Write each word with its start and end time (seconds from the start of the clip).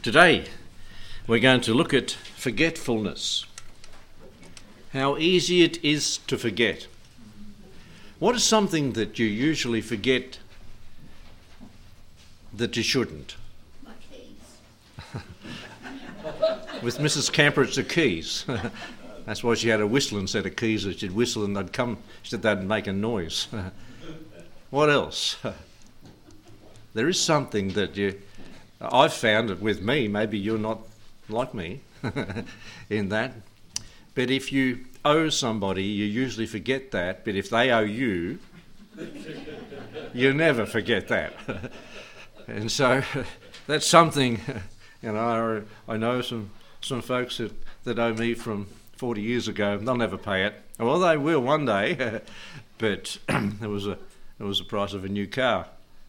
Today, 0.00 0.44
we're 1.26 1.40
going 1.40 1.60
to 1.62 1.74
look 1.74 1.92
at 1.92 2.12
forgetfulness. 2.12 3.44
How 4.92 5.18
easy 5.18 5.64
it 5.64 5.84
is 5.84 6.18
to 6.28 6.38
forget. 6.38 6.86
What 8.20 8.36
is 8.36 8.44
something 8.44 8.92
that 8.92 9.18
you 9.18 9.26
usually 9.26 9.80
forget 9.80 10.38
that 12.54 12.76
you 12.76 12.84
shouldn't? 12.84 13.34
My 13.84 13.90
keys. 14.08 15.12
With 16.82 16.98
Mrs. 16.98 17.32
Camper, 17.32 17.64
it's 17.64 17.74
the 17.74 17.82
keys. 17.82 18.44
That's 19.26 19.42
why 19.42 19.54
she 19.54 19.68
had 19.68 19.80
a 19.80 19.86
whistling 19.86 20.28
set 20.28 20.46
of 20.46 20.54
keys 20.54 20.84
that 20.84 21.00
she'd 21.00 21.10
whistle 21.10 21.44
and 21.44 21.56
they'd 21.56 21.72
come, 21.72 21.98
she 22.22 22.30
said 22.30 22.42
they'd 22.42 22.62
make 22.62 22.86
a 22.86 22.92
noise. 22.92 23.48
what 24.70 24.90
else? 24.90 25.36
there 26.94 27.08
is 27.08 27.20
something 27.20 27.70
that 27.70 27.96
you, 27.96 28.14
I've 28.80 29.12
found 29.12 29.50
it 29.50 29.60
with 29.60 29.82
me, 29.82 30.08
maybe 30.08 30.38
you're 30.38 30.58
not 30.58 30.80
like 31.28 31.52
me 31.54 31.80
in 32.90 33.08
that, 33.08 33.32
but 34.14 34.30
if 34.30 34.52
you 34.52 34.84
owe 35.04 35.28
somebody, 35.28 35.84
you 35.84 36.04
usually 36.04 36.46
forget 36.46 36.90
that, 36.92 37.24
but 37.24 37.34
if 37.34 37.50
they 37.50 37.70
owe 37.70 37.80
you, 37.80 38.38
you 40.14 40.32
never 40.32 40.66
forget 40.66 41.08
that. 41.08 41.32
and 42.46 42.70
so 42.70 43.02
that's 43.66 43.86
something, 43.86 44.40
you 45.02 45.12
know, 45.12 45.64
I, 45.88 45.92
I 45.94 45.96
know 45.96 46.22
some, 46.22 46.50
some 46.80 47.02
folks 47.02 47.38
that, 47.38 47.52
that 47.84 47.98
owe 47.98 48.14
me 48.14 48.34
from 48.34 48.66
40 48.96 49.22
years 49.22 49.48
ago. 49.48 49.78
They'll 49.78 49.96
never 49.96 50.18
pay 50.18 50.44
it. 50.44 50.54
Well, 50.78 50.98
they 51.00 51.16
will 51.16 51.40
one 51.40 51.64
day, 51.64 52.20
but 52.78 53.18
it 53.28 53.68
was 53.68 53.86
a 53.86 53.98
it 54.40 54.44
was 54.44 54.58
the 54.58 54.64
price 54.64 54.92
of 54.92 55.04
a 55.04 55.08
new 55.08 55.26
car, 55.26 55.66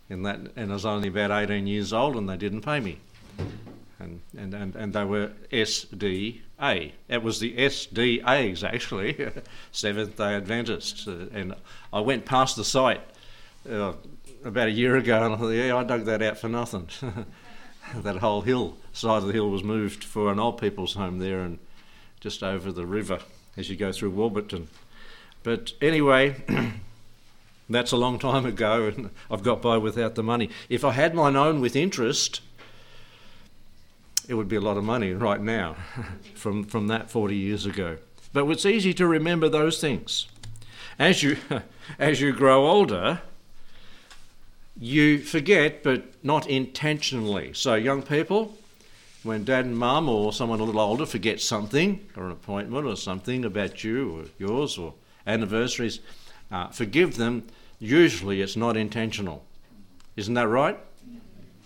and 0.09 0.25
that 0.25 0.39
and 0.55 0.71
I 0.71 0.73
was 0.73 0.85
only 0.85 1.09
about 1.09 1.31
18 1.31 1.67
years 1.67 1.93
old, 1.93 2.15
and 2.15 2.27
they 2.29 2.37
didn't 2.37 2.61
pay 2.61 2.79
me, 2.79 2.99
and 3.99 4.21
and 4.37 4.53
and, 4.53 4.75
and 4.75 4.93
they 4.93 5.05
were 5.05 5.31
SDA. 5.51 6.91
It 7.07 7.23
was 7.23 7.39
the 7.39 7.55
SDAs 7.55 8.63
actually, 8.63 9.31
Seventh 9.71 10.17
Day 10.17 10.35
Adventists, 10.35 11.07
and 11.07 11.55
I 11.93 11.99
went 11.99 12.25
past 12.25 12.55
the 12.55 12.65
site. 12.65 13.01
Uh, 13.69 13.93
about 14.43 14.67
a 14.67 14.71
year 14.71 14.95
ago, 14.95 15.23
and 15.23 15.33
I 15.33 15.37
thought, 15.37 15.49
yeah, 15.49 15.75
I 15.75 15.83
dug 15.83 16.05
that 16.05 16.21
out 16.21 16.37
for 16.37 16.47
nothing. 16.47 16.87
that 17.95 18.17
whole 18.17 18.41
hill, 18.41 18.77
side 18.93 19.17
of 19.17 19.27
the 19.27 19.33
hill, 19.33 19.49
was 19.49 19.63
moved 19.63 20.03
for 20.03 20.31
an 20.31 20.39
old 20.39 20.59
people's 20.59 20.93
home 20.93 21.19
there, 21.19 21.41
and 21.41 21.59
just 22.19 22.43
over 22.43 22.71
the 22.71 22.85
river 22.85 23.19
as 23.57 23.69
you 23.69 23.75
go 23.75 23.91
through 23.91 24.11
Warburton. 24.11 24.69
But 25.43 25.73
anyway, 25.81 26.35
that's 27.69 27.91
a 27.91 27.97
long 27.97 28.19
time 28.19 28.45
ago, 28.45 28.85
and 28.87 29.09
I've 29.29 29.43
got 29.43 29.61
by 29.61 29.77
without 29.77 30.15
the 30.15 30.23
money. 30.23 30.49
If 30.69 30.83
I 30.83 30.91
had 30.91 31.13
mine 31.13 31.35
own 31.35 31.61
with 31.61 31.75
interest, 31.75 32.41
it 34.27 34.33
would 34.33 34.47
be 34.47 34.55
a 34.55 34.61
lot 34.61 34.77
of 34.77 34.83
money 34.83 35.13
right 35.13 35.41
now 35.41 35.75
from, 36.35 36.63
from 36.63 36.87
that 36.87 37.09
40 37.09 37.35
years 37.35 37.65
ago. 37.65 37.97
But 38.33 38.47
it's 38.49 38.65
easy 38.65 38.93
to 38.95 39.07
remember 39.07 39.49
those 39.49 39.81
things. 39.81 40.27
As 40.97 41.23
you, 41.23 41.37
as 41.99 42.21
you 42.21 42.31
grow 42.31 42.67
older, 42.67 43.21
you 44.79 45.19
forget, 45.19 45.83
but 45.83 46.23
not 46.23 46.47
intentionally. 46.47 47.53
So, 47.53 47.75
young 47.75 48.01
people, 48.01 48.57
when 49.23 49.43
dad 49.43 49.65
and 49.65 49.77
mum 49.77 50.07
or 50.07 50.31
someone 50.31 50.59
a 50.59 50.63
little 50.63 50.81
older 50.81 51.05
forgets 51.05 51.43
something 51.43 52.07
or 52.15 52.25
an 52.25 52.31
appointment 52.31 52.85
or 52.85 52.95
something 52.95 53.43
about 53.43 53.83
you 53.83 54.19
or 54.19 54.23
yours 54.37 54.77
or 54.77 54.93
anniversaries, 55.27 55.99
uh, 56.51 56.67
forgive 56.67 57.17
them. 57.17 57.47
Usually 57.79 58.41
it's 58.41 58.55
not 58.55 58.77
intentional. 58.77 59.45
Isn't 60.15 60.33
that 60.33 60.47
right? 60.47 60.77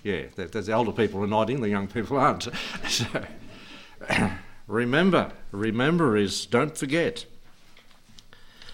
Yeah, 0.04 0.24
that, 0.36 0.52
the 0.52 0.74
older 0.74 0.92
people 0.92 1.24
are 1.24 1.28
nodding, 1.28 1.62
the 1.62 1.70
young 1.70 1.88
people 1.88 2.18
aren't. 2.18 2.48
so, 2.88 3.26
remember, 4.68 5.32
remember 5.52 6.18
is 6.18 6.46
don't 6.46 6.78
forget. 6.78 7.26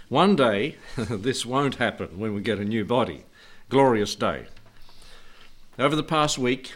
One 0.09 0.35
day, 0.35 0.75
this 0.97 1.45
won't 1.45 1.75
happen 1.75 2.19
when 2.19 2.33
we 2.33 2.41
get 2.41 2.59
a 2.59 2.65
new 2.65 2.83
body. 2.83 3.25
Glorious 3.69 4.15
day. 4.15 4.47
Over 5.77 5.95
the 5.95 6.03
past 6.03 6.37
week, 6.37 6.73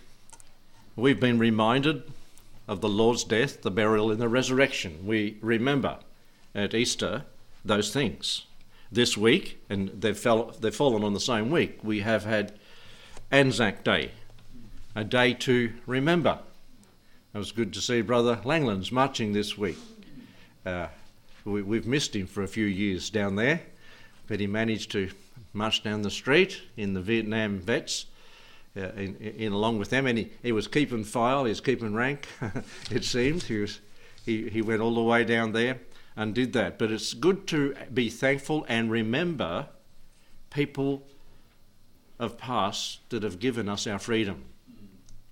We've 0.96 1.19
been 1.19 1.40
reminded 1.40 2.03
of 2.68 2.81
the 2.81 2.90
Lord's 2.90 3.23
death, 3.23 3.63
the 3.63 3.72
burial, 3.72 4.12
and 4.12 4.22
the 4.22 4.29
resurrection. 4.29 5.07
We 5.07 5.38
remember 5.41 5.97
at 6.53 6.75
Easter 6.75 7.23
those 7.66 7.91
things. 7.91 8.46
This 8.94 9.18
week, 9.18 9.59
and 9.72 9.90
they've, 9.90 10.16
fell, 10.16 10.54
they've 10.59 10.76
fallen 10.76 11.04
on 11.04 11.16
the 11.16 11.20
same 11.20 11.50
week, 11.50 11.80
we 11.84 12.02
have 12.02 12.26
had 12.26 12.54
Anzac 13.31 13.84
Day, 13.84 14.12
a 14.96 15.04
day 15.04 15.34
to 15.34 15.74
remember. 15.88 16.38
It 17.34 17.40
was 17.40 17.52
good 17.52 17.74
to 17.74 17.82
see 17.82 18.02
Brother 18.02 18.40
Langlands 18.44 18.92
marching 18.92 19.34
this 19.34 19.58
week. 19.58 19.80
Uh, 20.64 20.90
we, 21.44 21.78
have 21.78 21.88
missed 21.88 22.16
him 22.16 22.28
for 22.28 22.44
a 22.44 22.48
few 22.48 22.66
years 22.66 23.09
down 23.09 23.36
there, 23.36 23.62
but 24.28 24.40
he 24.40 24.46
managed 24.46 24.92
to 24.92 25.09
march 25.53 25.82
down 25.82 26.03
the 26.03 26.12
street 26.12 26.62
in 26.78 26.94
the 26.94 27.02
Vietnam 27.02 27.58
vets 27.58 28.06
uh, 28.78 28.90
in, 28.90 29.16
in, 29.16 29.53
along 29.53 29.80
with 29.80 29.90
them, 29.90 30.06
and 30.06 30.20
he, 30.20 30.32
he 30.44 30.52
was 30.52 30.68
keeping 30.68 31.03
file, 31.03 31.46
he 31.46 31.50
was 31.50 31.62
keeping 31.62 31.96
rank, 31.96 32.28
it 32.92 33.03
seemed. 33.03 33.42
He, 33.42 33.58
was, 33.58 33.80
he, 34.24 34.50
he 34.50 34.62
went 34.62 34.84
all 34.84 34.94
the 34.94 35.02
way 35.02 35.24
down 35.24 35.52
there 35.52 35.80
and 36.16 36.34
did 36.34 36.53
that. 36.53 36.78
But 36.78 36.91
it's 36.91 37.13
good 37.13 37.47
to 37.47 37.75
be 37.94 38.09
thankful 38.09 38.66
and 38.68 38.91
remember 38.91 39.68
people 40.50 41.03
of 42.19 42.38
past 42.38 43.00
that 43.09 43.24
have 43.24 43.40
given 43.40 43.68
us 43.68 43.88
our 43.88 44.00
freedom. 44.00 44.46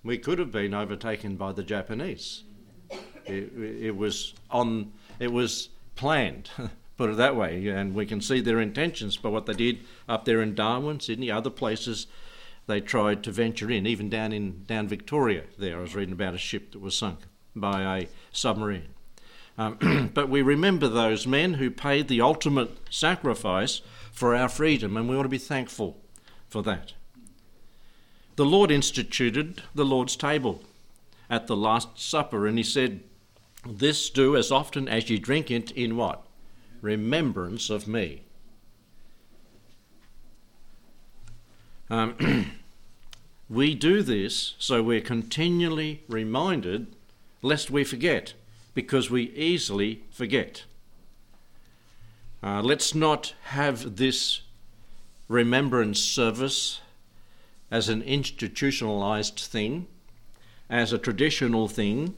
We 0.04 0.18
could 0.18 0.38
have 0.38 0.50
been 0.50 0.74
overtaken 0.74 1.36
by 1.36 1.52
the 1.52 1.62
Japanese. 1.62 2.42
It, 3.24 3.52
it 3.56 3.96
was 3.96 4.34
on. 4.50 4.92
It 5.20 5.32
was 5.32 5.68
planned. 5.94 6.50
Put 6.98 7.10
it 7.10 7.16
that 7.16 7.36
way, 7.36 7.68
and 7.68 7.94
we 7.94 8.04
can 8.04 8.20
see 8.20 8.40
their 8.40 8.60
intentions 8.60 9.16
by 9.16 9.30
what 9.30 9.46
they 9.46 9.54
did 9.54 9.80
up 10.08 10.24
there 10.24 10.42
in 10.42 10.54
Darwin, 10.54 11.00
Sydney, 11.00 11.30
other 11.30 11.50
places 11.50 12.06
they 12.66 12.80
tried 12.80 13.24
to 13.24 13.32
venture 13.32 13.70
in, 13.70 13.86
even 13.86 14.10
down 14.10 14.32
in 14.32 14.64
down 14.64 14.88
Victoria. 14.88 15.44
There, 15.58 15.78
I 15.78 15.80
was 15.80 15.94
reading 15.94 16.12
about 16.12 16.34
a 16.34 16.38
ship 16.38 16.72
that 16.72 16.80
was 16.80 16.96
sunk 16.96 17.20
by 17.56 17.98
a 17.98 18.08
submarine. 18.32 18.88
Um, 19.58 20.10
but 20.14 20.28
we 20.28 20.42
remember 20.42 20.88
those 20.88 21.26
men 21.26 21.54
who 21.54 21.70
paid 21.70 22.08
the 22.08 22.20
ultimate 22.20 22.70
sacrifice 22.90 23.80
for 24.10 24.34
our 24.34 24.48
freedom, 24.48 24.96
and 24.96 25.08
we 25.08 25.16
ought 25.16 25.24
to 25.24 25.28
be 25.28 25.38
thankful 25.38 25.98
for 26.48 26.62
that. 26.62 26.92
The 28.36 28.46
Lord 28.46 28.70
instituted 28.70 29.62
the 29.74 29.84
Lord's 29.84 30.16
table 30.16 30.62
at 31.28 31.46
the 31.46 31.56
Last 31.56 31.98
Supper, 31.98 32.46
and 32.46 32.58
He 32.58 32.64
said, 32.64 33.00
This 33.66 34.10
do 34.10 34.36
as 34.36 34.50
often 34.50 34.88
as 34.88 35.10
ye 35.10 35.18
drink 35.18 35.50
it 35.50 35.70
in 35.72 35.96
what? 35.96 36.26
Remembrance 36.80 37.70
of 37.70 37.86
me. 37.86 38.22
Um, 41.90 42.52
we 43.50 43.74
do 43.74 44.02
this 44.02 44.54
so 44.58 44.82
we're 44.82 45.02
continually 45.02 46.02
reminded 46.08 46.96
lest 47.42 47.70
we 47.70 47.84
forget, 47.84 48.32
because 48.74 49.10
we 49.10 49.30
easily 49.30 50.02
forget. 50.10 50.64
Uh, 52.42 52.60
let's 52.62 52.94
not 52.94 53.34
have 53.44 53.96
this 53.96 54.42
remembrance 55.28 56.00
service 56.00 56.80
as 57.70 57.88
an 57.88 58.02
institutionalized 58.02 59.38
thing, 59.38 59.86
as 60.68 60.92
a 60.92 60.98
traditional 60.98 61.68
thing. 61.68 62.14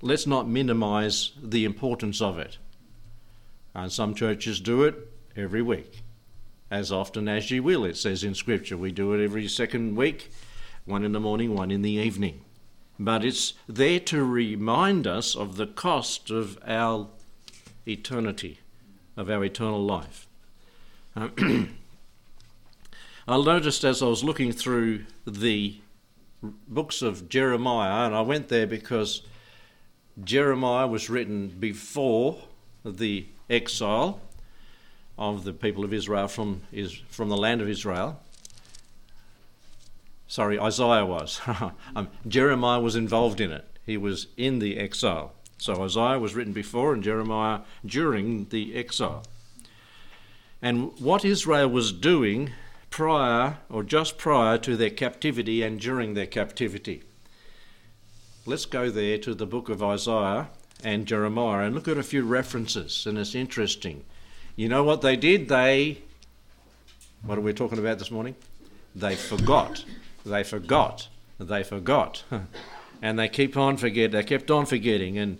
Let's 0.00 0.26
not 0.26 0.48
minimize 0.48 1.32
the 1.42 1.64
importance 1.64 2.20
of 2.20 2.38
it. 2.38 2.58
And 3.74 3.90
some 3.90 4.14
churches 4.14 4.60
do 4.60 4.84
it 4.84 4.94
every 5.36 5.62
week 5.62 6.04
as 6.74 6.90
often 6.90 7.28
as 7.28 7.52
ye 7.52 7.60
will, 7.60 7.84
it 7.84 7.96
says 7.96 8.24
in 8.24 8.34
Scripture. 8.34 8.76
We 8.76 8.90
do 8.90 9.12
it 9.12 9.22
every 9.22 9.46
second 9.46 9.94
week, 9.94 10.30
one 10.84 11.04
in 11.04 11.12
the 11.12 11.20
morning, 11.20 11.54
one 11.54 11.70
in 11.70 11.82
the 11.82 11.92
evening. 11.92 12.40
But 12.98 13.24
it's 13.24 13.54
there 13.68 14.00
to 14.00 14.24
remind 14.24 15.06
us 15.06 15.34
of 15.34 15.56
the 15.56 15.66
cost 15.66 16.30
of 16.30 16.58
our 16.66 17.08
eternity, 17.86 18.60
of 19.16 19.28
our 19.28 19.44
eternal 19.44 19.84
life. 19.84 20.26
I 21.16 21.28
noticed 23.26 23.84
as 23.84 24.02
I 24.02 24.06
was 24.06 24.22
looking 24.22 24.52
through 24.52 25.04
the 25.26 25.76
books 26.68 27.02
of 27.02 27.28
Jeremiah, 27.28 28.06
and 28.06 28.14
I 28.14 28.20
went 28.20 28.48
there 28.48 28.66
because 28.66 29.22
Jeremiah 30.22 30.86
was 30.86 31.10
written 31.10 31.48
before 31.48 32.38
the 32.84 33.26
exile 33.48 34.20
of 35.16 35.44
the 35.44 35.52
people 35.52 35.84
of 35.84 35.92
Israel 35.92 36.28
from, 36.28 36.62
from 37.08 37.28
the 37.28 37.36
land 37.36 37.60
of 37.60 37.68
Israel. 37.68 38.20
Sorry, 40.34 40.58
Isaiah 40.58 41.06
was. 41.06 41.40
um, 41.94 42.08
Jeremiah 42.26 42.80
was 42.80 42.96
involved 42.96 43.40
in 43.40 43.52
it. 43.52 43.64
He 43.86 43.96
was 43.96 44.26
in 44.36 44.58
the 44.58 44.78
exile. 44.78 45.32
So 45.58 45.84
Isaiah 45.84 46.18
was 46.18 46.34
written 46.34 46.52
before 46.52 46.92
and 46.92 47.04
Jeremiah 47.04 47.60
during 47.86 48.46
the 48.46 48.74
exile. 48.74 49.22
And 50.60 50.90
what 50.98 51.24
Israel 51.24 51.68
was 51.68 51.92
doing 51.92 52.50
prior 52.90 53.58
or 53.70 53.84
just 53.84 54.18
prior 54.18 54.58
to 54.58 54.76
their 54.76 54.90
captivity 54.90 55.62
and 55.62 55.78
during 55.78 56.14
their 56.14 56.26
captivity. 56.26 57.04
let's 58.44 58.66
go 58.66 58.90
there 58.90 59.18
to 59.18 59.34
the 59.34 59.46
book 59.46 59.68
of 59.68 59.84
Isaiah 59.84 60.48
and 60.82 61.06
Jeremiah 61.06 61.64
and 61.64 61.76
look 61.76 61.86
at 61.86 61.96
a 61.96 62.02
few 62.02 62.24
references, 62.24 63.06
and 63.06 63.18
it's 63.18 63.36
interesting. 63.36 64.04
You 64.56 64.68
know 64.68 64.82
what 64.82 65.00
they 65.00 65.14
did? 65.14 65.48
They, 65.48 65.98
what 67.22 67.38
are 67.38 67.40
we 67.40 67.52
talking 67.52 67.78
about 67.78 68.00
this 68.00 68.10
morning? 68.10 68.34
They 68.96 69.14
forgot. 69.14 69.84
They 70.24 70.42
forgot. 70.42 71.08
They 71.38 71.62
forgot. 71.62 72.24
and 73.02 73.18
they 73.18 73.28
keep 73.28 73.56
on 73.56 73.76
forget. 73.76 74.12
They 74.12 74.22
kept 74.22 74.50
on 74.50 74.66
forgetting, 74.66 75.18
and 75.18 75.38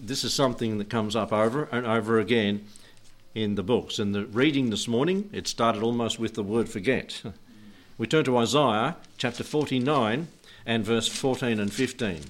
this 0.00 0.24
is 0.24 0.32
something 0.34 0.78
that 0.78 0.90
comes 0.90 1.16
up 1.16 1.32
over 1.32 1.68
and 1.72 1.86
over 1.86 2.18
again 2.18 2.66
in 3.34 3.54
the 3.56 3.62
books. 3.62 3.98
And 3.98 4.14
the 4.14 4.26
reading 4.26 4.70
this 4.70 4.86
morning, 4.86 5.28
it 5.32 5.48
started 5.48 5.82
almost 5.82 6.18
with 6.18 6.34
the 6.34 6.42
word 6.42 6.68
forget. 6.68 7.22
We 7.96 8.08
turn 8.08 8.24
to 8.24 8.38
Isaiah 8.38 8.96
chapter 9.18 9.44
49 9.44 10.26
and 10.66 10.84
verse 10.84 11.06
14 11.06 11.60
and 11.60 11.72
15. 11.72 12.22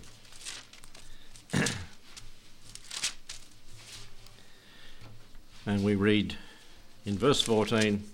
and 5.64 5.82
we 5.82 5.94
read 5.94 6.36
in 7.06 7.16
verse 7.16 7.40
14 7.40 8.04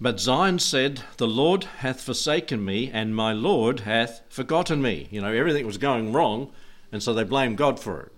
But 0.00 0.20
Zion 0.20 0.58
said, 0.58 1.02
The 1.16 1.26
Lord 1.26 1.64
hath 1.78 2.02
forsaken 2.02 2.64
me, 2.64 2.90
and 2.92 3.16
my 3.16 3.32
Lord 3.32 3.80
hath 3.80 4.20
forgotten 4.28 4.82
me. 4.82 5.08
You 5.10 5.22
know, 5.22 5.32
everything 5.32 5.66
was 5.66 5.78
going 5.78 6.12
wrong, 6.12 6.52
and 6.92 7.02
so 7.02 7.14
they 7.14 7.24
blamed 7.24 7.56
God 7.56 7.80
for 7.80 8.10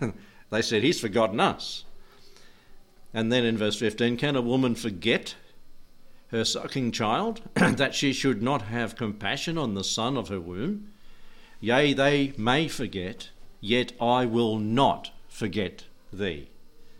it. 0.00 0.14
they 0.50 0.62
said, 0.62 0.82
He's 0.82 1.00
forgotten 1.00 1.38
us. 1.38 1.84
And 3.12 3.30
then 3.30 3.44
in 3.44 3.58
verse 3.58 3.78
15, 3.78 4.16
Can 4.16 4.36
a 4.36 4.42
woman 4.42 4.74
forget 4.74 5.34
her 6.28 6.44
sucking 6.44 6.92
child, 6.92 7.42
that 7.54 7.94
she 7.94 8.12
should 8.12 8.42
not 8.42 8.62
have 8.62 8.96
compassion 8.96 9.56
on 9.58 9.74
the 9.74 9.84
son 9.84 10.16
of 10.16 10.28
her 10.28 10.40
womb? 10.40 10.88
Yea, 11.60 11.92
they 11.92 12.32
may 12.36 12.68
forget, 12.68 13.30
yet 13.60 13.92
I 14.00 14.26
will 14.26 14.58
not 14.58 15.10
forget 15.28 15.84
thee. 16.12 16.48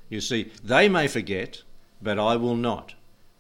You 0.08 0.20
see, 0.20 0.50
they 0.64 0.88
may 0.88 1.06
forget, 1.06 1.62
but 2.02 2.18
I 2.18 2.36
will 2.36 2.56
not. 2.56 2.94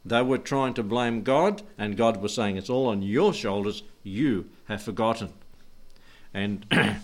They 0.08 0.22
were 0.22 0.38
trying 0.38 0.74
to 0.74 0.82
blame 0.82 1.22
God, 1.22 1.62
and 1.76 1.96
God 1.96 2.22
was 2.22 2.34
saying, 2.34 2.56
It's 2.56 2.70
all 2.70 2.86
on 2.86 3.02
your 3.02 3.34
shoulders. 3.34 3.82
You 4.02 4.48
have 4.66 4.82
forgotten. 4.82 5.32
And 6.32 6.64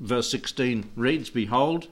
verse 0.00 0.30
16 0.30 0.90
reads, 0.94 1.30
Behold, 1.30 1.88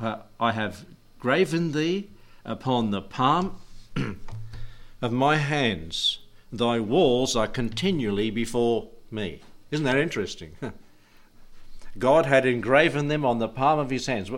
uh, 0.00 0.18
I 0.40 0.52
have 0.52 0.86
graven 1.18 1.72
thee 1.72 2.08
upon 2.44 2.90
the 2.90 3.02
palm 3.02 3.56
of 5.02 5.12
my 5.12 5.36
hands. 5.36 6.18
Thy 6.52 6.80
walls 6.80 7.36
are 7.36 7.48
continually 7.48 8.30
before 8.30 8.88
me. 9.10 9.42
Isn't 9.70 9.84
that 9.84 9.98
interesting? 9.98 10.56
God 11.98 12.26
had 12.26 12.46
engraven 12.46 13.08
them 13.08 13.24
on 13.24 13.38
the 13.38 13.48
palm 13.48 13.78
of 13.78 13.90
his 13.90 14.06
hands. 14.06 14.30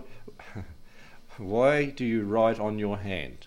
Why 1.36 1.86
do 1.86 2.04
you 2.04 2.24
write 2.24 2.58
on 2.58 2.78
your 2.78 2.98
hand? 2.98 3.45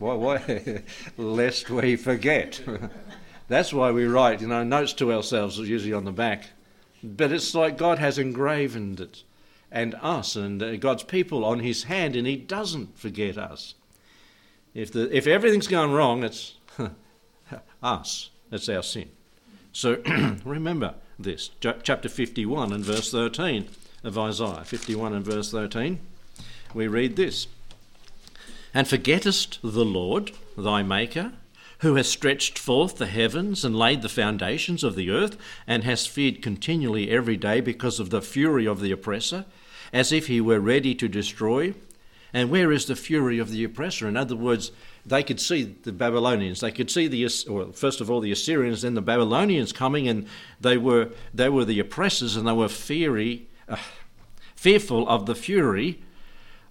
Why? 0.00 0.14
why? 0.14 0.82
Lest 1.18 1.68
we 1.68 1.94
forget. 1.94 2.60
That's 3.48 3.72
why 3.72 3.90
we 3.90 4.06
write, 4.06 4.40
you 4.40 4.48
know, 4.48 4.64
notes 4.64 4.94
to 4.94 5.12
ourselves, 5.12 5.58
usually 5.58 5.92
on 5.92 6.04
the 6.04 6.12
back. 6.12 6.48
But 7.02 7.32
it's 7.32 7.54
like 7.54 7.76
God 7.76 7.98
has 7.98 8.18
engraven 8.18 8.96
it, 8.98 9.24
and 9.70 9.94
us 10.00 10.36
and 10.36 10.80
God's 10.80 11.02
people 11.02 11.44
on 11.44 11.60
His 11.60 11.84
hand, 11.84 12.16
and 12.16 12.26
He 12.26 12.36
doesn't 12.36 12.98
forget 12.98 13.36
us. 13.36 13.74
If, 14.72 14.90
the, 14.92 15.14
if 15.14 15.26
everything's 15.26 15.66
gone 15.66 15.92
wrong, 15.92 16.24
it's 16.24 16.54
us. 17.82 18.30
It's 18.50 18.68
our 18.70 18.82
sin. 18.82 19.10
So 19.72 20.02
remember 20.44 20.94
this. 21.18 21.50
Chapter 21.60 22.08
51 22.08 22.72
and 22.72 22.84
verse 22.84 23.10
13 23.10 23.68
of 24.02 24.16
Isaiah. 24.16 24.64
51 24.64 25.12
and 25.12 25.24
verse 25.24 25.50
13. 25.50 25.98
We 26.72 26.88
read 26.88 27.16
this 27.16 27.48
And 28.72 28.86
forgettest 28.86 29.58
the 29.62 29.84
Lord, 29.84 30.32
thy 30.56 30.82
Maker, 30.82 31.32
who 31.80 31.94
has 31.96 32.08
stretched 32.08 32.58
forth 32.58 32.96
the 32.96 33.06
heavens 33.06 33.64
and 33.64 33.74
laid 33.74 34.02
the 34.02 34.08
foundations 34.08 34.84
of 34.84 34.94
the 34.94 35.10
earth, 35.10 35.36
and 35.66 35.82
has 35.84 36.06
feared 36.06 36.42
continually 36.42 37.10
every 37.10 37.36
day 37.36 37.60
because 37.60 37.98
of 37.98 38.10
the 38.10 38.22
fury 38.22 38.66
of 38.66 38.80
the 38.80 38.92
oppressor, 38.92 39.46
as 39.92 40.12
if 40.12 40.26
he 40.26 40.40
were 40.40 40.60
ready 40.60 40.94
to 40.94 41.08
destroy? 41.08 41.74
And 42.32 42.50
where 42.50 42.70
is 42.70 42.86
the 42.86 42.94
fury 42.94 43.38
of 43.38 43.50
the 43.50 43.64
oppressor? 43.64 44.06
In 44.06 44.16
other 44.16 44.36
words, 44.36 44.70
they 45.04 45.22
could 45.22 45.40
see 45.40 45.64
the 45.64 45.90
Babylonians. 45.90 46.60
They 46.60 46.70
could 46.70 46.90
see 46.90 47.08
the, 47.08 47.28
well, 47.48 47.72
first 47.72 48.00
of 48.00 48.10
all, 48.10 48.20
the 48.20 48.30
Assyrians, 48.30 48.82
then 48.82 48.94
the 48.94 49.02
Babylonians 49.02 49.72
coming, 49.72 50.06
and 50.06 50.26
they 50.60 50.76
were 50.76 51.10
they 51.34 51.48
were 51.48 51.64
the 51.64 51.80
oppressors, 51.80 52.36
and 52.36 52.46
they 52.46 52.52
were 52.52 52.68
feary, 52.68 53.48
uh, 53.68 53.78
fearful 54.54 55.08
of 55.08 55.26
the 55.26 55.34
fury 55.34 56.02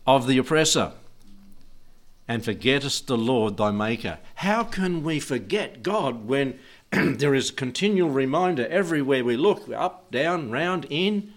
of 0.07 0.27
the 0.27 0.37
oppressor. 0.37 0.93
And 2.29 2.45
forgettest 2.45 3.07
the 3.07 3.17
Lord 3.17 3.57
thy 3.57 3.71
Maker. 3.71 4.19
How 4.35 4.63
can 4.63 5.03
we 5.03 5.19
forget 5.19 5.81
God 5.81 6.27
when 6.27 6.59
there 6.91 7.33
is 7.33 7.49
continual 7.49 8.11
reminder 8.11 8.67
everywhere 8.67 9.25
we 9.25 9.35
look, 9.35 9.67
up, 9.71 10.11
down, 10.11 10.51
round, 10.51 10.85
in, 10.91 11.33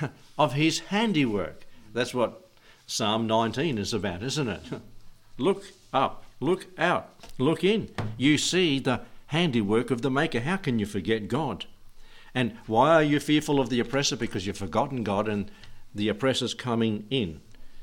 of 0.38 0.54
His 0.54 0.78
handiwork? 0.78 1.66
That's 1.92 2.14
what 2.14 2.48
Psalm 2.86 3.26
19 3.26 3.76
is 3.76 3.92
about, 3.92 4.22
isn't 4.22 4.48
it? 4.48 4.62
look 5.38 5.62
up, 5.92 6.24
look 6.40 6.68
out, 6.78 7.10
look 7.36 7.62
in. 7.62 7.90
You 8.16 8.38
see 8.38 8.78
the 8.78 9.02
handiwork 9.26 9.90
of 9.90 10.00
the 10.00 10.10
Maker. 10.10 10.40
How 10.40 10.56
can 10.56 10.78
you 10.78 10.86
forget 10.86 11.28
God? 11.28 11.66
And 12.34 12.56
why 12.66 12.94
are 12.94 13.02
you 13.02 13.20
fearful 13.20 13.60
of 13.60 13.68
the 13.68 13.80
oppressor? 13.80 14.16
Because 14.16 14.46
you've 14.46 14.56
forgotten 14.56 15.04
God 15.04 15.28
and 15.28 15.50
the 15.94 16.08
oppressor's 16.08 16.54
coming 16.54 17.06
in. 17.10 17.42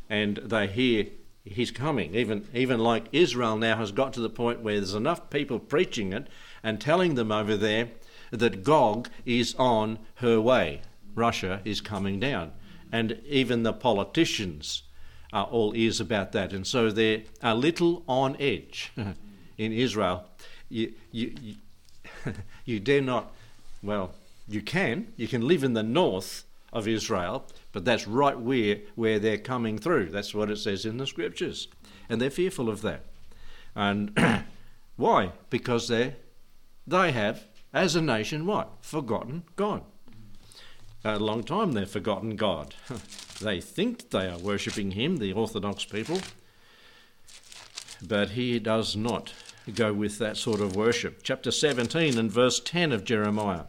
And 0.10 0.38
they 0.38 0.66
hear 0.66 1.06
he's 1.54 1.72
coming. 1.72 2.16
Even, 2.16 2.48
even 2.54 2.80
like 2.80 3.08
Israel 3.12 3.58
now 3.58 3.78
has 3.78 3.92
got 3.92 4.14
to 4.14 4.20
the 4.20 4.30
point 4.30 4.62
where 4.62 4.76
there's 4.76 4.94
enough 4.94 5.30
people 5.30 5.60
preaching 5.60 6.14
it 6.14 6.28
and 6.64 6.80
telling 6.80 7.16
them 7.16 7.32
over 7.32 7.58
there 7.58 7.90
that 8.32 8.64
Gog 8.64 9.10
is 9.26 9.56
on 9.56 10.00
her 10.16 10.40
way. 10.40 10.82
Russia 11.16 11.62
is 11.66 11.82
coming 11.82 12.20
down. 12.20 12.52
And 12.92 13.20
even 13.26 13.64
the 13.64 13.74
politicians 13.74 14.84
are 15.34 15.46
all 15.46 15.76
ears 15.76 16.00
about 16.00 16.32
that. 16.32 16.54
And 16.54 16.66
so 16.66 16.90
they're 16.90 17.24
a 17.42 17.56
little 17.56 18.04
on 18.08 18.38
edge 18.40 18.92
in 19.58 19.72
Israel. 19.72 20.26
You, 20.70 20.94
you, 21.12 21.36
you, 21.42 21.56
you 22.66 22.80
dare 22.80 23.02
not, 23.02 23.34
well, 23.82 24.14
you 24.48 24.62
can. 24.62 25.14
You 25.18 25.28
can 25.28 25.48
live 25.48 25.64
in 25.64 25.74
the 25.74 25.84
north 25.84 26.46
of 26.72 26.88
Israel, 26.88 27.46
but 27.78 27.86
that's 27.86 28.08
right 28.08 28.40
where, 28.40 28.80
where 28.96 29.20
they're 29.20 29.38
coming 29.38 29.78
through. 29.78 30.10
That's 30.10 30.34
what 30.34 30.50
it 30.50 30.58
says 30.58 30.84
in 30.84 30.98
the 30.98 31.06
scriptures. 31.06 31.68
And 32.10 32.20
they're 32.20 32.32
fearful 32.32 32.72
of 32.72 32.82
that. 32.82 33.06
And 33.76 34.18
why? 34.96 35.34
Because 35.52 35.88
they 35.88 36.16
they 36.88 37.12
have, 37.12 37.46
as 37.72 37.96
a 37.96 38.02
nation, 38.02 38.48
what? 38.48 38.70
Forgotten 38.82 39.44
God. 39.56 39.84
A 41.04 41.20
long 41.20 41.44
time 41.44 41.74
they've 41.74 41.88
forgotten 41.88 42.36
God. 42.36 42.74
They 43.42 43.62
think 43.62 44.10
they 44.10 44.28
are 44.28 44.40
worshipping 44.40 44.94
him, 44.94 45.18
the 45.18 45.34
Orthodox 45.34 45.86
people, 45.86 46.20
but 48.02 48.32
he 48.32 48.58
does 48.58 48.96
not 48.96 49.32
go 49.76 49.94
with 49.94 50.18
that 50.18 50.38
sort 50.38 50.62
of 50.62 50.76
worship. 50.76 51.20
Chapter 51.22 51.52
17 51.52 52.18
and 52.18 52.32
verse 52.32 52.60
10 52.60 52.92
of 52.92 53.04
Jeremiah. 53.04 53.66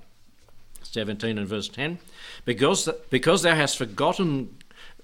17 0.83 1.37
and 1.37 1.47
verse 1.47 1.69
10. 1.69 1.99
Because, 2.45 2.89
because 3.11 3.43
thou 3.43 3.55
hast 3.55 3.77
forgotten 3.77 4.57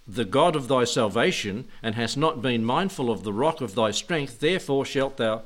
the 0.06 0.24
God 0.24 0.54
of 0.54 0.68
thy 0.68 0.84
salvation, 0.84 1.66
and 1.82 1.94
hast 1.94 2.16
not 2.16 2.42
been 2.42 2.64
mindful 2.64 3.10
of 3.10 3.24
the 3.24 3.32
rock 3.32 3.60
of 3.60 3.74
thy 3.74 3.90
strength, 3.90 4.40
therefore 4.40 4.84
shalt 4.84 5.16
thou 5.16 5.42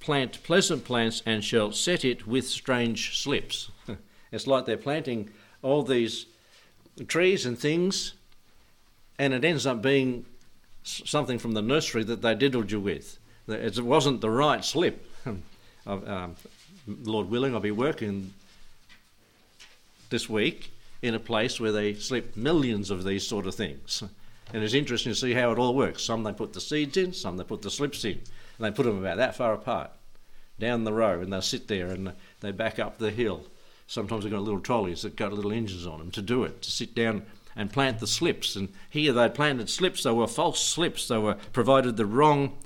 plant 0.00 0.42
pleasant 0.42 0.84
plants 0.84 1.22
and 1.24 1.44
shalt 1.44 1.76
set 1.76 2.04
it 2.04 2.26
with 2.26 2.48
strange 2.48 3.22
slips. 3.22 3.70
it's 4.32 4.48
like 4.48 4.66
they're 4.66 4.76
planting 4.76 5.30
all 5.62 5.82
these 5.84 6.26
trees 7.06 7.46
and 7.46 7.56
things 7.58 8.14
and 9.18 9.32
it 9.32 9.44
ends 9.44 9.66
up 9.66 9.80
being 9.80 10.26
something 10.82 11.38
from 11.38 11.52
the 11.52 11.62
nursery 11.62 12.02
that 12.02 12.22
they 12.22 12.34
diddled 12.34 12.72
you 12.72 12.80
with. 12.80 13.18
It 13.46 13.78
wasn't 13.78 14.20
the 14.20 14.30
right 14.30 14.64
slip. 14.64 15.08
um, 15.86 16.34
Lord 16.88 17.30
willing, 17.30 17.54
I'll 17.54 17.60
be 17.60 17.70
working 17.70 18.34
this 20.10 20.28
week 20.28 20.71
in 21.02 21.14
a 21.14 21.20
place 21.20 21.60
where 21.60 21.72
they 21.72 21.94
slip 21.94 22.36
millions 22.36 22.90
of 22.90 23.04
these 23.04 23.26
sort 23.26 23.46
of 23.46 23.54
things. 23.54 24.02
And 24.52 24.62
it's 24.62 24.74
interesting 24.74 25.12
to 25.12 25.18
see 25.18 25.34
how 25.34 25.50
it 25.50 25.58
all 25.58 25.74
works. 25.74 26.02
Some 26.02 26.22
they 26.22 26.32
put 26.32 26.52
the 26.52 26.60
seeds 26.60 26.96
in, 26.96 27.12
some 27.12 27.36
they 27.36 27.44
put 27.44 27.62
the 27.62 27.70
slips 27.70 28.04
in. 28.04 28.20
And 28.58 28.66
they 28.66 28.70
put 28.70 28.84
them 28.84 28.98
about 28.98 29.16
that 29.16 29.36
far 29.36 29.52
apart 29.52 29.90
down 30.58 30.84
the 30.84 30.92
row, 30.92 31.20
and 31.20 31.32
they'll 31.32 31.42
sit 31.42 31.66
there 31.66 31.88
and 31.88 32.12
they 32.40 32.52
back 32.52 32.78
up 32.78 32.98
the 32.98 33.10
hill. 33.10 33.44
Sometimes 33.86 34.22
they've 34.22 34.32
got 34.32 34.42
little 34.42 34.60
trolleys 34.60 35.02
that 35.02 35.16
got 35.16 35.32
little 35.32 35.52
engines 35.52 35.86
on 35.86 35.98
them 35.98 36.10
to 36.12 36.22
do 36.22 36.44
it, 36.44 36.62
to 36.62 36.70
sit 36.70 36.94
down 36.94 37.24
and 37.56 37.72
plant 37.72 37.98
the 37.98 38.06
slips. 38.06 38.54
And 38.54 38.68
here 38.88 39.12
they 39.12 39.28
planted 39.28 39.68
slips, 39.68 40.04
they 40.04 40.12
were 40.12 40.26
false 40.26 40.62
slips, 40.62 41.08
they 41.08 41.18
were 41.18 41.36
provided 41.52 41.96
the 41.96 42.06
wrong 42.06 42.56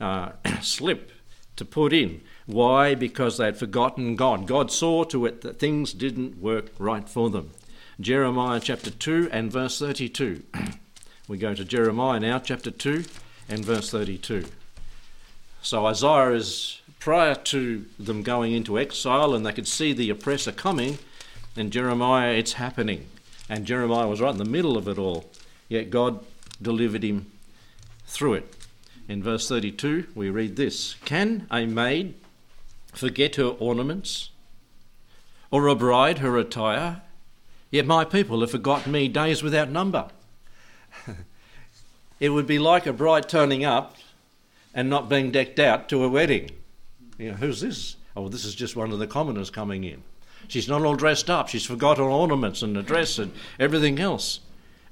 uh, 0.00 0.32
slip 0.60 1.12
to 1.56 1.64
put 1.64 1.92
in. 1.92 2.20
Why? 2.46 2.94
Because 2.94 3.38
they 3.38 3.46
had 3.46 3.56
forgotten 3.56 4.16
God. 4.16 4.46
God 4.46 4.70
saw 4.70 5.04
to 5.04 5.26
it 5.26 5.40
that 5.42 5.58
things 5.58 5.92
didn't 5.92 6.38
work 6.38 6.70
right 6.78 7.08
for 7.08 7.30
them. 7.30 7.50
Jeremiah 7.98 8.60
chapter 8.60 8.90
2 8.90 9.30
and 9.32 9.50
verse 9.50 9.78
32. 9.78 10.42
we 11.28 11.38
go 11.38 11.54
to 11.54 11.64
Jeremiah 11.64 12.20
now, 12.20 12.38
chapter 12.38 12.70
2 12.70 13.04
and 13.48 13.64
verse 13.64 13.90
32. 13.90 14.44
So 15.62 15.86
Isaiah 15.86 16.32
is 16.32 16.82
prior 16.98 17.34
to 17.34 17.86
them 17.98 18.22
going 18.22 18.52
into 18.52 18.78
exile 18.78 19.34
and 19.34 19.46
they 19.46 19.52
could 19.52 19.66
see 19.66 19.94
the 19.94 20.10
oppressor 20.10 20.52
coming, 20.52 20.98
and 21.56 21.72
Jeremiah, 21.72 22.32
it's 22.32 22.52
happening. 22.54 23.06
And 23.48 23.64
Jeremiah 23.64 24.08
was 24.08 24.20
right 24.20 24.32
in 24.32 24.36
the 24.36 24.44
middle 24.44 24.76
of 24.76 24.88
it 24.88 24.98
all, 24.98 25.30
yet 25.70 25.88
God 25.88 26.22
delivered 26.60 27.02
him 27.02 27.32
through 28.06 28.34
it. 28.34 28.56
In 29.08 29.22
verse 29.22 29.48
32, 29.48 30.08
we 30.14 30.28
read 30.28 30.56
this 30.56 30.96
Can 31.06 31.46
a 31.50 31.64
maid 31.64 32.12
forget 32.92 33.36
her 33.36 33.44
ornaments, 33.58 34.32
or 35.50 35.66
a 35.66 35.74
bride 35.74 36.18
her 36.18 36.36
attire? 36.36 37.00
Yet 37.70 37.86
my 37.86 38.04
people 38.04 38.40
have 38.40 38.50
forgotten 38.50 38.92
me 38.92 39.08
days 39.08 39.42
without 39.42 39.70
number. 39.70 40.08
it 42.20 42.30
would 42.30 42.46
be 42.46 42.58
like 42.58 42.86
a 42.86 42.92
bride 42.92 43.28
turning 43.28 43.64
up 43.64 43.96
and 44.74 44.88
not 44.88 45.08
being 45.08 45.30
decked 45.30 45.58
out 45.58 45.88
to 45.88 46.04
a 46.04 46.08
wedding. 46.08 46.50
You 47.18 47.30
know, 47.30 47.36
who's 47.36 47.60
this? 47.60 47.96
Oh, 48.16 48.28
this 48.28 48.44
is 48.44 48.54
just 48.54 48.76
one 48.76 48.92
of 48.92 48.98
the 48.98 49.06
commoners 49.06 49.50
coming 49.50 49.84
in. 49.84 50.02
She's 50.48 50.68
not 50.68 50.82
all 50.82 50.94
dressed 50.94 51.28
up. 51.28 51.48
She's 51.48 51.66
forgot 51.66 51.98
her 51.98 52.04
ornaments 52.04 52.62
and 52.62 52.76
the 52.76 52.82
dress 52.82 53.18
and 53.18 53.32
everything 53.58 53.98
else. 53.98 54.40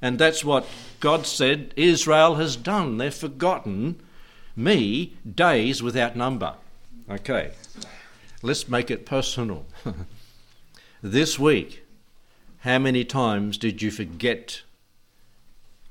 And 0.02 0.19
that's 0.19 0.45
what 0.45 0.66
God 1.00 1.26
said 1.26 1.73
Israel 1.76 2.35
has 2.35 2.57
done. 2.57 2.99
They've 2.99 3.14
forgotten 3.14 4.00
me 4.57 5.14
days 5.35 5.83
without 5.83 6.16
number. 6.16 6.54
Okay, 7.09 7.52
let's 8.43 8.69
make 8.69 8.90
it 8.90 9.07
personal. 9.07 9.66
this 11.02 11.38
week, 11.38 11.84
how 12.64 12.78
many 12.78 13.04
times 13.04 13.59
did 13.59 13.83
you 13.83 13.90
forget 13.90 14.62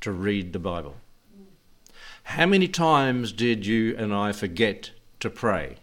to 0.02 0.12
read 0.12 0.54
the 0.54 0.60
Bible? 0.60 0.96
How 2.24 2.48
many 2.48 2.68
times 2.68 3.32
did 3.32 3.64
you 3.64 3.96
and 3.96 4.12
I 4.12 4.32
forget 4.32 4.90
to 5.20 5.30
pray? 5.30 5.76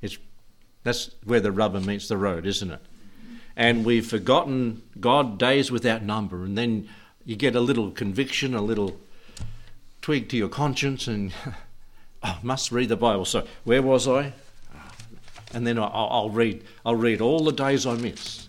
It's, 0.00 0.16
that's 0.82 1.10
where 1.24 1.40
the 1.40 1.52
rubber 1.52 1.78
meets 1.78 2.08
the 2.08 2.16
road, 2.16 2.46
isn't 2.46 2.70
it? 2.70 2.80
And 3.54 3.84
we've 3.84 4.06
forgotten 4.06 4.80
God 4.98 5.38
days 5.38 5.70
without 5.70 6.02
number, 6.02 6.42
and 6.42 6.56
then 6.56 6.88
you 7.26 7.36
get 7.36 7.54
a 7.54 7.60
little 7.60 7.90
conviction, 7.90 8.54
a 8.54 8.62
little 8.62 8.98
twig 10.00 10.30
to 10.30 10.38
your 10.38 10.48
conscience, 10.48 11.06
and 11.06 11.34
oh, 12.22 12.38
must 12.42 12.72
read 12.72 12.88
the 12.88 12.96
Bible. 12.96 13.26
So 13.26 13.46
where 13.64 13.82
was 13.82 14.08
I? 14.08 14.32
And 15.52 15.66
then 15.66 15.78
I'll, 15.78 16.30
read. 16.30 16.64
I'll 16.86 16.96
read 16.96 17.20
all 17.20 17.44
the 17.44 17.52
days 17.52 17.86
I 17.86 17.94
missed. 17.94 18.48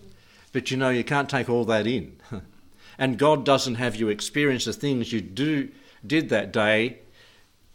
But 0.52 0.72
you 0.72 0.78
know, 0.78 0.90
you 0.90 1.04
can't 1.04 1.30
take 1.30 1.50
all 1.50 1.66
that 1.66 1.88
in. 1.88 2.18
and 2.98 3.18
God 3.18 3.46
doesn't 3.46 3.76
have 3.76 3.96
you 3.96 4.10
experience 4.10 4.66
the 4.66 4.74
things 4.74 5.12
you 5.12 5.22
do 5.22 5.70
did 6.06 6.30
that 6.30 6.52
day 6.52 7.00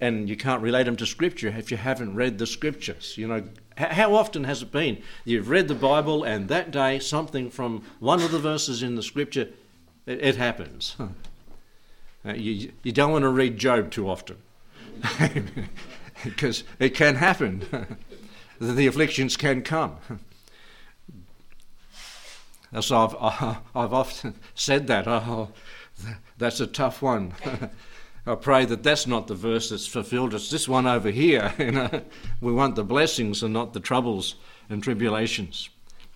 and 0.00 0.29
you 0.29 0.37
can't 0.37 0.62
relate 0.62 0.83
them 0.83 0.97
to 0.97 1.07
scripture 1.07 1.49
if 1.49 1.71
you 1.71 1.76
haven't 1.76 2.14
read 2.17 2.38
the 2.38 2.47
scriptures. 2.47 3.17
You 3.17 3.29
know, 3.29 3.45
how 3.76 4.14
often 4.14 4.45
has 4.45 4.62
it 4.62 4.73
been 4.73 5.00
you've 5.25 5.49
read 5.49 5.69
the 5.69 5.75
Bible 5.75 6.25
and 6.25 6.49
that 6.49 6.71
day 6.71 6.99
something 6.99 7.50
from 7.50 7.85
one 8.00 8.21
of 8.21 8.33
the 8.33 8.38
verses 8.38 8.83
in 8.83 8.97
the 8.97 9.02
scripture 9.02 9.49
it, 10.07 10.23
it 10.23 10.37
happens. 10.37 10.97
Uh, 12.25 12.35
you, 12.35 12.71
you 12.85 12.93
don't 12.93 13.11
want 13.11 13.25
to 13.25 13.29
read 13.29 13.59
Job 13.59 13.91
too 13.91 14.09
often 14.09 14.37
because 16.25 16.62
it 16.79 16.91
can 16.91 17.17
happen. 17.17 17.67
the 18.61 18.87
afflictions 18.87 19.37
can 19.37 19.61
come. 19.61 19.97
So 22.81 22.97
I've, 22.97 23.59
I've 23.75 23.93
often 23.93 24.35
said 24.55 24.87
that. 24.87 25.07
Oh, 25.07 25.50
that's 26.38 26.61
a 26.61 26.67
tough 26.67 27.02
one. 27.02 27.35
I 28.26 28.37
pray 28.37 28.64
that 28.67 28.85
that's 28.85 29.07
not 29.07 29.26
the 29.26 29.35
verse 29.35 29.71
that's 29.71 29.87
fulfilled. 29.87 30.33
It's 30.33 30.50
this 30.50 30.69
one 30.69 30.87
over 30.87 31.11
here. 31.11 31.52
You 31.59 31.73
know, 31.73 32.02
we 32.41 32.52
want 32.52 32.76
the 32.76 32.85
blessings 32.85 33.43
and 33.43 33.52
not 33.52 33.73
the 33.73 33.81
troubles 33.81 34.37
and 34.71 34.83
tribulations. 34.83 35.69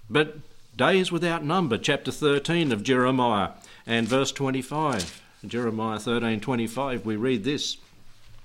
But 0.09 0.39
days 0.77 1.11
without 1.11 1.45
number, 1.45 1.77
chapter 1.79 2.13
13 2.13 2.71
of 2.71 2.85
Jeremiah 2.85 3.51
and 3.87 4.07
verse 4.07 4.33
25. 4.33 5.23
Jeremiah 5.47 5.99
13:25 5.99 7.05
we 7.05 7.17
read 7.17 7.45
this. 7.45 7.77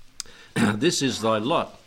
this 0.54 1.02
is 1.02 1.20
thy 1.20 1.38
lot. 1.38 1.78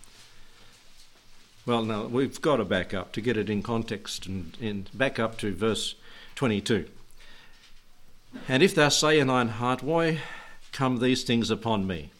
Well, 1.66 1.84
now 1.84 2.06
we've 2.06 2.42
got 2.42 2.58
to 2.58 2.66
back 2.66 2.94
up 2.94 3.12
to 3.14 3.22
get 3.22 3.38
it 3.38 3.50
in 3.50 3.64
context 3.64 4.26
and, 4.28 4.58
and 4.62 4.90
back 4.94 5.20
up 5.20 5.38
to 5.40 5.54
verse 5.54 5.96
22. 6.36 6.86
And 8.48 8.62
if 8.62 8.76
thou 8.76 8.90
say 8.90 9.20
in 9.20 9.28
thine 9.28 9.48
heart, 9.48 9.82
Why 9.82 10.20
come 10.72 10.98
these 10.98 11.24
things 11.24 11.50
upon 11.50 11.88
me? 11.88 12.12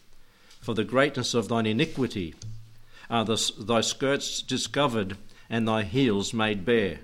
For 0.60 0.74
the 0.74 0.84
greatness 0.84 1.34
of 1.34 1.48
thine 1.48 1.66
iniquity 1.66 2.34
are 3.08 3.24
the, 3.24 3.52
thy 3.58 3.82
skirts 3.82 4.42
discovered 4.42 5.16
and 5.48 5.68
thy 5.68 5.82
heels 5.84 6.32
made 6.32 6.64
bare. 6.64 7.00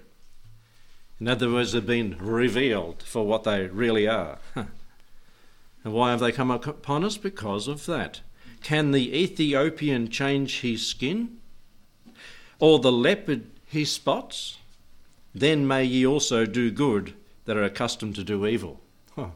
In 1.21 1.29
other 1.29 1.51
words, 1.51 1.73
they've 1.73 1.87
been 1.87 2.17
revealed 2.19 3.03
for 3.05 3.25
what 3.25 3.45
they 3.45 3.67
really 3.67 4.09
are. 4.09 4.39
and 4.57 4.67
why 5.85 6.11
have 6.11 6.19
they 6.19 6.33
come 6.33 6.51
upon 6.51 7.05
us? 7.05 7.17
Because 7.17 7.69
of 7.69 7.87
that. 7.87 8.21
Can 8.63 8.91
the 8.91 9.17
Ethiopian 9.17 10.09
change 10.09 10.61
his 10.61 10.85
skin? 10.85 11.39
Or 12.59 12.81
the 12.81 12.91
leopard 12.91 13.47
his 13.67 13.93
spots? 13.93 14.59
Then 15.35 15.67
may 15.67 15.85
ye 15.85 16.07
also 16.07 16.45
do 16.47 16.71
good 16.71 17.15
that 17.45 17.57
are 17.57 17.65
accustomed 17.65 18.15
to 18.17 18.25
do 18.25 18.47
evil. 18.47 18.81
Oh, 19.17 19.33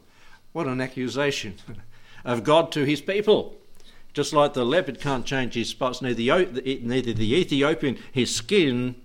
what 0.53 0.67
an 0.67 0.81
accusation 0.81 1.55
of 2.25 2.43
God 2.43 2.71
to 2.73 2.83
his 2.83 3.01
people. 3.01 3.57
Just 4.13 4.33
like 4.33 4.53
the 4.53 4.65
leopard 4.65 4.99
can't 4.99 5.25
change 5.25 5.53
his 5.53 5.69
spots, 5.69 6.01
neither 6.01 6.45
the, 6.45 6.79
neither 6.83 7.13
the 7.13 7.35
Ethiopian 7.35 7.97
his 8.11 8.35
skin, 8.35 8.95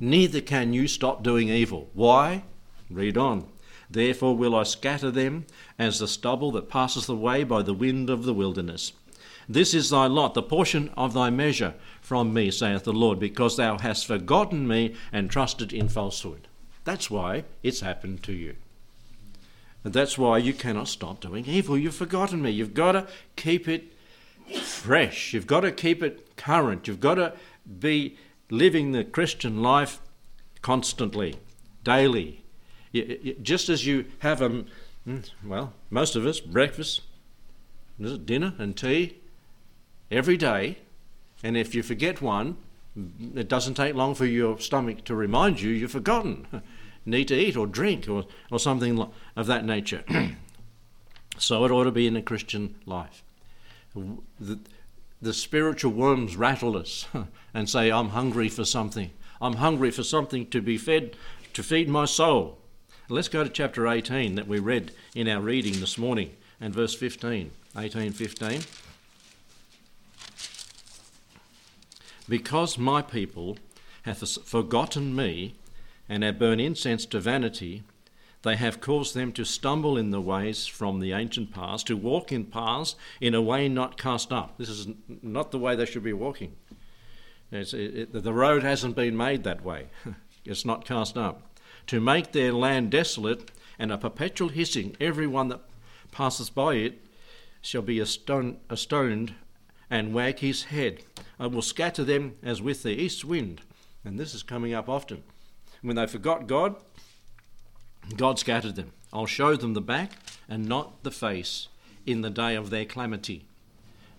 neither 0.00 0.40
can 0.40 0.72
you 0.72 0.88
stop 0.88 1.22
doing 1.22 1.48
evil. 1.48 1.88
Why? 1.94 2.44
Read 2.88 3.16
on. 3.16 3.46
Therefore 3.88 4.36
will 4.36 4.54
I 4.54 4.62
scatter 4.62 5.10
them 5.10 5.46
as 5.78 5.98
the 5.98 6.08
stubble 6.08 6.52
that 6.52 6.68
passeth 6.68 7.08
away 7.08 7.44
by 7.44 7.62
the 7.62 7.74
wind 7.74 8.08
of 8.08 8.24
the 8.24 8.34
wilderness. 8.34 8.92
This 9.50 9.74
is 9.74 9.90
thy 9.90 10.06
lot, 10.06 10.34
the 10.34 10.44
portion 10.44 10.90
of 10.96 11.12
thy 11.12 11.28
measure 11.28 11.74
from 12.00 12.32
me, 12.32 12.52
saith 12.52 12.84
the 12.84 12.92
Lord, 12.92 13.18
because 13.18 13.56
thou 13.56 13.78
hast 13.78 14.06
forgotten 14.06 14.68
me 14.68 14.94
and 15.10 15.28
trusted 15.28 15.72
in 15.72 15.88
falsehood. 15.88 16.46
That's 16.84 17.10
why 17.10 17.42
it's 17.60 17.80
happened 17.80 18.22
to 18.22 18.32
you. 18.32 18.54
And 19.82 19.92
that's 19.92 20.16
why 20.16 20.38
you 20.38 20.52
cannot 20.52 20.86
stop 20.86 21.18
doing 21.18 21.46
evil. 21.46 21.76
You've 21.76 21.96
forgotten 21.96 22.40
me. 22.42 22.52
You've 22.52 22.74
got 22.74 22.92
to 22.92 23.08
keep 23.34 23.66
it 23.66 23.92
fresh. 24.62 25.32
You've 25.32 25.48
got 25.48 25.62
to 25.62 25.72
keep 25.72 26.00
it 26.00 26.36
current. 26.36 26.86
You've 26.86 27.00
got 27.00 27.16
to 27.16 27.32
be 27.80 28.16
living 28.50 28.92
the 28.92 29.02
Christian 29.02 29.62
life 29.62 30.00
constantly, 30.62 31.40
daily. 31.82 32.44
Just 33.42 33.68
as 33.68 33.84
you 33.84 34.04
have 34.20 34.42
a, 34.42 34.64
mm, 35.08 35.28
well, 35.44 35.72
most 35.90 36.14
of 36.14 36.24
us, 36.24 36.38
breakfast, 36.38 37.00
dinner, 37.98 38.54
and 38.56 38.76
tea, 38.76 39.16
every 40.10 40.36
day, 40.36 40.78
and 41.42 41.56
if 41.56 41.74
you 41.74 41.82
forget 41.82 42.20
one, 42.20 42.56
it 43.34 43.48
doesn't 43.48 43.74
take 43.74 43.94
long 43.94 44.14
for 44.14 44.26
your 44.26 44.58
stomach 44.58 45.04
to 45.04 45.14
remind 45.14 45.60
you 45.60 45.70
you've 45.70 45.92
forgotten. 45.92 46.46
Need 47.06 47.28
to 47.28 47.34
eat 47.34 47.56
or 47.56 47.66
drink 47.66 48.08
or, 48.08 48.26
or 48.50 48.58
something 48.58 49.10
of 49.34 49.46
that 49.46 49.64
nature. 49.64 50.04
so 51.38 51.64
it 51.64 51.70
ought 51.70 51.84
to 51.84 51.90
be 51.90 52.06
in 52.06 52.16
a 52.16 52.22
Christian 52.22 52.74
life. 52.84 53.22
The, 53.94 54.58
the 55.22 55.32
spiritual 55.32 55.92
worms 55.92 56.36
rattle 56.36 56.76
us 56.76 57.06
and 57.54 57.68
say, 57.68 57.90
I'm 57.90 58.10
hungry 58.10 58.48
for 58.48 58.64
something. 58.64 59.10
I'm 59.40 59.54
hungry 59.54 59.90
for 59.90 60.02
something 60.02 60.46
to 60.48 60.60
be 60.60 60.76
fed, 60.76 61.16
to 61.54 61.62
feed 61.62 61.88
my 61.88 62.04
soul. 62.04 62.58
Let's 63.08 63.28
go 63.28 63.42
to 63.42 63.50
chapter 63.50 63.88
18 63.88 64.34
that 64.34 64.46
we 64.46 64.58
read 64.58 64.92
in 65.14 65.26
our 65.26 65.40
reading 65.40 65.80
this 65.80 65.96
morning 65.96 66.36
and 66.60 66.74
verse 66.74 66.94
15. 66.94 67.50
18 67.76 68.12
15. 68.12 68.60
Because 72.30 72.78
my 72.78 73.02
people 73.02 73.58
hath 74.02 74.22
forgotten 74.46 75.16
me, 75.16 75.56
and 76.08 76.22
have 76.22 76.38
burned 76.38 76.60
incense 76.60 77.04
to 77.06 77.18
vanity, 77.18 77.82
they 78.42 78.54
have 78.54 78.80
caused 78.80 79.14
them 79.14 79.32
to 79.32 79.44
stumble 79.44 79.98
in 79.98 80.10
the 80.10 80.20
ways 80.20 80.64
from 80.68 81.00
the 81.00 81.12
ancient 81.12 81.52
past, 81.52 81.88
to 81.88 81.96
walk 81.96 82.30
in 82.30 82.44
paths 82.44 82.94
in 83.20 83.34
a 83.34 83.42
way 83.42 83.68
not 83.68 83.98
cast 83.98 84.32
up. 84.32 84.58
This 84.58 84.68
is 84.68 84.86
not 85.22 85.50
the 85.50 85.58
way 85.58 85.74
they 85.74 85.86
should 85.86 86.04
be 86.04 86.12
walking. 86.12 86.54
It, 87.50 87.74
it, 87.74 88.12
the 88.12 88.32
road 88.32 88.62
hasn't 88.62 88.94
been 88.94 89.16
made 89.16 89.42
that 89.42 89.64
way, 89.64 89.88
it's 90.44 90.64
not 90.64 90.84
cast 90.84 91.18
up. 91.18 91.58
To 91.88 92.00
make 92.00 92.30
their 92.30 92.52
land 92.52 92.92
desolate 92.92 93.50
and 93.76 93.90
a 93.90 93.98
perpetual 93.98 94.50
hissing, 94.50 94.96
every 95.00 95.26
one 95.26 95.48
that 95.48 95.62
passes 96.12 96.48
by 96.48 96.74
it 96.74 97.04
shall 97.60 97.82
be 97.82 97.98
astoned 97.98 99.34
and 99.90 100.14
wag 100.14 100.38
his 100.38 100.64
head. 100.64 101.02
I 101.40 101.46
will 101.46 101.62
scatter 101.62 102.04
them 102.04 102.36
as 102.42 102.60
with 102.60 102.82
the 102.82 102.90
east 102.90 103.24
wind. 103.24 103.62
And 104.04 104.20
this 104.20 104.34
is 104.34 104.42
coming 104.42 104.74
up 104.74 104.90
often. 104.90 105.22
When 105.80 105.96
they 105.96 106.06
forgot 106.06 106.46
God, 106.46 106.76
God 108.16 108.38
scattered 108.38 108.76
them. 108.76 108.92
I'll 109.10 109.26
show 109.26 109.56
them 109.56 109.72
the 109.72 109.80
back 109.80 110.12
and 110.48 110.68
not 110.68 111.02
the 111.02 111.10
face 111.10 111.68
in 112.04 112.20
the 112.20 112.30
day 112.30 112.54
of 112.54 112.68
their 112.68 112.84
calamity. 112.84 113.46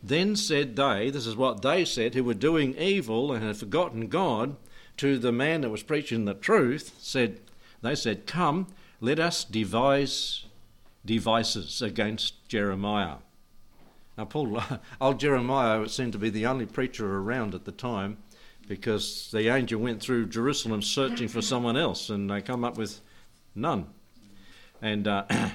Then 0.02 0.36
said 0.36 0.76
they, 0.76 1.12
this 1.12 1.28
is 1.28 1.36
what 1.36 1.62
they 1.62 1.86
said, 1.86 2.16
who 2.16 2.24
were 2.24 2.34
doing 2.34 2.76
evil 2.76 3.32
and 3.32 3.46
had 3.46 3.58
forgotten 3.58 4.08
God, 4.08 4.56
to 4.98 5.20
the 5.20 5.32
man 5.32 5.62
that 5.62 5.70
was 5.70 5.84
preaching 5.84 6.26
the 6.26 6.34
truth, 6.34 6.96
said, 7.00 7.40
they 7.82 7.96
said, 7.96 8.26
Come, 8.26 8.68
let 9.00 9.20
us 9.20 9.44
devise 9.44 10.46
devices 11.06 11.82
against 11.82 12.48
Jeremiah. 12.48 13.18
Now, 14.22 14.26
Paul, 14.26 14.62
old 15.02 15.20
Jeremiah 15.20 15.90
seemed 15.90 16.14
to 16.14 16.20
be 16.20 16.30
the 16.30 16.46
only 16.46 16.68
preacher 16.68 17.18
around 17.18 17.56
at 17.56 17.66
the 17.66 17.72
time 17.72 18.18
because 18.68 19.32
the 19.32 19.48
angel 19.48 19.82
went 19.82 20.00
through 20.00 20.28
Jerusalem 20.28 20.84
searching 20.84 21.28
for 21.28 21.42
someone 21.42 21.76
else 21.76 22.08
and 22.08 22.30
they 22.30 22.40
come 22.40 22.64
up 22.64 22.78
with 22.78 23.02
none. 23.56 23.88
And 24.80 25.08
uh, 25.08 25.26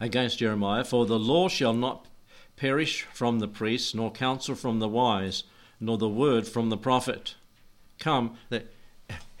against 0.00 0.40
Jeremiah, 0.40 0.82
for 0.82 1.06
the 1.06 1.16
law 1.16 1.48
shall 1.48 1.74
not 1.74 2.08
perish 2.56 3.06
from 3.12 3.38
the 3.38 3.46
priests, 3.46 3.94
nor 3.94 4.10
counsel 4.10 4.56
from 4.56 4.80
the 4.80 4.88
wise, 4.88 5.44
nor 5.78 5.98
the 5.98 6.08
word 6.08 6.48
from 6.48 6.70
the 6.70 6.76
prophet. 6.76 7.36
Come, 8.00 8.36
that 8.48 8.66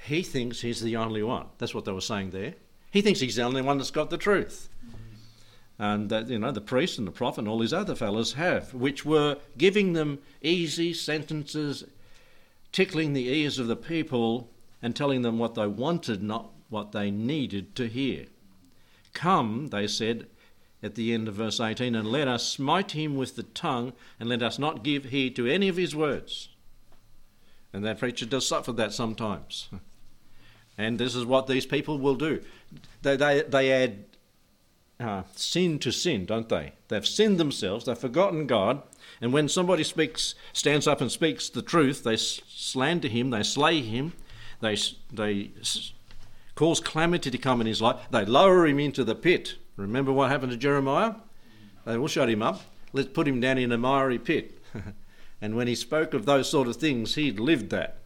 he 0.06 0.22
thinks 0.22 0.60
he's 0.60 0.82
the 0.82 0.94
only 0.94 1.24
one. 1.24 1.46
That's 1.58 1.74
what 1.74 1.84
they 1.84 1.90
were 1.90 2.00
saying 2.00 2.30
there. 2.30 2.54
He 2.92 3.02
thinks 3.02 3.18
he's 3.18 3.34
the 3.34 3.42
only 3.42 3.60
one 3.62 3.78
that's 3.78 3.90
got 3.90 4.08
the 4.08 4.18
truth. 4.18 4.68
And 5.82 6.10
that, 6.10 6.28
you 6.28 6.38
know, 6.38 6.52
the 6.52 6.60
priest 6.60 6.96
and 6.96 7.08
the 7.08 7.10
prophet 7.10 7.40
and 7.40 7.48
all 7.48 7.58
these 7.58 7.72
other 7.72 7.96
fellows 7.96 8.34
have, 8.34 8.72
which 8.72 9.04
were 9.04 9.38
giving 9.58 9.94
them 9.94 10.20
easy 10.40 10.94
sentences, 10.94 11.82
tickling 12.70 13.14
the 13.14 13.26
ears 13.26 13.58
of 13.58 13.66
the 13.66 13.74
people 13.74 14.48
and 14.80 14.94
telling 14.94 15.22
them 15.22 15.40
what 15.40 15.56
they 15.56 15.66
wanted, 15.66 16.22
not 16.22 16.52
what 16.68 16.92
they 16.92 17.10
needed 17.10 17.74
to 17.74 17.88
hear. 17.88 18.26
Come, 19.12 19.70
they 19.70 19.88
said 19.88 20.28
at 20.84 20.94
the 20.94 21.12
end 21.12 21.26
of 21.26 21.34
verse 21.34 21.58
18, 21.58 21.96
and 21.96 22.12
let 22.12 22.28
us 22.28 22.46
smite 22.46 22.92
him 22.92 23.16
with 23.16 23.34
the 23.34 23.42
tongue, 23.42 23.92
and 24.20 24.28
let 24.28 24.40
us 24.40 24.60
not 24.60 24.84
give 24.84 25.06
heed 25.06 25.34
to 25.34 25.48
any 25.48 25.68
of 25.68 25.76
his 25.76 25.96
words. 25.96 26.48
And 27.72 27.84
that 27.84 27.98
preacher 27.98 28.24
does 28.24 28.46
suffer 28.46 28.70
that 28.70 28.92
sometimes. 28.92 29.68
And 30.78 30.98
this 30.98 31.14
is 31.14 31.26
what 31.26 31.48
these 31.48 31.66
people 31.66 31.98
will 31.98 32.14
do. 32.14 32.40
They, 33.02 33.16
they, 33.16 33.42
they 33.42 33.70
add 33.70 34.06
uh, 35.02 35.24
sin 35.34 35.78
to 35.80 35.90
sin, 35.90 36.24
don't 36.24 36.48
they? 36.48 36.72
They've 36.88 37.06
sinned 37.06 37.38
themselves, 37.38 37.84
they've 37.84 37.98
forgotten 37.98 38.46
God, 38.46 38.82
and 39.20 39.32
when 39.32 39.48
somebody 39.48 39.84
speaks, 39.84 40.34
stands 40.52 40.86
up 40.86 41.00
and 41.00 41.10
speaks 41.10 41.48
the 41.48 41.62
truth, 41.62 42.02
they 42.04 42.16
slander 42.16 43.08
him, 43.08 43.30
they 43.30 43.42
slay 43.42 43.80
him, 43.80 44.12
they, 44.60 44.76
they 45.12 45.50
cause 46.54 46.80
calamity 46.80 47.30
to 47.30 47.38
come 47.38 47.60
in 47.60 47.66
his 47.66 47.82
life, 47.82 47.96
they 48.10 48.24
lower 48.24 48.66
him 48.66 48.78
into 48.80 49.04
the 49.04 49.14
pit. 49.14 49.56
Remember 49.76 50.12
what 50.12 50.30
happened 50.30 50.52
to 50.52 50.58
Jeremiah? 50.58 51.14
They 51.84 51.96
will 51.96 52.08
shut 52.08 52.28
him 52.28 52.42
up. 52.42 52.62
Let's 52.92 53.08
put 53.08 53.26
him 53.26 53.40
down 53.40 53.58
in 53.58 53.72
a 53.72 53.78
miry 53.78 54.18
pit. 54.18 54.58
and 55.40 55.56
when 55.56 55.66
he 55.66 55.74
spoke 55.74 56.14
of 56.14 56.26
those 56.26 56.48
sort 56.48 56.68
of 56.68 56.76
things, 56.76 57.14
he'd 57.14 57.40
lived 57.40 57.70
that. 57.70 57.98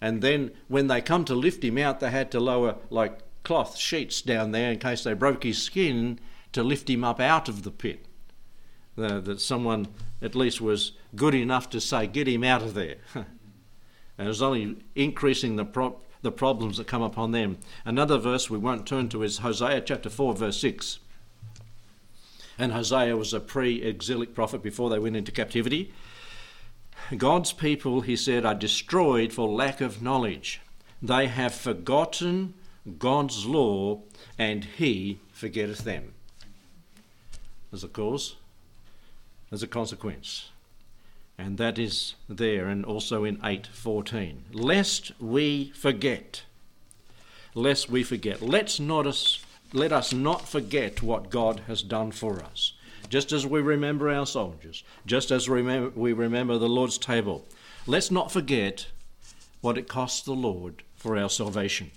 And 0.00 0.22
then 0.22 0.52
when 0.68 0.86
they 0.86 1.00
come 1.00 1.24
to 1.24 1.34
lift 1.34 1.64
him 1.64 1.78
out, 1.78 2.00
they 2.00 2.10
had 2.10 2.30
to 2.32 2.40
lower 2.40 2.76
like 2.90 3.18
cloth 3.46 3.76
sheets 3.76 4.22
down 4.22 4.50
there 4.50 4.72
in 4.72 4.78
case 4.80 5.04
they 5.04 5.14
broke 5.14 5.44
his 5.44 5.62
skin 5.62 6.18
to 6.50 6.64
lift 6.64 6.90
him 6.90 7.04
up 7.04 7.20
out 7.20 7.48
of 7.48 7.62
the 7.62 7.70
pit. 7.70 8.04
Uh, 8.98 9.20
that 9.20 9.40
someone 9.40 9.86
at 10.20 10.34
least 10.34 10.60
was 10.60 10.92
good 11.14 11.32
enough 11.32 11.70
to 11.70 11.80
say, 11.80 12.08
get 12.08 12.26
him 12.26 12.42
out 12.42 12.60
of 12.60 12.74
there. 12.74 12.96
and 13.14 13.26
it 14.18 14.26
was 14.26 14.42
only 14.42 14.74
increasing 14.96 15.54
the, 15.54 15.64
pro- 15.64 15.96
the 16.22 16.32
problems 16.32 16.76
that 16.76 16.88
come 16.88 17.02
upon 17.02 17.30
them. 17.30 17.56
Another 17.84 18.18
verse 18.18 18.50
we 18.50 18.58
won't 18.58 18.84
turn 18.84 19.08
to 19.10 19.22
is 19.22 19.38
Hosea 19.38 19.82
chapter 19.82 20.10
4, 20.10 20.34
verse 20.34 20.58
6. 20.58 20.98
And 22.58 22.72
Hosea 22.72 23.16
was 23.16 23.32
a 23.32 23.38
pre 23.38 23.80
exilic 23.80 24.34
prophet 24.34 24.60
before 24.60 24.90
they 24.90 24.98
went 24.98 25.14
into 25.14 25.30
captivity. 25.30 25.92
God's 27.16 27.52
people, 27.52 28.00
he 28.00 28.16
said, 28.16 28.44
are 28.44 28.56
destroyed 28.56 29.32
for 29.32 29.48
lack 29.48 29.80
of 29.80 30.02
knowledge. 30.02 30.60
They 31.00 31.28
have 31.28 31.54
forgotten 31.54 32.54
God's 32.98 33.46
law, 33.46 34.00
and 34.38 34.64
he 34.64 35.18
forgetteth 35.32 35.80
them. 35.80 36.14
There's 37.70 37.84
a 37.84 37.88
cause, 37.88 38.36
there's 39.50 39.62
a 39.62 39.68
consequence. 39.68 40.50
And 41.38 41.58
that 41.58 41.78
is 41.78 42.14
there 42.28 42.68
and 42.68 42.84
also 42.84 43.24
in 43.24 43.36
8:14. 43.42 44.44
Lest 44.52 45.12
we 45.20 45.70
forget. 45.70 46.44
Lest 47.54 47.90
we 47.90 48.02
forget. 48.02 48.40
Let's 48.40 48.80
not 48.80 49.06
us, 49.06 49.44
let 49.72 49.92
us 49.92 50.12
not 50.14 50.48
forget 50.48 51.02
what 51.02 51.28
God 51.28 51.60
has 51.66 51.82
done 51.82 52.12
for 52.12 52.42
us 52.42 52.72
just 53.08 53.32
as 53.32 53.46
we 53.46 53.60
remember 53.60 54.10
our 54.10 54.26
soldiers, 54.26 54.82
just 55.06 55.30
as 55.30 55.48
we 55.48 55.62
remember 55.62 56.58
the 56.58 56.68
Lord's 56.68 56.98
table. 56.98 57.46
Let's 57.86 58.10
not 58.10 58.32
forget 58.32 58.88
what 59.60 59.78
it 59.78 59.88
cost 59.88 60.24
the 60.24 60.32
Lord 60.32 60.82
for 60.96 61.16
our 61.16 61.30
salvation. 61.30 61.92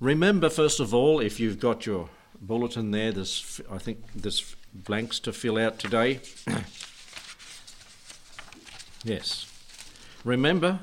Remember, 0.00 0.48
first 0.48 0.80
of 0.80 0.94
all, 0.94 1.20
if 1.20 1.38
you've 1.38 1.60
got 1.60 1.84
your 1.84 2.08
bulletin 2.40 2.90
there, 2.90 3.12
there's, 3.12 3.60
I 3.70 3.76
think 3.76 4.02
there's 4.14 4.56
blanks 4.72 5.20
to 5.20 5.32
fill 5.32 5.58
out 5.58 5.78
today. 5.78 6.20
yes. 9.04 9.46
Remember 10.24 10.80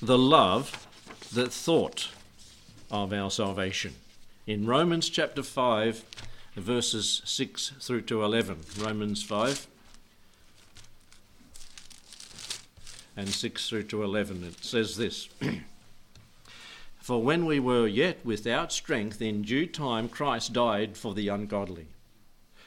the 0.00 0.16
love 0.16 0.88
that 1.34 1.52
thought 1.52 2.08
of 2.90 3.12
our 3.12 3.30
salvation. 3.30 3.94
In 4.46 4.66
Romans 4.66 5.10
chapter 5.10 5.42
5, 5.42 6.04
verses 6.56 7.20
6 7.26 7.72
through 7.80 8.02
to 8.02 8.22
11. 8.22 8.58
Romans 8.78 9.22
5 9.22 9.66
and 13.16 13.28
6 13.28 13.68
through 13.68 13.82
to 13.84 14.02
11. 14.02 14.44
It 14.44 14.64
says 14.64 14.96
this 14.96 15.28
For 17.04 17.22
when 17.22 17.44
we 17.44 17.60
were 17.60 17.86
yet 17.86 18.24
without 18.24 18.72
strength, 18.72 19.20
in 19.20 19.42
due 19.42 19.66
time 19.66 20.08
Christ 20.08 20.54
died 20.54 20.96
for 20.96 21.12
the 21.12 21.28
ungodly. 21.28 21.88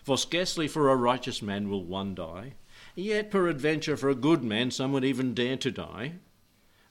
For 0.04 0.16
scarcely 0.16 0.68
for 0.68 0.92
a 0.92 0.96
righteous 0.96 1.42
man 1.42 1.70
will 1.70 1.84
one 1.84 2.14
die, 2.14 2.54
yet 2.94 3.32
peradventure 3.32 3.98
for 3.98 4.12
a 4.12 4.14
good 4.14 4.44
man 4.44 4.70
some 4.70 4.92
would 4.92 5.04
even 5.04 5.34
dare 5.34 5.58
to 5.58 5.72
die. 5.72 6.20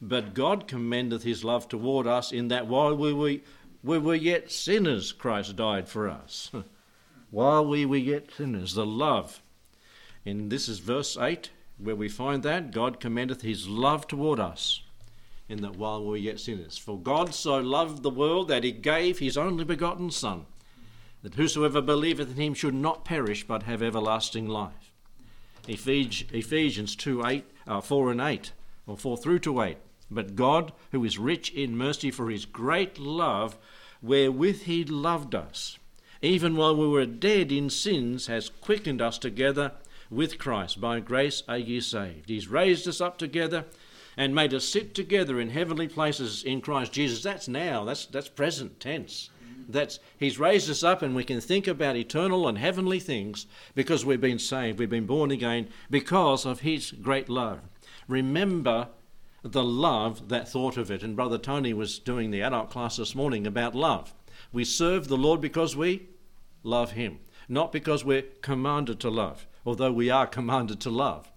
But 0.03 0.35
God 0.35 0.67
commendeth 0.67 1.23
his 1.23 1.45
love 1.45 1.69
toward 1.69 2.09
us 2.09 2.33
in 2.33 2.49
that 2.49 2.67
while 2.67 2.97
we 2.97 3.13
were, 3.13 3.37
we 3.81 3.99
were 3.99 4.17
yet 4.17 4.51
sinners, 4.51 5.13
Christ 5.13 5.55
died 5.55 5.89
for 5.89 6.09
us. 6.09 6.51
while 7.31 7.65
we 7.65 7.87
were 7.87 7.97
yet 7.97 8.29
sinners, 8.37 8.75
the 8.75 8.85
love. 8.85 9.41
And 10.25 10.51
this 10.51 10.69
is 10.69 10.81
verse 10.81 11.17
8, 11.17 11.51
where 11.79 11.95
we 11.95 12.09
find 12.09 12.43
that 12.43 12.73
God 12.73 12.99
commendeth 12.99 13.43
his 13.43 13.69
love 13.69 14.09
toward 14.09 14.41
us, 14.41 14.83
in 15.49 15.63
that 15.63 15.77
while 15.77 16.03
we 16.03 16.09
were 16.09 16.17
yet 16.17 16.41
sinners. 16.41 16.77
For 16.77 16.99
God 16.99 17.35
so 17.35 17.59
loved 17.59 18.03
the 18.03 18.11
world 18.11 18.49
that 18.49 18.65
he 18.65 18.73
gave 18.73 19.19
his 19.19 19.37
only 19.37 19.65
begotten 19.65 20.11
Son, 20.11 20.47
that 21.23 21.35
whosoever 21.35 21.81
believeth 21.81 22.31
in 22.31 22.37
him 22.37 22.55
should 22.55 22.75
not 22.75 23.05
perish 23.05 23.47
but 23.47 23.65
have 23.65 23.83
everlasting 23.83 24.49
life. 24.49 24.93
Ephesians 25.69 26.95
2 26.97 27.27
8, 27.27 27.45
uh, 27.67 27.81
4 27.81 28.13
and 28.13 28.21
8, 28.21 28.53
or 28.87 28.97
4 28.97 29.17
through 29.17 29.39
to 29.41 29.63
8. 29.63 29.77
But 30.11 30.37
God, 30.37 30.73
who 30.93 31.05
is 31.05 31.19
rich 31.19 31.51
in 31.53 31.77
mercy 31.77 32.11
for 32.11 32.31
his 32.31 32.45
great 32.45 32.99
love, 32.99 33.57
wherewith 34.01 34.63
he 34.63 34.85
loved 34.85 35.35
us, 35.35 35.79
even 36.23 36.57
while 36.57 36.77
we 36.77 36.87
were 36.87 37.07
dead 37.07 37.51
in 37.51 37.71
sins, 37.71 38.27
has 38.27 38.49
quickened 38.49 39.03
us 39.03 39.19
together 39.19 39.73
with 40.11 40.39
Christ. 40.39 40.81
By 40.81 41.01
grace 41.01 41.43
are 41.49 41.59
ye 41.59 41.81
saved. 41.81 42.29
He's 42.29 42.49
raised 42.49 42.87
us 42.87 43.01
up 43.01 43.19
together 43.19 43.65
and 44.17 44.35
made 44.35 44.55
us 44.55 44.65
sit 44.65 44.95
together 44.95 45.41
in 45.41 45.51
heavenly 45.51 45.89
places 45.89 46.43
in 46.43 46.61
Christ 46.61 46.93
Jesus. 46.93 47.23
That's 47.23 47.49
now, 47.49 47.85
that's, 47.85 48.07
that's 48.07 48.29
present 48.29 48.81
tense. 48.81 49.31
That's, 49.69 49.99
he's 50.19 50.39
raised 50.39 50.71
us 50.71 50.85
up 50.85 51.03
and 51.03 51.15
we 51.15 51.25
can 51.25 51.41
think 51.41 51.67
about 51.67 51.97
eternal 51.97 52.47
and 52.47 52.57
heavenly 52.57 53.01
things 53.01 53.47
because 53.75 54.05
we've 54.05 54.21
been 54.21 54.39
saved, 54.39 54.79
we've 54.79 54.89
been 54.89 55.07
born 55.07 55.31
again 55.31 55.69
because 55.91 56.47
of 56.47 56.61
his 56.61 56.93
great 56.93 57.29
love. 57.29 57.61
Remember 58.07 58.89
the 59.53 59.65
love 59.65 60.29
that 60.29 60.49
thought 60.49 60.77
of 60.77 60.91
it. 60.91 61.03
And 61.03 61.17
Brother 61.17 61.39
Tony 61.39 61.73
was 61.73 61.99
doing 61.99 62.31
the 62.31 62.43
adult 62.43 62.71
class 62.71 62.97
this 62.97 63.15
morning 63.15 63.47
about 63.47 63.75
love. 63.75 64.15
We 64.53 64.65
serve 64.65 65.09
the 65.09 65.17
Lord 65.17 65.41
because 65.41 65.77
we 65.77 66.09
love 66.63 66.93
Him, 66.93 67.21
not 67.49 67.73
because 67.73 68.05
we're 68.05 68.25
commanded 68.43 69.01
to 69.01 69.11
love, 69.11 69.47
although 69.65 69.93
we 69.93 70.11
are 70.11 70.27
commanded 70.27 70.81
to 70.81 70.91
love. 70.91 71.31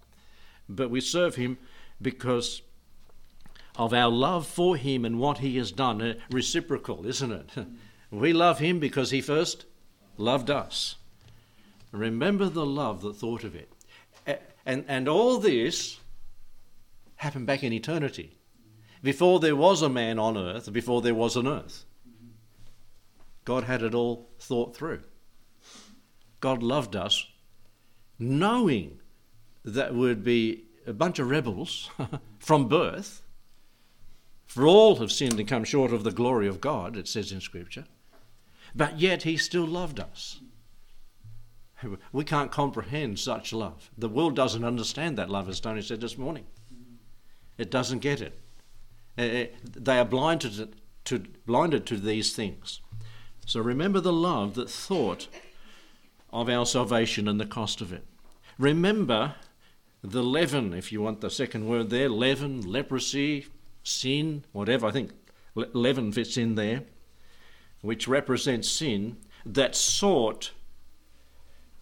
But 0.68 0.90
we 0.90 1.00
serve 1.00 1.36
Him 1.36 1.58
because 2.00 2.62
of 3.80 3.94
our 3.94 4.10
love 4.10 4.46
for 4.46 4.76
Him 4.76 5.06
and 5.06 5.18
what 5.18 5.38
He 5.38 5.56
has 5.56 5.72
done. 5.72 6.02
Uh, 6.02 6.14
reciprocal, 6.30 7.06
isn't 7.06 7.32
it? 7.32 7.50
we 8.10 8.34
love 8.34 8.58
Him 8.58 8.78
because 8.78 9.10
He 9.10 9.22
first 9.22 9.64
loved 10.18 10.50
us. 10.50 10.96
Remember 11.90 12.50
the 12.50 12.66
love 12.66 13.00
that 13.00 13.16
thought 13.16 13.42
of 13.42 13.56
it. 13.56 13.72
And, 14.66 14.84
and 14.86 15.08
all 15.08 15.38
this 15.38 15.98
happened 17.16 17.46
back 17.46 17.64
in 17.64 17.72
eternity. 17.72 18.36
Before 19.02 19.40
there 19.40 19.56
was 19.56 19.80
a 19.80 19.88
man 19.88 20.18
on 20.18 20.36
earth, 20.36 20.70
before 20.70 21.00
there 21.00 21.14
was 21.14 21.34
an 21.34 21.48
earth. 21.48 21.86
God 23.46 23.64
had 23.64 23.82
it 23.82 23.94
all 23.94 24.28
thought 24.38 24.76
through. 24.76 25.02
God 26.40 26.62
loved 26.62 26.94
us 26.94 27.26
knowing 28.18 29.00
that 29.64 29.94
we'd 29.94 30.22
be 30.22 30.64
a 30.86 30.92
bunch 30.92 31.18
of 31.18 31.30
rebels 31.30 31.88
from 32.38 32.68
birth. 32.68 33.22
For 34.50 34.66
all 34.66 34.96
have 34.96 35.12
sinned 35.12 35.38
and 35.38 35.48
come 35.48 35.62
short 35.62 35.92
of 35.92 36.02
the 36.02 36.10
glory 36.10 36.48
of 36.48 36.60
God, 36.60 36.96
it 36.96 37.06
says 37.06 37.30
in 37.30 37.40
Scripture. 37.40 37.84
But 38.74 38.98
yet 38.98 39.22
he 39.22 39.36
still 39.36 39.64
loved 39.64 40.00
us. 40.00 40.40
We 42.10 42.24
can't 42.24 42.50
comprehend 42.50 43.20
such 43.20 43.52
love. 43.52 43.92
The 43.96 44.08
world 44.08 44.34
doesn't 44.34 44.64
understand 44.64 45.16
that 45.16 45.30
love, 45.30 45.48
as 45.48 45.60
Tony 45.60 45.82
said 45.82 46.00
this 46.00 46.18
morning. 46.18 46.46
It 47.58 47.70
doesn't 47.70 48.00
get 48.00 48.20
it. 48.20 48.40
Eh, 49.16 49.22
eh, 49.22 49.46
they 49.62 50.00
are 50.00 50.04
blinded 50.04 50.74
to, 51.04 51.22
blinded 51.46 51.86
to 51.86 51.96
these 51.96 52.34
things. 52.34 52.80
So 53.46 53.60
remember 53.60 54.00
the 54.00 54.12
love 54.12 54.54
that 54.54 54.68
thought 54.68 55.28
of 56.32 56.48
our 56.48 56.66
salvation 56.66 57.28
and 57.28 57.38
the 57.38 57.46
cost 57.46 57.80
of 57.80 57.92
it. 57.92 58.04
Remember 58.58 59.36
the 60.02 60.24
leaven, 60.24 60.74
if 60.74 60.90
you 60.90 61.02
want 61.02 61.20
the 61.20 61.30
second 61.30 61.68
word 61.68 61.90
there 61.90 62.08
leaven, 62.08 62.62
leprosy, 62.62 63.46
sin, 63.82 64.44
whatever. 64.52 64.86
I 64.86 64.90
think 64.90 65.12
leaven 65.54 66.12
fits 66.12 66.36
in 66.36 66.54
there, 66.54 66.82
which 67.80 68.08
represents 68.08 68.68
sin 68.68 69.16
that 69.44 69.74
sought 69.74 70.52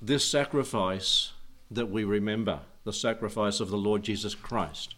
this 0.01 0.25
sacrifice 0.25 1.33
that 1.71 1.91
we 1.91 2.05
remember, 2.05 2.61
the 2.85 2.93
sacrifice 2.93 3.61
of 3.61 3.71
the 3.71 3.77
Lord 3.77 4.03
Jesus 4.03 4.35
Christ. 4.35 4.95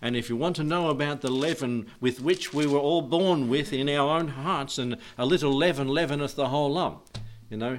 And 0.00 0.16
if 0.16 0.28
you 0.28 0.36
want 0.36 0.56
to 0.56 0.64
know 0.64 0.90
about 0.90 1.20
the 1.20 1.30
leaven 1.30 1.86
with 2.00 2.20
which 2.20 2.52
we 2.52 2.66
were 2.66 2.78
all 2.78 3.02
born 3.02 3.48
with 3.48 3.72
in 3.72 3.88
our 3.88 4.18
own 4.18 4.28
hearts, 4.28 4.78
and 4.78 4.96
a 5.18 5.26
little 5.26 5.52
leaven 5.52 5.88
leaveneth 5.88 6.34
the 6.34 6.48
whole 6.48 6.72
lump, 6.72 7.18
you 7.50 7.56
know, 7.56 7.78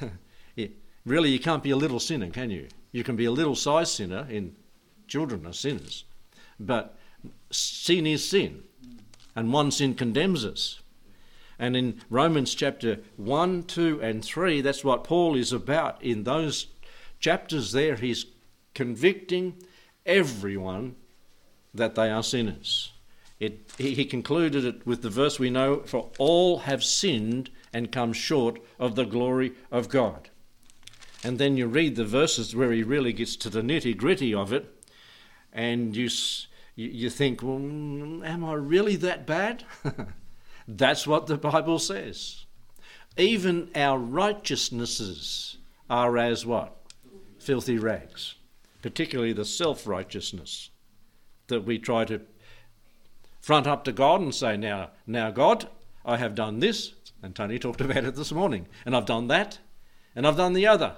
really 1.04 1.30
you 1.30 1.38
can't 1.38 1.62
be 1.62 1.70
a 1.70 1.76
little 1.76 2.00
sinner, 2.00 2.30
can 2.30 2.50
you? 2.50 2.68
You 2.92 3.04
can 3.04 3.16
be 3.16 3.26
a 3.26 3.30
little 3.30 3.54
size 3.54 3.92
sinner, 3.92 4.26
in 4.30 4.56
children 5.06 5.46
are 5.46 5.52
sinners, 5.52 6.04
but 6.58 6.97
sin 7.50 8.06
is 8.06 8.28
sin, 8.28 8.62
and 9.34 9.52
one 9.52 9.70
sin 9.70 9.94
condemns 9.94 10.44
us. 10.44 10.80
And 11.58 11.76
in 11.76 12.00
Romans 12.08 12.54
chapter 12.54 13.00
1, 13.16 13.64
2, 13.64 14.00
and 14.00 14.24
3, 14.24 14.60
that's 14.60 14.84
what 14.84 15.04
Paul 15.04 15.34
is 15.34 15.52
about. 15.52 16.02
In 16.02 16.22
those 16.22 16.68
chapters 17.18 17.72
there, 17.72 17.96
he's 17.96 18.26
convicting 18.74 19.54
everyone 20.06 20.94
that 21.74 21.96
they 21.96 22.10
are 22.10 22.22
sinners. 22.22 22.92
It, 23.40 23.72
he, 23.76 23.94
he 23.94 24.04
concluded 24.04 24.64
it 24.64 24.86
with 24.86 25.02
the 25.02 25.10
verse 25.10 25.38
we 25.38 25.50
know 25.50 25.80
For 25.80 26.10
all 26.18 26.60
have 26.60 26.82
sinned 26.82 27.50
and 27.72 27.92
come 27.92 28.12
short 28.12 28.60
of 28.78 28.94
the 28.94 29.04
glory 29.04 29.52
of 29.70 29.88
God. 29.88 30.30
And 31.24 31.38
then 31.38 31.56
you 31.56 31.66
read 31.66 31.96
the 31.96 32.04
verses 32.04 32.54
where 32.54 32.72
he 32.72 32.82
really 32.82 33.12
gets 33.12 33.36
to 33.36 33.50
the 33.50 33.62
nitty 33.62 33.96
gritty 33.96 34.32
of 34.32 34.52
it, 34.52 34.86
and 35.52 35.96
you, 35.96 36.08
you 36.78 37.10
think, 37.10 37.42
well, 37.42 37.56
am 37.56 38.44
I 38.44 38.52
really 38.54 38.94
that 38.96 39.26
bad? 39.26 39.64
That's 40.68 41.06
what 41.08 41.26
the 41.26 41.36
Bible 41.36 41.80
says. 41.80 42.46
Even 43.16 43.70
our 43.74 43.98
righteousnesses 43.98 45.56
are 45.90 46.16
as 46.16 46.46
what? 46.46 46.76
Filthy 47.40 47.78
rags, 47.78 48.36
particularly 48.80 49.32
the 49.32 49.44
self 49.44 49.88
righteousness 49.88 50.70
that 51.48 51.64
we 51.64 51.80
try 51.80 52.04
to 52.04 52.20
front 53.40 53.66
up 53.66 53.82
to 53.84 53.92
God 53.92 54.20
and 54.20 54.34
say, 54.34 54.56
Now, 54.56 54.90
now, 55.04 55.32
God, 55.32 55.68
I 56.04 56.16
have 56.18 56.36
done 56.36 56.60
this, 56.60 56.92
and 57.22 57.34
Tony 57.34 57.58
talked 57.58 57.80
about 57.80 58.04
it 58.04 58.14
this 58.14 58.30
morning, 58.30 58.68
and 58.86 58.94
I've 58.94 59.06
done 59.06 59.26
that, 59.28 59.58
and 60.14 60.24
I've 60.24 60.36
done 60.36 60.52
the 60.52 60.68
other. 60.68 60.94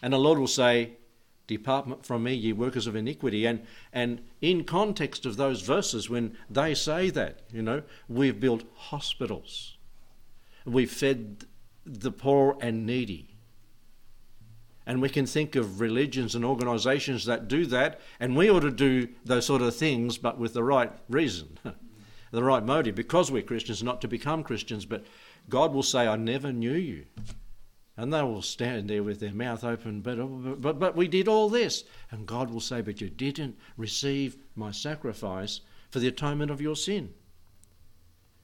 And 0.00 0.12
the 0.12 0.18
Lord 0.18 0.38
will 0.38 0.46
say, 0.46 0.98
Depart 1.46 2.04
from 2.04 2.24
me, 2.24 2.34
ye 2.34 2.52
workers 2.52 2.86
of 2.86 2.96
iniquity. 2.96 3.46
And, 3.46 3.64
and 3.92 4.20
in 4.40 4.64
context 4.64 5.24
of 5.24 5.36
those 5.36 5.62
verses, 5.62 6.10
when 6.10 6.36
they 6.50 6.74
say 6.74 7.10
that, 7.10 7.40
you 7.52 7.62
know, 7.62 7.82
we've 8.08 8.40
built 8.40 8.64
hospitals, 8.74 9.76
we've 10.64 10.90
fed 10.90 11.44
the 11.84 12.10
poor 12.10 12.58
and 12.60 12.84
needy, 12.84 13.36
and 14.86 15.00
we 15.00 15.08
can 15.08 15.26
think 15.26 15.54
of 15.54 15.80
religions 15.80 16.34
and 16.34 16.44
organisations 16.44 17.24
that 17.26 17.48
do 17.48 17.64
that, 17.66 18.00
and 18.18 18.36
we 18.36 18.50
ought 18.50 18.60
to 18.60 18.70
do 18.70 19.08
those 19.24 19.46
sort 19.46 19.62
of 19.62 19.74
things, 19.74 20.18
but 20.18 20.38
with 20.38 20.52
the 20.52 20.64
right 20.64 20.92
reason, 21.08 21.58
the 22.32 22.42
right 22.42 22.64
motive, 22.64 22.94
because 22.94 23.30
we're 23.30 23.42
Christians, 23.42 23.82
not 23.82 24.00
to 24.00 24.08
become 24.08 24.42
Christians. 24.42 24.84
But 24.84 25.04
God 25.48 25.72
will 25.72 25.82
say, 25.82 26.06
I 26.06 26.16
never 26.16 26.52
knew 26.52 26.74
you. 26.74 27.06
And 27.96 28.12
they 28.12 28.22
will 28.22 28.42
stand 28.42 28.90
there 28.90 29.02
with 29.02 29.20
their 29.20 29.32
mouth 29.32 29.64
open, 29.64 30.02
but, 30.02 30.16
but, 30.60 30.78
but 30.78 30.96
we 30.96 31.08
did 31.08 31.28
all 31.28 31.48
this. 31.48 31.84
And 32.10 32.26
God 32.26 32.50
will 32.50 32.60
say, 32.60 32.82
But 32.82 33.00
you 33.00 33.08
didn't 33.08 33.56
receive 33.76 34.36
my 34.54 34.70
sacrifice 34.70 35.60
for 35.90 35.98
the 35.98 36.08
atonement 36.08 36.50
of 36.50 36.60
your 36.60 36.76
sin. 36.76 37.14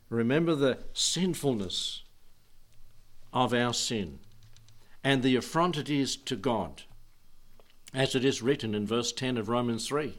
Remember 0.08 0.54
the 0.54 0.78
sinfulness 0.94 2.02
of 3.32 3.52
our 3.52 3.74
sin 3.74 4.20
and 5.04 5.22
the 5.22 5.36
affront 5.36 5.76
it 5.76 5.90
is 5.90 6.16
to 6.16 6.36
God, 6.36 6.82
as 7.92 8.14
it 8.14 8.24
is 8.24 8.42
written 8.42 8.74
in 8.74 8.86
verse 8.86 9.12
10 9.12 9.36
of 9.36 9.48
Romans 9.48 9.88
3. 9.88 10.18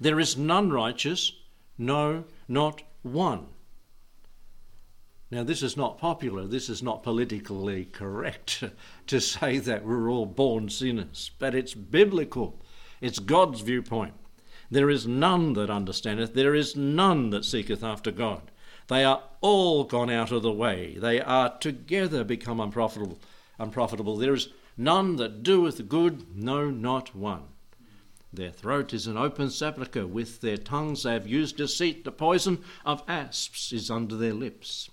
There 0.00 0.18
is 0.18 0.36
none 0.36 0.70
righteous, 0.70 1.32
no, 1.76 2.24
not 2.48 2.82
one. 3.02 3.48
Now, 5.34 5.42
this 5.42 5.64
is 5.64 5.76
not 5.76 5.98
popular, 5.98 6.46
this 6.46 6.68
is 6.68 6.80
not 6.80 7.02
politically 7.02 7.86
correct 7.86 8.62
to 9.08 9.20
say 9.20 9.58
that 9.58 9.84
we're 9.84 10.08
all 10.08 10.26
born 10.26 10.68
sinners, 10.68 11.32
but 11.40 11.56
it's 11.56 11.74
biblical. 11.74 12.62
It's 13.00 13.18
God's 13.18 13.60
viewpoint. 13.60 14.14
There 14.70 14.88
is 14.88 15.08
none 15.08 15.54
that 15.54 15.70
understandeth, 15.70 16.34
there 16.34 16.54
is 16.54 16.76
none 16.76 17.30
that 17.30 17.44
seeketh 17.44 17.82
after 17.82 18.12
God. 18.12 18.52
They 18.86 19.02
are 19.02 19.24
all 19.40 19.82
gone 19.82 20.08
out 20.08 20.30
of 20.30 20.42
the 20.42 20.52
way, 20.52 20.96
they 21.00 21.20
are 21.20 21.58
together 21.58 22.22
become 22.22 22.60
unprofitable 22.60 23.18
unprofitable. 23.58 24.16
There 24.16 24.34
is 24.34 24.50
none 24.76 25.16
that 25.16 25.42
doeth 25.42 25.88
good, 25.88 26.36
no, 26.36 26.70
not 26.70 27.16
one. 27.16 27.42
Their 28.32 28.50
throat 28.50 28.92
is 28.92 29.08
an 29.08 29.16
open 29.16 29.50
sepulchre. 29.50 30.06
With 30.06 30.40
their 30.42 30.58
tongues 30.58 31.02
they 31.02 31.12
have 31.12 31.26
used 31.26 31.56
deceit. 31.56 32.04
The 32.04 32.12
poison 32.12 32.62
of 32.84 33.02
asps 33.08 33.72
is 33.72 33.90
under 33.90 34.16
their 34.16 34.32
lips, 34.32 34.90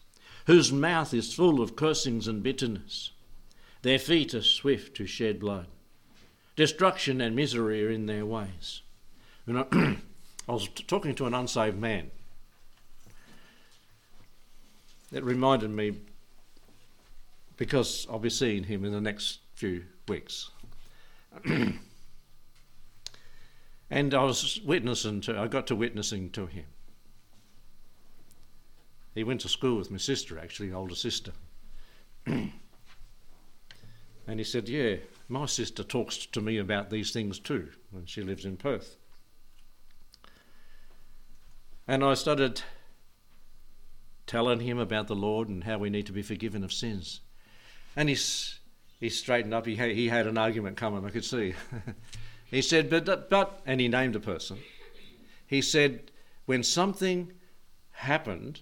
whose 0.48 0.72
mouth 0.72 1.14
is 1.14 1.34
full 1.34 1.62
of 1.62 1.76
cursings 1.76 2.28
and 2.28 2.44
bitterness. 2.44 3.12
Their 3.82 4.00
feet 4.00 4.34
are 4.34 4.44
swift 4.44 4.96
to 4.98 5.06
shed 5.06 5.40
blood. 5.40 5.68
Destruction 6.56 7.22
and 7.22 7.36
misery 7.36 7.86
are 7.86 7.90
in 7.90 8.06
their 8.06 8.26
ways. 8.26 8.82
You 9.48 9.54
know, 9.72 9.96
I 10.48 10.52
was 10.52 10.68
talking 10.88 11.16
to 11.16 11.26
an 11.26 11.34
unsaved 11.34 11.78
man. 11.78 12.12
It 15.12 15.24
reminded 15.24 15.72
me 15.72 15.98
because 17.58 18.08
I'll 18.10 18.20
be 18.20 18.30
seeing 18.30 18.64
him 18.64 18.86
in 18.86 18.92
the 18.92 19.02
next 19.02 19.40
few 19.56 19.84
weeks. 20.08 20.52
and 23.90 24.14
I 24.14 24.24
was 24.24 24.60
witnessing 24.64 25.22
to, 25.22 25.38
I 25.38 25.48
got 25.48 25.68
to 25.68 25.76
witnessing 25.76 26.30
to 26.32 26.48
him. 26.48 26.66
He 29.14 29.24
went 29.24 29.42
to 29.42 29.50
school 29.50 29.78
with 29.78 29.92
my 29.92 29.98
sister, 29.98 30.40
actually, 30.40 30.72
older 30.72 30.96
sister. 30.96 31.34
and 32.26 32.52
he 34.28 34.44
said, 34.44 34.70
Yeah, 34.70 34.98
my 35.28 35.46
sister 35.46 35.84
talks 35.84 36.26
to 36.26 36.42
me 36.42 36.58
about 36.58 36.90
these 36.90 37.12
things 37.12 37.40
too, 37.40 37.70
when 37.92 38.06
she 38.06 38.22
lives 38.22 38.46
in 38.46 38.58
Perth. 38.58 38.96
And 41.88 42.04
I 42.04 42.14
started 42.14 42.62
telling 44.28 44.62
him 44.62 44.78
about 44.78 45.08
the 45.08 45.16
Lord 45.16 45.50
and 45.50 45.66
how 45.66 45.78
we 45.78 45.90
need 45.90 46.06
to 46.06 46.14
be 46.14 46.22
forgiven 46.22 46.64
of 46.64 46.72
sins. 46.72 47.20
And 47.98 48.08
he's, 48.08 48.60
he 48.98 49.10
straightened 49.10 49.54
up. 49.54 49.66
He 49.66 49.76
had, 49.76 49.92
he 49.92 50.08
had 50.08 50.26
an 50.26 50.38
argument 50.38 50.78
coming, 50.78 51.06
I 51.06 51.10
could 51.10 51.26
see. 51.26 51.54
he 52.50 52.62
said, 52.62 52.90
but, 52.90 53.30
but, 53.30 53.62
and 53.66 53.82
he 53.82 53.90
named 53.90 54.16
a 54.16 54.22
person. 54.22 54.60
He 55.46 55.62
said, 55.62 56.12
when 56.46 56.64
something 56.64 57.34
happened 57.92 58.62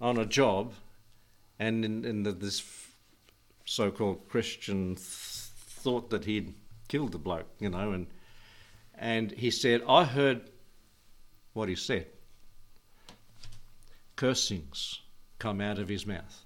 on 0.00 0.18
a 0.18 0.26
job, 0.26 0.72
and 1.58 1.84
in, 1.84 2.04
in 2.04 2.22
the, 2.22 2.32
this 2.32 2.62
so 3.64 3.90
called 3.90 4.28
Christian 4.28 4.94
th- 4.94 4.98
thought 5.04 6.10
that 6.10 6.24
he'd 6.24 6.54
killed 6.88 7.12
the 7.12 7.18
bloke, 7.18 7.48
you 7.58 7.70
know, 7.70 7.92
and, 7.92 8.06
and 8.98 9.30
he 9.32 9.50
said, 9.50 9.82
I 9.88 10.04
heard 10.04 10.50
what 11.52 11.68
he 11.68 11.76
said. 11.76 12.06
Cursings 14.16 15.00
come 15.38 15.60
out 15.60 15.78
of 15.78 15.88
his 15.88 16.06
mouth. 16.06 16.44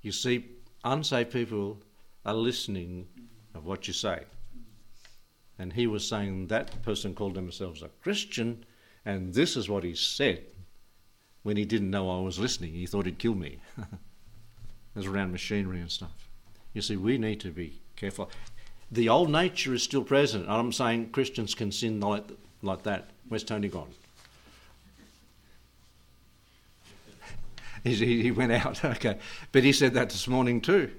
You 0.00 0.12
see, 0.12 0.46
unsaved 0.84 1.32
people 1.32 1.78
are 2.24 2.34
listening 2.34 3.06
of 3.54 3.64
what 3.66 3.86
you 3.86 3.94
say. 3.94 4.22
And 5.58 5.72
he 5.72 5.86
was 5.86 6.06
saying 6.06 6.48
that 6.48 6.82
person 6.82 7.14
called 7.14 7.34
themselves 7.34 7.82
a 7.82 7.88
Christian, 8.02 8.64
and 9.04 9.32
this 9.32 9.56
is 9.56 9.68
what 9.68 9.84
he 9.84 9.94
said. 9.94 10.44
When 11.44 11.56
he 11.56 11.64
didn't 11.64 11.90
know 11.90 12.10
I 12.10 12.20
was 12.20 12.40
listening. 12.40 12.72
He 12.72 12.86
thought 12.86 13.06
he'd 13.06 13.18
kill 13.18 13.34
me. 13.34 13.58
it 13.78 13.86
was 14.96 15.06
around 15.06 15.30
machinery 15.30 15.78
and 15.78 15.90
stuff. 15.90 16.28
You 16.72 16.82
see, 16.82 16.96
we 16.96 17.18
need 17.18 17.38
to 17.40 17.50
be 17.50 17.80
careful. 17.94 18.30
The 18.90 19.08
old 19.08 19.30
nature 19.30 19.74
is 19.74 19.82
still 19.82 20.02
present. 20.02 20.48
I'm 20.48 20.72
saying 20.72 21.10
Christians 21.10 21.54
can 21.54 21.70
sin 21.70 22.00
like, 22.00 22.24
like 22.62 22.82
that. 22.84 23.10
Where's 23.28 23.44
Tony 23.44 23.68
gone? 23.68 23.92
he, 27.84 28.22
he 28.22 28.30
went 28.30 28.52
out, 28.52 28.82
okay. 28.84 29.18
But 29.52 29.64
he 29.64 29.72
said 29.72 29.94
that 29.94 30.10
this 30.10 30.26
morning 30.26 30.62
too. 30.62 30.90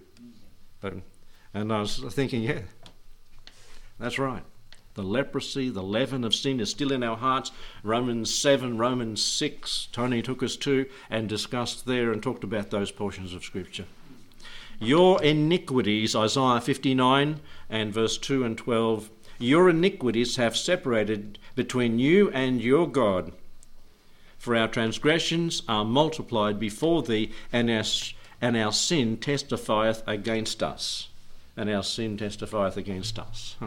But, 0.79 0.93
and 1.55 1.73
I 1.73 1.79
was 1.79 1.97
thinking, 2.11 2.43
yeah, 2.43 2.59
that's 3.99 4.19
right. 4.19 4.43
The 4.95 5.03
leprosy, 5.03 5.69
the 5.69 5.83
leaven 5.83 6.23
of 6.23 6.33
sin 6.33 6.61
is 6.61 6.69
still 6.69 6.93
in 6.93 7.03
our 7.03 7.17
hearts. 7.17 7.51
Romans 7.83 8.33
7, 8.33 8.77
Romans 8.77 9.21
6, 9.21 9.89
Tony 9.91 10.21
took 10.21 10.41
us 10.41 10.55
to 10.57 10.85
and 11.09 11.27
discussed 11.27 11.85
there 11.85 12.13
and 12.13 12.23
talked 12.23 12.45
about 12.45 12.71
those 12.71 12.91
portions 12.91 13.33
of 13.33 13.43
Scripture. 13.43 13.85
Your 14.79 15.21
iniquities, 15.21 16.15
Isaiah 16.15 16.61
59 16.61 17.41
and 17.69 17.93
verse 17.93 18.17
2 18.17 18.45
and 18.45 18.57
12, 18.57 19.09
your 19.37 19.69
iniquities 19.69 20.37
have 20.37 20.55
separated 20.55 21.39
between 21.55 21.99
you 21.99 22.29
and 22.31 22.61
your 22.61 22.89
God. 22.89 23.33
For 24.37 24.55
our 24.55 24.69
transgressions 24.69 25.61
are 25.67 25.83
multiplied 25.83 26.57
before 26.57 27.03
thee, 27.03 27.31
and 27.51 27.69
our, 27.69 27.83
and 28.41 28.55
our 28.55 28.71
sin 28.71 29.17
testifieth 29.17 30.03
against 30.07 30.63
us. 30.63 31.09
And 31.57 31.69
our 31.69 31.83
sin 31.83 32.15
testifieth 32.15 32.77
against 32.77 33.19
us. 33.19 33.57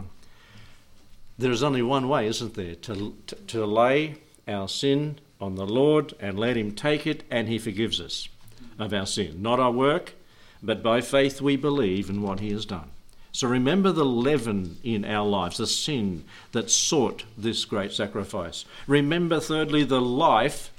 There 1.39 1.51
is 1.51 1.63
only 1.63 1.81
one 1.81 2.09
way, 2.09 2.27
isn't 2.27 2.55
there? 2.55 2.75
To, 2.75 3.15
to, 3.27 3.35
to 3.35 3.65
lay 3.65 4.15
our 4.45 4.67
sin 4.67 5.19
on 5.39 5.55
the 5.55 5.65
Lord 5.65 6.13
and 6.19 6.37
let 6.37 6.57
Him 6.57 6.73
take 6.73 7.07
it, 7.07 7.23
and 7.31 7.47
He 7.47 7.57
forgives 7.57 8.01
us 8.01 8.27
of 8.77 8.93
our 8.93 9.05
sin. 9.05 9.41
Not 9.41 9.57
our 9.57 9.71
work, 9.71 10.15
but 10.61 10.83
by 10.83 10.99
faith 10.99 11.41
we 11.41 11.55
believe 11.55 12.09
in 12.09 12.21
what 12.21 12.41
He 12.41 12.51
has 12.51 12.65
done. 12.65 12.91
So 13.31 13.47
remember 13.47 13.93
the 13.93 14.03
leaven 14.03 14.79
in 14.83 15.05
our 15.05 15.25
lives, 15.25 15.57
the 15.57 15.67
sin 15.67 16.25
that 16.51 16.69
sought 16.69 17.23
this 17.37 17.63
great 17.63 17.93
sacrifice. 17.93 18.65
Remember, 18.85 19.39
thirdly, 19.39 19.85
the 19.85 20.01
life 20.01 20.73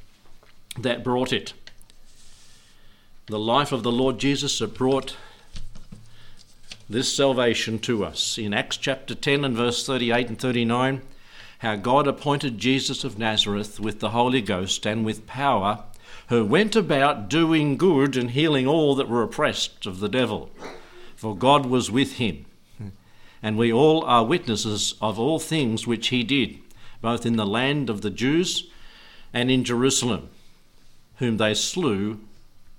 that 0.78 1.02
brought 1.02 1.32
it. 1.32 1.54
The 3.28 3.38
life 3.38 3.72
of 3.72 3.82
the 3.82 3.92
Lord 3.92 4.18
Jesus 4.18 4.58
that 4.58 4.74
brought 4.74 5.16
this 6.90 7.14
salvation 7.14 7.78
to 7.78 8.04
us. 8.04 8.36
In 8.36 8.52
Acts 8.52 8.76
chapter 8.76 9.14
10 9.14 9.44
and 9.44 9.56
verse 9.56 9.86
38 9.86 10.28
and 10.28 10.38
39, 10.38 11.02
how 11.58 11.76
God 11.76 12.08
appointed 12.08 12.58
Jesus 12.58 13.04
of 13.04 13.16
Nazareth 13.16 13.78
with 13.78 14.00
the 14.00 14.10
Holy 14.10 14.42
Ghost 14.42 14.84
and 14.84 15.04
with 15.04 15.26
power, 15.26 15.84
who 16.28 16.44
went 16.44 16.74
about 16.74 17.28
doing 17.28 17.76
good 17.76 18.16
and 18.16 18.32
healing 18.32 18.66
all 18.66 18.96
that 18.96 19.08
were 19.08 19.22
oppressed 19.22 19.86
of 19.86 20.00
the 20.00 20.08
devil, 20.08 20.50
for 21.14 21.36
God 21.36 21.66
was 21.66 21.92
with 21.92 22.14
him. 22.14 22.44
And 23.42 23.56
we 23.56 23.72
all 23.72 24.04
are 24.04 24.24
witnesses 24.24 24.96
of 25.00 25.18
all 25.18 25.38
things 25.38 25.86
which 25.86 26.08
he 26.08 26.24
did, 26.24 26.58
both 27.00 27.24
in 27.24 27.36
the 27.36 27.46
land 27.46 27.88
of 27.88 28.02
the 28.02 28.10
Jews 28.10 28.68
and 29.32 29.50
in 29.50 29.64
Jerusalem, 29.64 30.28
whom 31.16 31.36
they 31.36 31.54
slew 31.54 32.20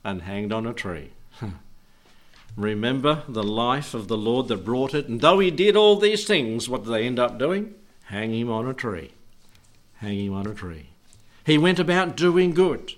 and 0.03 0.23
hanged 0.23 0.51
on 0.51 0.67
a 0.67 0.73
tree. 0.73 1.11
Hmm. 1.33 1.49
Remember 2.55 3.23
the 3.27 3.43
life 3.43 3.93
of 3.93 4.07
the 4.07 4.17
Lord 4.17 4.47
that 4.49 4.65
brought 4.65 4.93
it. 4.93 5.07
And 5.07 5.21
though 5.21 5.39
he 5.39 5.51
did 5.51 5.75
all 5.75 5.95
these 5.95 6.25
things, 6.25 6.67
what 6.67 6.83
did 6.83 6.91
they 6.91 7.05
end 7.05 7.19
up 7.19 7.39
doing? 7.39 7.73
Hang 8.05 8.33
him 8.33 8.51
on 8.51 8.67
a 8.67 8.73
tree. 8.73 9.11
Hang 9.95 10.25
him 10.25 10.33
on 10.33 10.47
a 10.47 10.53
tree. 10.53 10.87
He 11.45 11.57
went 11.57 11.79
about 11.79 12.17
doing 12.17 12.53
good. 12.53 12.95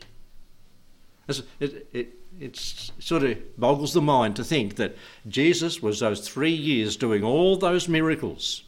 It, 1.28 1.88
it, 1.94 2.16
it 2.40 2.58
sort 2.58 3.24
of 3.24 3.60
boggles 3.60 3.94
the 3.94 4.02
mind 4.02 4.36
to 4.38 4.44
think 4.44 4.76
that 4.76 4.98
Jesus 5.28 5.82
was 5.82 6.00
those 6.00 6.28
three 6.28 6.52
years 6.52 6.98
doing 6.98 7.24
all 7.24 7.56
those 7.56 7.88
miracles. 7.88 8.64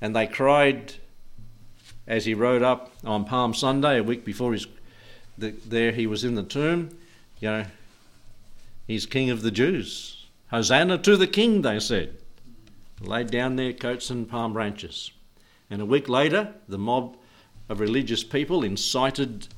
And 0.00 0.16
they 0.16 0.26
cried 0.26 0.94
as 2.06 2.24
he 2.24 2.34
rode 2.34 2.62
up 2.62 2.92
on 3.04 3.24
Palm 3.24 3.54
Sunday, 3.54 3.98
a 3.98 4.02
week 4.02 4.24
before 4.24 4.52
his, 4.52 4.66
the, 5.38 5.50
there 5.66 5.92
he 5.92 6.06
was 6.06 6.24
in 6.24 6.34
the 6.34 6.42
tomb, 6.42 6.98
you 7.40 7.48
know, 7.48 7.64
He's 8.86 9.06
King 9.06 9.30
of 9.30 9.42
the 9.42 9.50
Jews. 9.50 10.26
Hosanna 10.50 10.98
to 10.98 11.16
the 11.16 11.26
King, 11.26 11.62
they 11.62 11.80
said. 11.80 12.16
Laid 13.00 13.30
down 13.30 13.56
their 13.56 13.72
coats 13.72 14.10
and 14.10 14.28
palm 14.28 14.52
branches. 14.52 15.10
And 15.70 15.80
a 15.80 15.86
week 15.86 16.08
later, 16.08 16.52
the 16.68 16.78
mob 16.78 17.16
of 17.68 17.80
religious 17.80 18.22
people 18.22 18.62
incited 18.62 19.48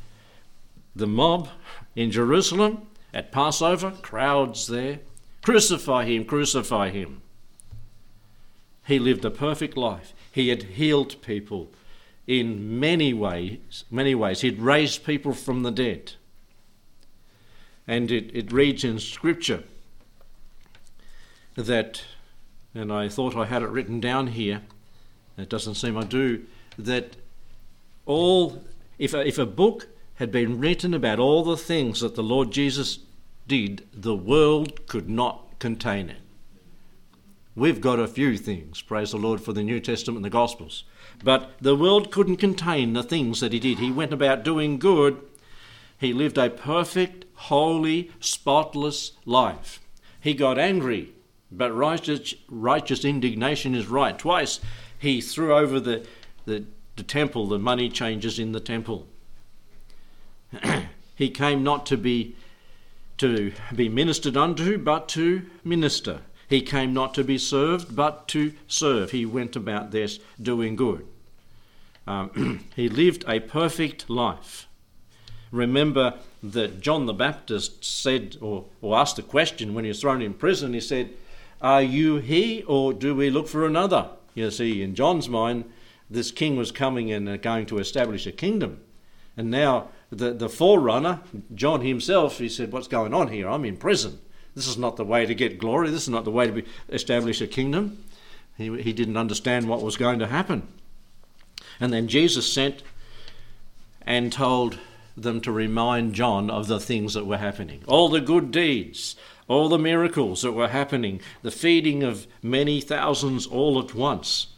the 0.94 1.06
mob 1.06 1.48
in 1.96 2.10
Jerusalem 2.10 2.86
at 3.12 3.32
Passover, 3.32 3.90
crowds 4.02 4.66
there. 4.66 5.00
Crucify 5.42 6.04
him, 6.04 6.24
crucify 6.24 6.90
him. 6.90 7.20
He 8.86 8.98
lived 8.98 9.24
a 9.24 9.30
perfect 9.30 9.76
life. 9.76 10.14
He 10.30 10.48
had 10.48 10.62
healed 10.62 11.20
people 11.22 11.70
in 12.26 12.78
many 12.78 13.12
ways, 13.12 13.84
many 13.90 14.14
ways. 14.14 14.40
He'd 14.40 14.58
raised 14.58 15.04
people 15.04 15.32
from 15.32 15.62
the 15.62 15.70
dead. 15.70 16.12
And 17.86 18.10
it, 18.10 18.30
it 18.34 18.52
reads 18.52 18.84
in 18.84 18.98
Scripture 18.98 19.62
that, 21.54 22.02
and 22.74 22.92
I 22.92 23.08
thought 23.08 23.36
I 23.36 23.46
had 23.46 23.62
it 23.62 23.68
written 23.68 24.00
down 24.00 24.28
here, 24.28 24.62
it 25.36 25.48
doesn't 25.48 25.74
seem 25.74 25.96
I 25.96 26.04
do, 26.04 26.44
that 26.78 27.16
all, 28.06 28.64
if 28.98 29.14
a, 29.14 29.26
if 29.26 29.38
a 29.38 29.46
book 29.46 29.88
had 30.14 30.30
been 30.30 30.60
written 30.60 30.94
about 30.94 31.18
all 31.18 31.44
the 31.44 31.56
things 31.56 32.00
that 32.00 32.14
the 32.14 32.22
Lord 32.22 32.50
Jesus 32.50 33.00
did, 33.46 33.86
the 33.92 34.16
world 34.16 34.86
could 34.86 35.08
not 35.08 35.58
contain 35.58 36.08
it. 36.08 36.16
We've 37.56 37.80
got 37.80 38.00
a 38.00 38.08
few 38.08 38.36
things, 38.36 38.82
praise 38.82 39.12
the 39.12 39.16
Lord 39.16 39.40
for 39.40 39.52
the 39.52 39.62
New 39.62 39.78
Testament 39.78 40.18
and 40.18 40.24
the 40.24 40.30
Gospels. 40.30 40.84
But 41.22 41.52
the 41.60 41.76
world 41.76 42.10
couldn't 42.10 42.38
contain 42.38 42.94
the 42.94 43.02
things 43.02 43.40
that 43.40 43.52
he 43.52 43.60
did. 43.60 43.78
He 43.78 43.92
went 43.92 44.12
about 44.12 44.42
doing 44.42 44.78
good 44.78 45.20
he 45.98 46.12
lived 46.12 46.38
a 46.38 46.50
perfect, 46.50 47.24
holy, 47.34 48.10
spotless 48.20 49.12
life. 49.24 49.80
He 50.20 50.34
got 50.34 50.58
angry, 50.58 51.12
but 51.50 51.74
righteous, 51.74 52.34
righteous 52.48 53.04
indignation 53.04 53.74
is 53.74 53.86
right. 53.86 54.18
Twice 54.18 54.60
he 54.98 55.20
threw 55.20 55.54
over 55.54 55.78
the, 55.78 56.06
the, 56.46 56.64
the 56.96 57.02
temple, 57.02 57.46
the 57.46 57.58
money 57.58 57.88
changers 57.88 58.38
in 58.38 58.52
the 58.52 58.60
temple. 58.60 59.06
he 61.14 61.30
came 61.30 61.62
not 61.62 61.86
to 61.86 61.96
be 61.96 62.36
to 63.16 63.52
be 63.74 63.88
ministered 63.88 64.36
unto, 64.36 64.76
but 64.76 65.08
to 65.08 65.42
minister. 65.62 66.22
He 66.48 66.60
came 66.60 66.92
not 66.92 67.14
to 67.14 67.24
be 67.24 67.38
served, 67.38 67.94
but 67.94 68.28
to 68.28 68.52
serve. 68.66 69.12
He 69.12 69.24
went 69.24 69.56
about 69.56 69.92
this 69.92 70.18
doing 70.40 70.76
good. 70.76 71.06
Um, 72.06 72.64
he 72.76 72.88
lived 72.88 73.24
a 73.28 73.40
perfect 73.40 74.10
life. 74.10 74.66
Remember 75.54 76.14
that 76.42 76.80
John 76.80 77.06
the 77.06 77.14
Baptist 77.14 77.84
said, 77.84 78.36
or, 78.40 78.64
or 78.82 78.96
asked 78.98 79.18
a 79.20 79.22
question 79.22 79.72
when 79.72 79.84
he 79.84 79.88
was 79.88 80.00
thrown 80.00 80.20
in 80.20 80.34
prison. 80.34 80.74
He 80.74 80.80
said, 80.80 81.10
Are 81.62 81.82
you 81.82 82.16
he, 82.16 82.64
or 82.64 82.92
do 82.92 83.14
we 83.14 83.30
look 83.30 83.46
for 83.46 83.64
another? 83.64 84.08
You 84.34 84.50
see, 84.50 84.82
in 84.82 84.96
John's 84.96 85.28
mind, 85.28 85.64
this 86.10 86.32
king 86.32 86.56
was 86.56 86.72
coming 86.72 87.12
and 87.12 87.28
uh, 87.28 87.36
going 87.36 87.66
to 87.66 87.78
establish 87.78 88.26
a 88.26 88.32
kingdom. 88.32 88.80
And 89.36 89.48
now 89.48 89.90
the, 90.10 90.32
the 90.32 90.48
forerunner, 90.48 91.20
John 91.54 91.82
himself, 91.82 92.38
he 92.38 92.48
said, 92.48 92.72
What's 92.72 92.88
going 92.88 93.14
on 93.14 93.28
here? 93.28 93.48
I'm 93.48 93.64
in 93.64 93.76
prison. 93.76 94.18
This 94.56 94.66
is 94.66 94.76
not 94.76 94.96
the 94.96 95.04
way 95.04 95.24
to 95.24 95.34
get 95.36 95.58
glory. 95.58 95.90
This 95.90 96.02
is 96.02 96.08
not 96.08 96.24
the 96.24 96.32
way 96.32 96.48
to 96.48 96.52
be, 96.52 96.64
establish 96.88 97.40
a 97.40 97.46
kingdom. 97.46 98.04
He, 98.58 98.82
he 98.82 98.92
didn't 98.92 99.16
understand 99.16 99.68
what 99.68 99.82
was 99.82 99.96
going 99.96 100.18
to 100.18 100.26
happen. 100.26 100.66
And 101.78 101.92
then 101.92 102.08
Jesus 102.08 102.52
sent 102.52 102.82
and 104.02 104.32
told 104.32 104.78
them 105.16 105.40
to 105.42 105.52
remind 105.52 106.14
John 106.14 106.50
of 106.50 106.66
the 106.66 106.80
things 106.80 107.14
that 107.14 107.26
were 107.26 107.38
happening. 107.38 107.82
All 107.86 108.08
the 108.08 108.20
good 108.20 108.50
deeds, 108.50 109.16
all 109.48 109.68
the 109.68 109.78
miracles 109.78 110.42
that 110.42 110.52
were 110.52 110.68
happening, 110.68 111.20
the 111.42 111.50
feeding 111.50 112.02
of 112.02 112.26
many 112.42 112.80
thousands 112.80 113.46
all 113.46 113.78
at 113.78 113.94
once. 113.94 114.48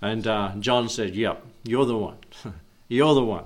And 0.00 0.26
uh, 0.26 0.52
John 0.58 0.88
said, 0.88 1.14
Yep, 1.14 1.44
you're 1.64 1.86
the 1.86 1.98
one. 1.98 2.18
you're 2.88 3.14
the 3.14 3.24
one. 3.24 3.44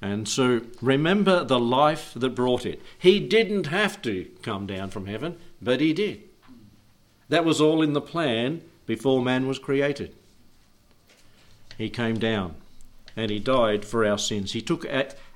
And 0.00 0.28
so 0.28 0.60
remember 0.82 1.44
the 1.44 1.58
life 1.58 2.12
that 2.14 2.34
brought 2.34 2.66
it. 2.66 2.82
He 2.98 3.20
didn't 3.20 3.68
have 3.68 4.02
to 4.02 4.26
come 4.42 4.66
down 4.66 4.90
from 4.90 5.06
heaven, 5.06 5.38
but 5.62 5.80
he 5.80 5.94
did. 5.94 6.22
That 7.30 7.44
was 7.44 7.60
all 7.60 7.80
in 7.80 7.94
the 7.94 8.02
plan 8.02 8.60
before 8.84 9.22
man 9.22 9.46
was 9.46 9.58
created. 9.58 10.14
He 11.78 11.88
came 11.88 12.18
down 12.18 12.54
and 13.16 13.30
he 13.30 13.38
died 13.38 13.84
for 13.84 14.04
our 14.04 14.18
sins. 14.18 14.52
He 14.52 14.62
took 14.62 14.86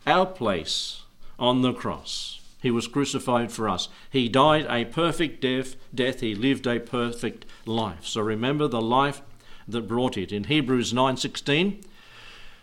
our 0.06 0.26
place 0.26 1.02
on 1.38 1.62
the 1.62 1.72
cross. 1.72 2.40
He 2.60 2.70
was 2.70 2.88
crucified 2.88 3.52
for 3.52 3.68
us. 3.68 3.88
He 4.10 4.28
died 4.28 4.66
a 4.68 4.84
perfect 4.84 5.40
death, 5.40 5.76
death. 5.94 6.20
He 6.20 6.34
lived 6.34 6.66
a 6.66 6.80
perfect 6.80 7.44
life. 7.66 8.04
So 8.04 8.20
remember 8.20 8.66
the 8.66 8.80
life 8.80 9.22
that 9.68 9.86
brought 9.86 10.16
it. 10.16 10.32
In 10.32 10.44
Hebrews 10.44 10.92
9:16, 10.92 11.84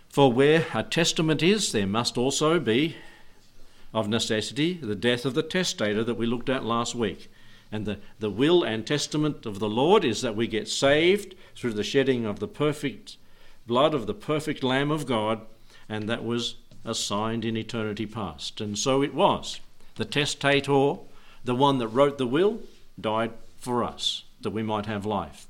For 0.10 0.32
where 0.32 0.65
a 0.73 0.84
testament 0.84 1.41
is, 1.41 1.71
there 1.71 1.88
must 1.88 2.17
also 2.17 2.60
be, 2.60 2.95
of 3.93 4.10
necessity, 4.10 4.73
the 4.73 4.95
death 4.95 5.25
of 5.25 5.34
the 5.34 5.43
testator 5.43 6.04
that 6.04 6.15
we 6.15 6.25
looked 6.25 6.49
at 6.49 6.65
last 6.65 6.95
week. 6.95 7.30
And 7.71 7.86
the, 7.86 7.99
the 8.19 8.30
will 8.30 8.63
and 8.63 8.86
testament 8.86 9.45
of 9.45 9.60
the 9.60 9.69
Lord 9.69 10.04
is 10.04 10.21
that 10.21 10.36
we 10.36 10.47
get 10.47 10.67
saved 10.67 11.36
through 11.56 11.73
the 11.73 11.84
shedding 11.84 12.25
of 12.25 12.39
the 12.39 12.47
perfect 12.47 13.17
blood 13.67 13.93
of 13.93 14.08
the 14.08 14.13
perfect 14.13 14.63
Lamb 14.63 14.91
of 14.91 15.06
God, 15.06 15.41
and 15.89 16.08
that 16.10 16.23
was 16.23 16.56
assigned 16.84 17.43
in 17.43 17.58
eternity 17.58 18.06
past. 18.06 18.62
And 18.62 18.78
so 18.78 19.01
it 19.01 19.13
was. 19.13 19.60
The 19.95 20.06
testator, 20.06 20.95
the 21.43 21.56
one 21.56 21.80
that 21.80 21.88
wrote 21.88 22.17
the 22.17 22.28
will, 22.28 22.60
died 22.99 23.32
for 23.58 23.84
us, 23.84 24.23
that 24.41 24.51
we 24.51 24.63
might 24.63 24.86
have 24.86 25.06
life. 25.06 25.47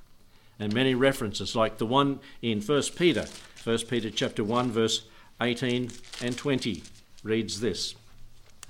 And 0.60 0.74
many 0.74 0.96
references, 0.96 1.56
like 1.56 1.78
the 1.78 1.86
one 1.86 2.20
in 2.42 2.62
1 2.62 2.82
Peter, 2.96 3.26
1 3.64 3.78
Peter 3.90 4.10
chapter 4.10 4.44
1, 4.44 4.72
verse 4.72 5.06
18 5.42 5.92
and 6.22 6.38
20, 6.38 6.84
reads 7.24 7.60
this. 7.60 7.96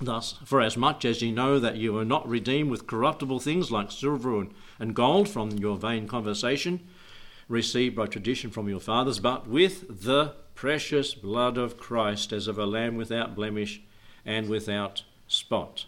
Thus, 0.00 0.34
for 0.44 0.60
as 0.60 0.76
much 0.76 1.04
as 1.04 1.22
ye 1.22 1.30
know 1.30 1.58
that 1.58 1.76
you 1.76 1.96
are 1.96 2.04
not 2.04 2.28
redeemed 2.28 2.70
with 2.70 2.86
corruptible 2.86 3.40
things 3.40 3.70
like 3.70 3.90
silver 3.90 4.46
and 4.78 4.94
gold 4.94 5.28
from 5.28 5.52
your 5.52 5.76
vain 5.76 6.06
conversation, 6.06 6.80
received 7.48 7.94
by 7.94 8.06
tradition 8.06 8.50
from 8.50 8.68
your 8.68 8.80
fathers, 8.80 9.20
but 9.20 9.48
with 9.48 10.02
the 10.04 10.34
precious 10.54 11.14
blood 11.14 11.58
of 11.58 11.76
Christ 11.76 12.32
as 12.32 12.48
of 12.48 12.58
a 12.58 12.66
lamb 12.66 12.96
without 12.96 13.36
blemish 13.36 13.82
and 14.24 14.48
without 14.48 15.04
spot, 15.28 15.86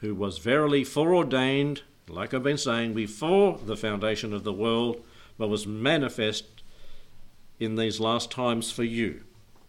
who 0.00 0.14
was 0.14 0.38
verily 0.38 0.82
foreordained, 0.82 1.82
like 2.08 2.34
I've 2.34 2.42
been 2.42 2.58
saying, 2.58 2.94
before 2.94 3.58
the 3.64 3.76
foundation 3.76 4.32
of 4.32 4.44
the 4.44 4.52
world, 4.52 5.02
but 5.38 5.48
was 5.48 5.66
manifest 5.66 6.62
in 7.60 7.76
these 7.76 8.00
last 8.00 8.30
times 8.30 8.72
for 8.72 8.84
you. 8.84 9.22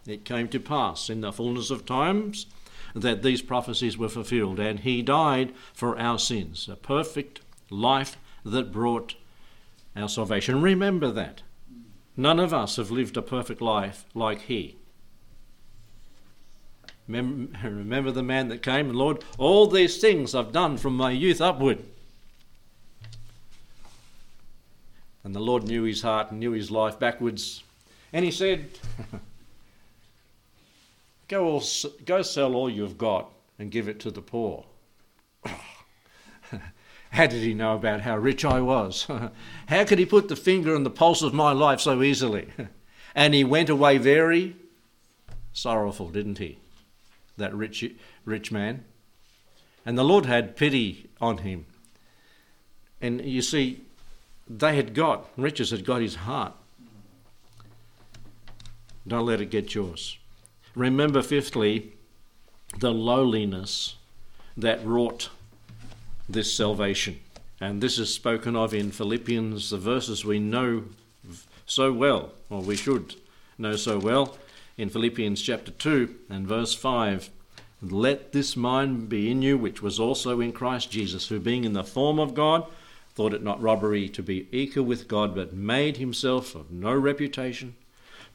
It 0.08 0.26
came 0.26 0.47
to 0.49 0.60
pass 0.60 1.10
in 1.10 1.21
the 1.21 1.32
fullness 1.32 1.69
of 1.69 1.86
times 1.86 2.47
that 2.95 3.23
these 3.23 3.41
prophecies 3.41 3.97
were 3.97 4.10
fulfilled, 4.10 4.60
and 4.60 4.80
he 4.82 5.02
died 5.02 5.54
for 5.73 5.97
our 5.97 6.19
sins, 6.19 6.67
a 6.67 6.76
perfect 6.76 7.41
life 7.69 8.17
that 8.43 8.71
brought 8.71 9.15
our 9.95 10.10
salvation. 10.10 10.62
Remember 10.62 11.12
that. 11.12 11.41
None 12.15 12.39
of 12.39 12.53
us 12.53 12.75
have 12.75 12.91
lived 12.91 13.17
a 13.17 13.21
perfect 13.21 13.62
life 13.62 14.06
like 14.13 14.41
he. 14.41 14.77
Remember, 17.08 18.12
the 18.12 18.23
man 18.23 18.47
that 18.47 18.62
came 18.62 18.88
and, 18.88 18.97
Lord, 18.97 19.23
all 19.38 19.67
these 19.67 19.97
things 19.97 20.34
I've 20.34 20.53
done 20.53 20.77
from 20.77 20.95
my 20.95 21.12
youth 21.12 21.41
upward. 21.41 21.79
And 25.23 25.36
the 25.36 25.39
Lord 25.39 25.63
knew 25.63 25.84
his 25.84 26.01
heart 26.01 26.32
and 26.32 26.39
knew 26.39 26.51
his 26.51 26.71
life 26.71 26.99
backwards. 26.99 27.63
And 28.13 28.23
he 28.23 28.32
said, 28.32 28.69
Go, 31.27 31.45
all, 31.45 31.63
go 32.06 32.21
sell 32.21 32.53
all 32.53 32.69
you've 32.69 32.97
got 32.97 33.32
and 33.58 33.71
give 33.71 33.88
it 33.88 33.99
to 34.01 34.12
the 34.12 34.21
poor. 34.21 34.65
How 37.13 37.28
did 37.28 37.43
he 37.43 37.54
know 37.54 37.76
about 37.76 38.02
how 38.02 38.17
rich 38.17 38.43
I 38.43 38.60
was? 38.60 39.06
how 39.67 39.84
could 39.86 39.99
he 39.99 40.06
put 40.06 40.30
the 40.30 40.36
finger 40.36 40.73
on 40.73 40.84
the 40.84 40.89
pulse 40.89 41.21
of 41.21 41.32
my 41.32 41.52
life 41.52 41.80
so 41.80 42.02
easily? 42.02 42.47
and 43.15 43.36
he 43.36 43.43
went 43.43 43.69
away 43.69 43.99
very 43.99 44.56
sorrowful, 45.54 46.10
didn't 46.10 46.39
he? 46.39 46.58
That 47.38 47.54
rich, 47.54 47.86
rich 48.26 48.52
man. 48.52 48.84
And 49.86 49.95
the 49.95 50.04
Lord 50.04 50.26
had 50.26 50.56
pity 50.56 51.08
on 51.21 51.39
him. 51.39 51.67
And 52.99 53.23
you 53.23 53.43
see, 53.43 53.82
they 54.49 54.76
had 54.76 54.95
got, 54.95 55.30
riches 55.38 55.69
had 55.69 55.86
got 55.86 56.02
his 56.02 56.15
heart. 56.15 56.54
Don't 59.08 59.28
let 59.28 59.39
it 59.39 59.52
get 59.52 59.76
yours. 59.76 60.17
Remember, 60.73 61.21
fifthly, 61.21 61.93
the 62.80 62.91
lowliness 62.91 63.97
that 64.58 64.84
wrought 64.84 65.30
this 66.27 66.53
salvation. 66.53 67.19
And 67.59 67.81
this 67.81 67.99
is 67.99 68.13
spoken 68.13 68.55
of 68.55 68.73
in 68.73 68.91
Philippians, 68.91 69.69
the 69.69 69.77
verses 69.77 70.25
we 70.25 70.39
know 70.39 70.83
so 71.65 71.93
well, 71.93 72.31
or 72.49 72.62
we 72.62 72.75
should 72.75 73.15
know 73.57 73.75
so 73.75 73.99
well, 73.99 74.38
in 74.77 74.89
Philippians 74.89 75.41
chapter 75.41 75.71
2 75.71 76.15
and 76.29 76.47
verse 76.47 76.73
5. 76.73 77.29
Let 77.81 78.31
this 78.31 78.55
mind 78.55 79.09
be 79.09 79.29
in 79.29 79.41
you, 79.41 79.57
which 79.57 79.81
was 79.81 79.99
also 79.99 80.39
in 80.39 80.51
Christ 80.51 80.91
Jesus, 80.91 81.27
who 81.27 81.39
being 81.39 81.63
in 81.63 81.73
the 81.73 81.83
form 81.83 82.19
of 82.19 82.33
God, 82.33 82.65
thought 83.13 83.33
it 83.33 83.43
not 83.43 83.62
robbery 83.62 84.09
to 84.09 84.23
be 84.23 84.47
equal 84.51 84.83
with 84.83 85.07
God, 85.07 85.36
but 85.36 85.53
made 85.53 85.97
himself 85.97 86.55
of 86.55 86.71
no 86.71 86.93
reputation, 86.93 87.75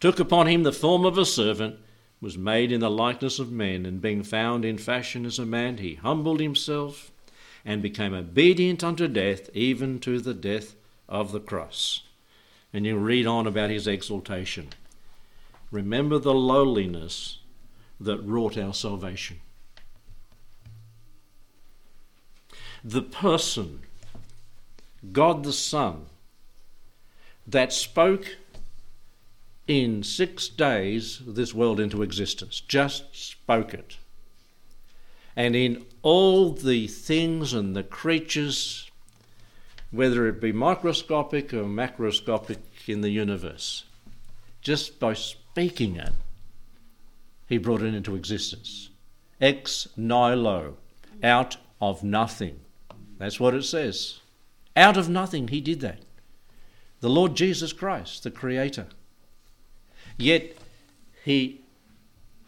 took 0.01 0.21
upon 0.21 0.47
him 0.47 0.63
the 0.63 0.73
form 0.73 1.05
of 1.05 1.19
a 1.19 1.25
servant 1.25 1.77
was 2.21 2.37
made 2.37 2.73
in 2.73 2.81
the 2.81 2.91
likeness 2.91 3.39
of 3.39 3.51
men, 3.51 3.87
and 3.87 4.01
being 4.01 4.23
found 4.23 4.65
in 4.65 4.77
fashion 4.77 5.25
as 5.25 5.39
a 5.39 5.47
man, 5.47 5.79
he 5.79 5.95
humbled 5.95 6.41
himself 6.41 7.11
and 7.65 7.83
became 7.83 8.15
obedient 8.15 8.83
unto 8.83 9.09
death, 9.09 9.51
even 9.55 9.99
to 10.01 10.21
the 10.21 10.35
death 10.35 10.75
of 11.09 11.33
the 11.33 11.41
cross. 11.41 12.03
And 12.73 12.87
you 12.87 12.97
read 12.97 13.27
on 13.27 13.47
about 13.47 13.71
his 13.71 13.87
exaltation. 13.87 14.69
Remember 15.71 16.19
the 16.19 16.35
lowliness 16.35 17.39
that 18.01 18.19
wrought 18.19 18.57
our 18.57 18.75
salvation. 18.75 19.41
The 22.85 23.03
person, 23.03 23.81
God 25.13 25.45
the 25.45 25.53
Son, 25.53 26.07
that 27.47 27.73
spoke 27.73 28.37
in 29.67 30.03
six 30.03 30.49
days 30.49 31.21
this 31.27 31.53
world 31.53 31.81
into 31.81 32.03
existence, 32.03 32.61
just 32.61 33.15
spoke 33.15 33.75
it. 33.75 33.97
And 35.39 35.55
in 35.55 35.87
all 36.03 36.51
the 36.51 36.89
things 36.89 37.55
and 37.55 37.77
the 37.77 37.85
creatures, 37.85 38.91
whether 39.93 40.27
it 40.27 40.41
be 40.41 40.51
microscopic 40.51 41.55
or 41.55 41.63
macroscopic 41.63 42.59
in 42.89 43.03
the 43.03 43.11
universe, 43.11 43.85
just 44.63 44.99
by 44.99 45.15
speaking 45.15 45.95
it, 45.95 46.11
he 47.47 47.57
brought 47.57 47.83
it 47.83 47.95
into 47.95 48.17
existence. 48.17 48.91
Ex 49.41 49.87
nihilo, 49.97 50.75
out 51.23 51.57
of 51.81 52.03
nothing. 52.03 52.59
That's 53.19 53.39
what 53.39 53.55
it 53.55 53.63
says. 53.63 54.19
Out 54.75 54.97
of 54.97 55.09
nothing, 55.09 55.47
he 55.47 55.61
did 55.61 55.79
that. 55.83 56.01
The 56.99 57.09
Lord 57.09 57.37
Jesus 57.37 57.73
Christ, 57.73 58.25
the 58.25 58.33
Creator. 58.33 58.89
Yet 60.17 60.57
he, 61.25 61.61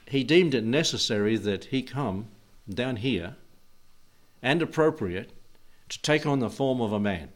he 0.09 0.25
deemed 0.25 0.55
it 0.55 0.65
necessary 0.65 1.37
that 1.37 1.67
he 1.67 1.83
come 1.83 2.27
down 2.75 2.97
here 2.97 3.37
and 4.43 4.63
appropriate 4.63 5.33
to 5.89 6.01
take 6.03 6.27
on 6.27 6.41
the 6.41 6.51
form 6.51 6.81
of 6.81 6.93
a 6.93 7.01
man 7.01 7.31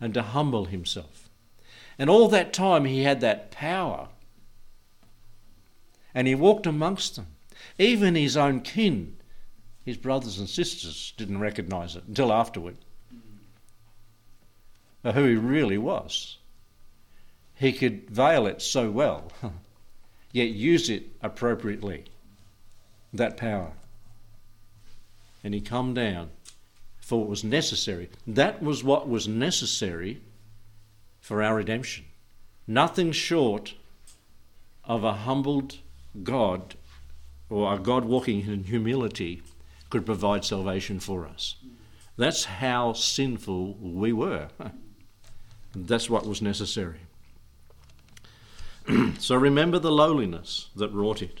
and 0.00 0.14
to 0.14 0.22
humble 0.22 0.66
himself. 0.66 1.28
And 1.98 2.08
all 2.08 2.28
that 2.28 2.52
time 2.52 2.84
he 2.84 3.02
had 3.02 3.20
that 3.20 3.50
power. 3.50 4.08
And 6.14 6.26
he 6.26 6.34
walked 6.34 6.66
amongst 6.66 7.16
them. 7.16 7.26
Even 7.78 8.14
his 8.14 8.36
own 8.36 8.60
kin, 8.60 9.16
his 9.84 9.96
brothers 9.96 10.38
and 10.38 10.48
sisters, 10.48 11.12
didn't 11.16 11.40
recognize 11.40 11.96
it 11.96 12.04
until 12.08 12.32
afterward. 12.32 12.76
Who 15.02 15.24
he 15.24 15.34
really 15.34 15.78
was 15.78 16.38
he 17.60 17.74
could 17.74 18.08
veil 18.08 18.46
it 18.46 18.62
so 18.62 18.90
well, 18.90 19.30
yet 20.32 20.48
use 20.48 20.88
it 20.88 21.04
appropriately, 21.20 22.04
that 23.12 23.36
power. 23.36 23.72
And 25.42 25.54
he 25.54 25.60
come 25.60 25.94
down, 25.94 26.30
for 27.00 27.22
it 27.24 27.28
was 27.28 27.42
necessary. 27.44 28.10
That 28.26 28.62
was 28.62 28.84
what 28.84 29.08
was 29.08 29.26
necessary 29.26 30.20
for 31.20 31.42
our 31.42 31.56
redemption. 31.56 32.04
Nothing 32.66 33.12
short 33.12 33.74
of 34.84 35.04
a 35.04 35.12
humbled 35.12 35.78
God 36.22 36.74
or 37.48 37.74
a 37.74 37.78
God 37.78 38.04
walking 38.04 38.46
in 38.46 38.64
humility 38.64 39.42
could 39.88 40.06
provide 40.06 40.44
salvation 40.44 41.00
for 41.00 41.26
us. 41.26 41.56
That's 42.16 42.44
how 42.44 42.92
sinful 42.92 43.74
we 43.74 44.12
were. 44.12 44.48
That's 45.74 46.10
what 46.10 46.26
was 46.26 46.42
necessary. 46.42 47.00
so 49.18 49.36
remember 49.36 49.78
the 49.78 49.92
lowliness 49.92 50.68
that 50.76 50.92
wrought 50.92 51.22
it. 51.22 51.40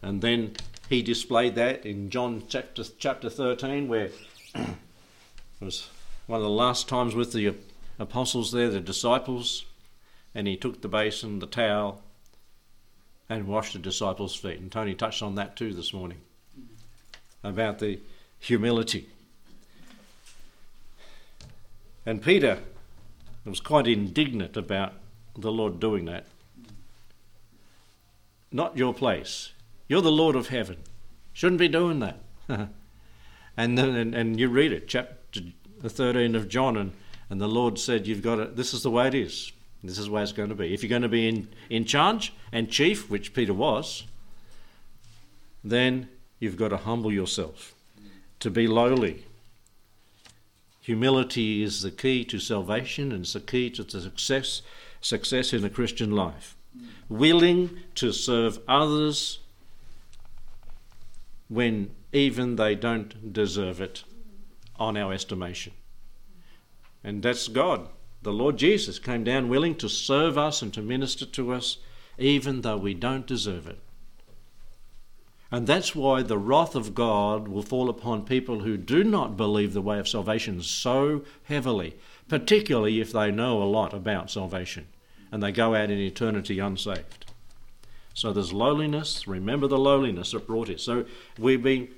And 0.00 0.20
then 0.20 0.54
he 0.92 1.00
displayed 1.00 1.54
that 1.54 1.86
in 1.86 2.10
John 2.10 2.42
chapter, 2.48 2.84
chapter 2.98 3.30
13, 3.30 3.88
where 3.88 4.10
it 4.10 4.14
was 5.60 5.88
one 6.26 6.36
of 6.36 6.44
the 6.44 6.50
last 6.50 6.86
times 6.86 7.14
with 7.14 7.32
the 7.32 7.54
apostles 7.98 8.52
there, 8.52 8.68
the 8.68 8.78
disciples, 8.78 9.64
and 10.34 10.46
he 10.46 10.54
took 10.54 10.82
the 10.82 10.88
basin, 10.88 11.38
the 11.38 11.46
towel, 11.46 12.02
and 13.26 13.46
washed 13.46 13.72
the 13.72 13.78
disciples' 13.78 14.36
feet. 14.36 14.60
And 14.60 14.70
Tony 14.70 14.94
touched 14.94 15.22
on 15.22 15.34
that 15.36 15.56
too 15.56 15.72
this 15.72 15.94
morning 15.94 16.18
about 17.42 17.78
the 17.78 17.98
humility. 18.38 19.08
And 22.04 22.22
Peter 22.22 22.58
was 23.46 23.60
quite 23.60 23.86
indignant 23.86 24.58
about 24.58 24.92
the 25.38 25.50
Lord 25.50 25.80
doing 25.80 26.04
that. 26.04 26.26
not 28.50 28.76
your 28.76 28.92
place. 28.92 29.52
You're 29.92 30.00
the 30.00 30.10
Lord 30.10 30.36
of 30.36 30.48
heaven. 30.48 30.78
Shouldn't 31.34 31.58
be 31.58 31.68
doing 31.68 31.98
that. 31.98 32.18
and 33.58 33.76
then 33.76 33.94
and, 33.94 34.14
and 34.14 34.40
you 34.40 34.48
read 34.48 34.72
it, 34.72 34.88
chapter 34.88 35.42
13 35.86 36.34
of 36.34 36.48
John, 36.48 36.78
and, 36.78 36.92
and 37.28 37.38
the 37.38 37.46
Lord 37.46 37.78
said, 37.78 38.06
You've 38.06 38.22
got 38.22 38.38
it, 38.38 38.56
this 38.56 38.72
is 38.72 38.84
the 38.84 38.90
way 38.90 39.08
it 39.08 39.14
is. 39.14 39.52
This 39.84 39.98
is 39.98 40.06
the 40.06 40.12
way 40.12 40.22
it's 40.22 40.32
going 40.32 40.48
to 40.48 40.54
be. 40.54 40.72
If 40.72 40.82
you're 40.82 40.88
going 40.88 41.02
to 41.02 41.10
be 41.10 41.28
in, 41.28 41.46
in 41.68 41.84
charge 41.84 42.32
and 42.52 42.70
chief, 42.70 43.10
which 43.10 43.34
Peter 43.34 43.52
was, 43.52 44.04
then 45.62 46.08
you've 46.38 46.56
got 46.56 46.68
to 46.68 46.78
humble 46.78 47.12
yourself, 47.12 47.74
to 48.40 48.48
be 48.48 48.66
lowly. 48.66 49.26
Humility 50.80 51.62
is 51.62 51.82
the 51.82 51.90
key 51.90 52.24
to 52.24 52.38
salvation 52.38 53.12
and 53.12 53.24
it's 53.24 53.34
the 53.34 53.40
key 53.40 53.68
to 53.68 53.84
the 53.84 54.00
success, 54.00 54.62
success 55.02 55.52
in 55.52 55.62
a 55.66 55.68
Christian 55.68 56.12
life. 56.12 56.56
Willing 57.10 57.78
to 57.96 58.10
serve 58.10 58.58
others 58.66 59.40
when 61.48 61.90
even 62.12 62.56
they 62.56 62.74
don't 62.74 63.32
deserve 63.32 63.80
it 63.80 64.04
on 64.76 64.96
our 64.96 65.12
estimation. 65.12 65.72
And 67.04 67.22
that's 67.22 67.48
God. 67.48 67.88
The 68.22 68.32
Lord 68.32 68.56
Jesus 68.56 68.98
came 68.98 69.24
down 69.24 69.48
willing 69.48 69.74
to 69.76 69.88
serve 69.88 70.38
us 70.38 70.62
and 70.62 70.72
to 70.74 70.82
minister 70.82 71.26
to 71.26 71.52
us 71.52 71.78
even 72.18 72.60
though 72.60 72.76
we 72.76 72.94
don't 72.94 73.26
deserve 73.26 73.66
it. 73.66 73.80
And 75.50 75.66
that's 75.66 75.94
why 75.94 76.22
the 76.22 76.38
wrath 76.38 76.74
of 76.74 76.94
God 76.94 77.46
will 77.46 77.62
fall 77.62 77.90
upon 77.90 78.24
people 78.24 78.60
who 78.60 78.78
do 78.78 79.04
not 79.04 79.36
believe 79.36 79.74
the 79.74 79.82
way 79.82 79.98
of 79.98 80.08
salvation 80.08 80.62
so 80.62 81.24
heavily, 81.44 81.96
particularly 82.28 83.00
if 83.00 83.12
they 83.12 83.30
know 83.30 83.62
a 83.62 83.64
lot 83.64 83.92
about 83.92 84.30
salvation 84.30 84.86
and 85.30 85.42
they 85.42 85.52
go 85.52 85.74
out 85.74 85.90
in 85.90 85.98
eternity 85.98 86.58
unsaved. 86.58 87.31
So 88.14 88.32
there's 88.32 88.52
lowliness. 88.52 89.26
Remember 89.26 89.66
the 89.66 89.78
lowliness 89.78 90.32
that 90.32 90.46
brought 90.46 90.68
it. 90.68 90.80
So 90.80 91.04
we've 91.38 91.62
been 91.62 91.88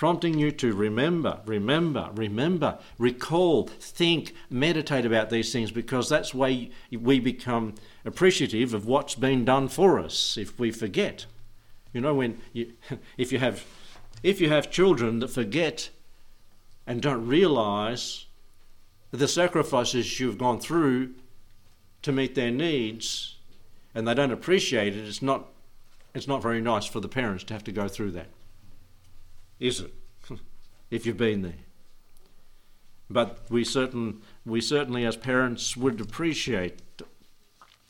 prompting 0.00 0.38
you 0.38 0.50
to 0.50 0.72
remember, 0.72 1.40
remember, 1.44 2.10
remember, 2.14 2.78
recall, 2.96 3.66
think, 3.66 4.32
meditate 4.48 5.04
about 5.04 5.28
these 5.28 5.52
things 5.52 5.70
because 5.70 6.08
that's 6.08 6.32
why 6.32 6.70
we 6.90 7.20
become 7.20 7.74
appreciative 8.06 8.72
of 8.72 8.86
what's 8.86 9.14
been 9.14 9.44
done 9.44 9.68
for 9.68 9.98
us 9.98 10.38
if 10.38 10.58
we 10.58 10.70
forget. 10.70 11.26
You 11.92 12.00
know, 12.00 12.14
when 12.14 12.38
you, 12.54 12.72
if 13.18 13.30
you 13.30 13.40
have, 13.40 13.62
if 14.22 14.40
you 14.40 14.48
have 14.48 14.70
children 14.70 15.18
that 15.18 15.28
forget 15.28 15.90
and 16.86 17.02
don't 17.02 17.26
realise 17.26 18.24
the 19.10 19.28
sacrifices 19.28 20.18
you've 20.18 20.38
gone 20.38 20.60
through 20.60 21.10
to 22.00 22.10
meet 22.10 22.34
their 22.34 22.50
needs, 22.50 23.36
and 23.94 24.06
they 24.06 24.14
don't 24.14 24.32
appreciate 24.32 24.96
it, 24.96 25.06
it's 25.06 25.22
not, 25.22 25.48
it's 26.14 26.28
not 26.28 26.42
very 26.42 26.60
nice 26.60 26.86
for 26.86 27.00
the 27.00 27.08
parents 27.08 27.44
to 27.44 27.54
have 27.54 27.64
to 27.64 27.72
go 27.72 27.88
through 27.88 28.12
that, 28.12 28.28
is 29.58 29.80
it? 29.80 29.94
if 30.90 31.06
you've 31.06 31.16
been 31.16 31.42
there. 31.42 31.54
But 33.08 33.40
we 33.50 33.64
certain, 33.64 34.22
we 34.46 34.60
certainly 34.60 35.04
as 35.04 35.16
parents 35.16 35.76
would 35.76 36.00
appreciate 36.00 36.80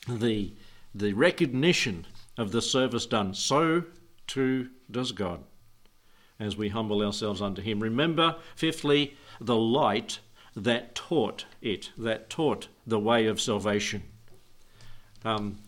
the 0.08 0.54
the 0.94 1.12
recognition 1.12 2.06
of 2.36 2.52
the 2.52 2.62
service 2.62 3.06
done, 3.06 3.34
so 3.34 3.84
too 4.26 4.70
does 4.90 5.12
God 5.12 5.44
as 6.38 6.56
we 6.56 6.70
humble 6.70 7.02
ourselves 7.02 7.42
unto 7.42 7.60
Him. 7.60 7.80
Remember, 7.80 8.36
fifthly, 8.56 9.14
the 9.40 9.56
light 9.56 10.20
that 10.56 10.94
taught 10.94 11.44
it, 11.60 11.90
that 11.98 12.30
taught 12.30 12.68
the 12.86 12.98
way 12.98 13.26
of 13.26 13.40
salvation. 13.40 14.02
Um, 15.24 15.58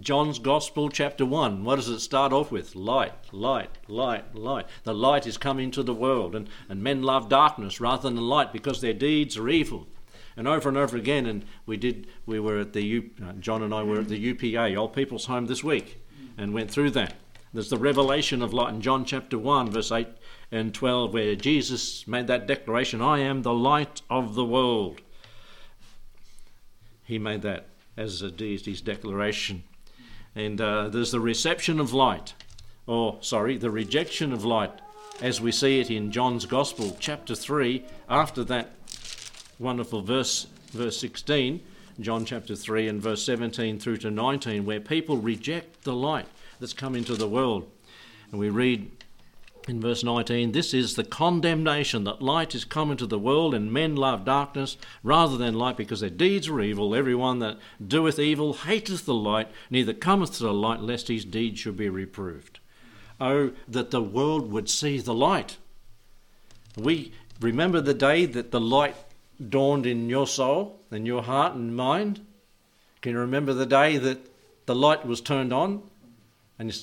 John's 0.00 0.38
Gospel, 0.38 0.88
chapter 0.88 1.26
1, 1.26 1.64
what 1.64 1.76
does 1.76 1.90
it 1.90 2.00
start 2.00 2.32
off 2.32 2.50
with? 2.50 2.74
Light, 2.74 3.12
light, 3.30 3.76
light, 3.88 4.34
light. 4.34 4.66
The 4.84 4.94
light 4.94 5.26
is 5.26 5.36
come 5.36 5.58
into 5.58 5.82
the 5.82 5.92
world, 5.92 6.34
and, 6.34 6.48
and 6.70 6.82
men 6.82 7.02
love 7.02 7.28
darkness 7.28 7.78
rather 7.78 8.08
than 8.08 8.16
light 8.16 8.54
because 8.54 8.80
their 8.80 8.94
deeds 8.94 9.36
are 9.36 9.50
evil 9.50 9.86
and 10.34 10.48
over 10.48 10.70
and 10.70 10.78
over 10.78 10.96
again. 10.96 11.26
And 11.26 11.44
we 11.66 11.76
did. 11.76 12.06
We 12.24 12.40
were 12.40 12.58
at 12.58 12.72
the 12.72 13.10
uh, 13.22 13.32
John 13.32 13.62
and 13.62 13.74
I 13.74 13.82
were 13.82 14.00
at 14.00 14.08
the 14.08 14.18
UPA, 14.18 14.74
Old 14.76 14.94
People's 14.94 15.26
Home, 15.26 15.44
this 15.44 15.62
week, 15.62 16.02
and 16.38 16.54
went 16.54 16.70
through 16.70 16.92
that. 16.92 17.12
There's 17.52 17.68
the 17.68 17.76
revelation 17.76 18.40
of 18.40 18.54
light 18.54 18.72
in 18.72 18.80
John 18.80 19.04
chapter 19.04 19.38
one, 19.38 19.70
verse 19.70 19.92
eight 19.92 20.08
and 20.50 20.72
twelve, 20.72 21.12
where 21.12 21.34
Jesus 21.34 22.06
made 22.08 22.28
that 22.28 22.46
declaration: 22.46 23.02
"I 23.02 23.18
am 23.18 23.42
the 23.42 23.52
light 23.52 24.00
of 24.08 24.36
the 24.36 24.44
world." 24.44 25.02
He 27.04 27.18
made 27.18 27.42
that 27.42 27.66
as 27.94 28.22
a 28.22 28.30
deity's 28.30 28.80
declaration. 28.80 29.64
And 30.34 30.60
uh, 30.60 30.88
there's 30.88 31.12
the 31.12 31.20
reception 31.20 31.78
of 31.78 31.92
light, 31.92 32.34
or 32.86 33.18
sorry, 33.20 33.58
the 33.58 33.70
rejection 33.70 34.32
of 34.32 34.44
light, 34.44 34.72
as 35.20 35.40
we 35.40 35.52
see 35.52 35.80
it 35.80 35.90
in 35.90 36.10
John's 36.10 36.46
Gospel, 36.46 36.96
chapter 36.98 37.34
3, 37.34 37.84
after 38.08 38.42
that 38.44 38.70
wonderful 39.58 40.02
verse, 40.02 40.46
verse 40.72 40.98
16, 40.98 41.60
John 42.00 42.24
chapter 42.24 42.56
3 42.56 42.88
and 42.88 43.02
verse 43.02 43.22
17 43.24 43.78
through 43.78 43.98
to 43.98 44.10
19, 44.10 44.64
where 44.64 44.80
people 44.80 45.18
reject 45.18 45.84
the 45.84 45.94
light 45.94 46.26
that's 46.58 46.72
come 46.72 46.94
into 46.94 47.14
the 47.14 47.28
world. 47.28 47.70
And 48.30 48.40
we 48.40 48.48
read 48.48 48.90
in 49.68 49.80
verse 49.80 50.02
19, 50.04 50.52
This 50.52 50.74
is 50.74 50.94
the 50.94 51.04
condemnation 51.04 52.04
that 52.04 52.22
light 52.22 52.54
is 52.54 52.64
come 52.64 52.90
into 52.90 53.06
the 53.06 53.18
world, 53.18 53.54
and 53.54 53.72
men 53.72 53.96
love 53.96 54.24
darkness 54.24 54.76
rather 55.02 55.36
than 55.36 55.54
light, 55.54 55.76
because 55.76 56.00
their 56.00 56.10
deeds 56.10 56.48
are 56.48 56.60
evil. 56.60 56.94
Everyone 56.94 57.38
that 57.40 57.58
doeth 57.84 58.18
evil 58.18 58.52
hateth 58.52 59.04
the 59.04 59.14
light, 59.14 59.48
neither 59.70 59.92
cometh 59.92 60.34
to 60.34 60.44
the 60.44 60.52
light, 60.52 60.80
lest 60.80 61.08
his 61.08 61.24
deeds 61.24 61.60
should 61.60 61.76
be 61.76 61.88
reproved. 61.88 62.60
Oh, 63.20 63.52
that 63.68 63.90
the 63.90 64.02
world 64.02 64.50
would 64.50 64.68
see 64.68 64.98
the 64.98 65.14
light. 65.14 65.56
We 66.76 67.12
remember 67.40 67.80
the 67.80 67.94
day 67.94 68.26
that 68.26 68.50
the 68.50 68.60
light 68.60 68.96
dawned 69.48 69.86
in 69.86 70.08
your 70.08 70.26
soul 70.26 70.80
in 70.92 71.06
your 71.06 71.22
heart 71.22 71.54
and 71.54 71.74
mind? 71.74 72.24
Can 73.00 73.12
you 73.12 73.18
remember 73.18 73.52
the 73.52 73.66
day 73.66 73.96
that 73.96 74.18
the 74.66 74.74
light 74.74 75.06
was 75.06 75.20
turned 75.20 75.52
on? 75.52 75.82
And 76.58 76.76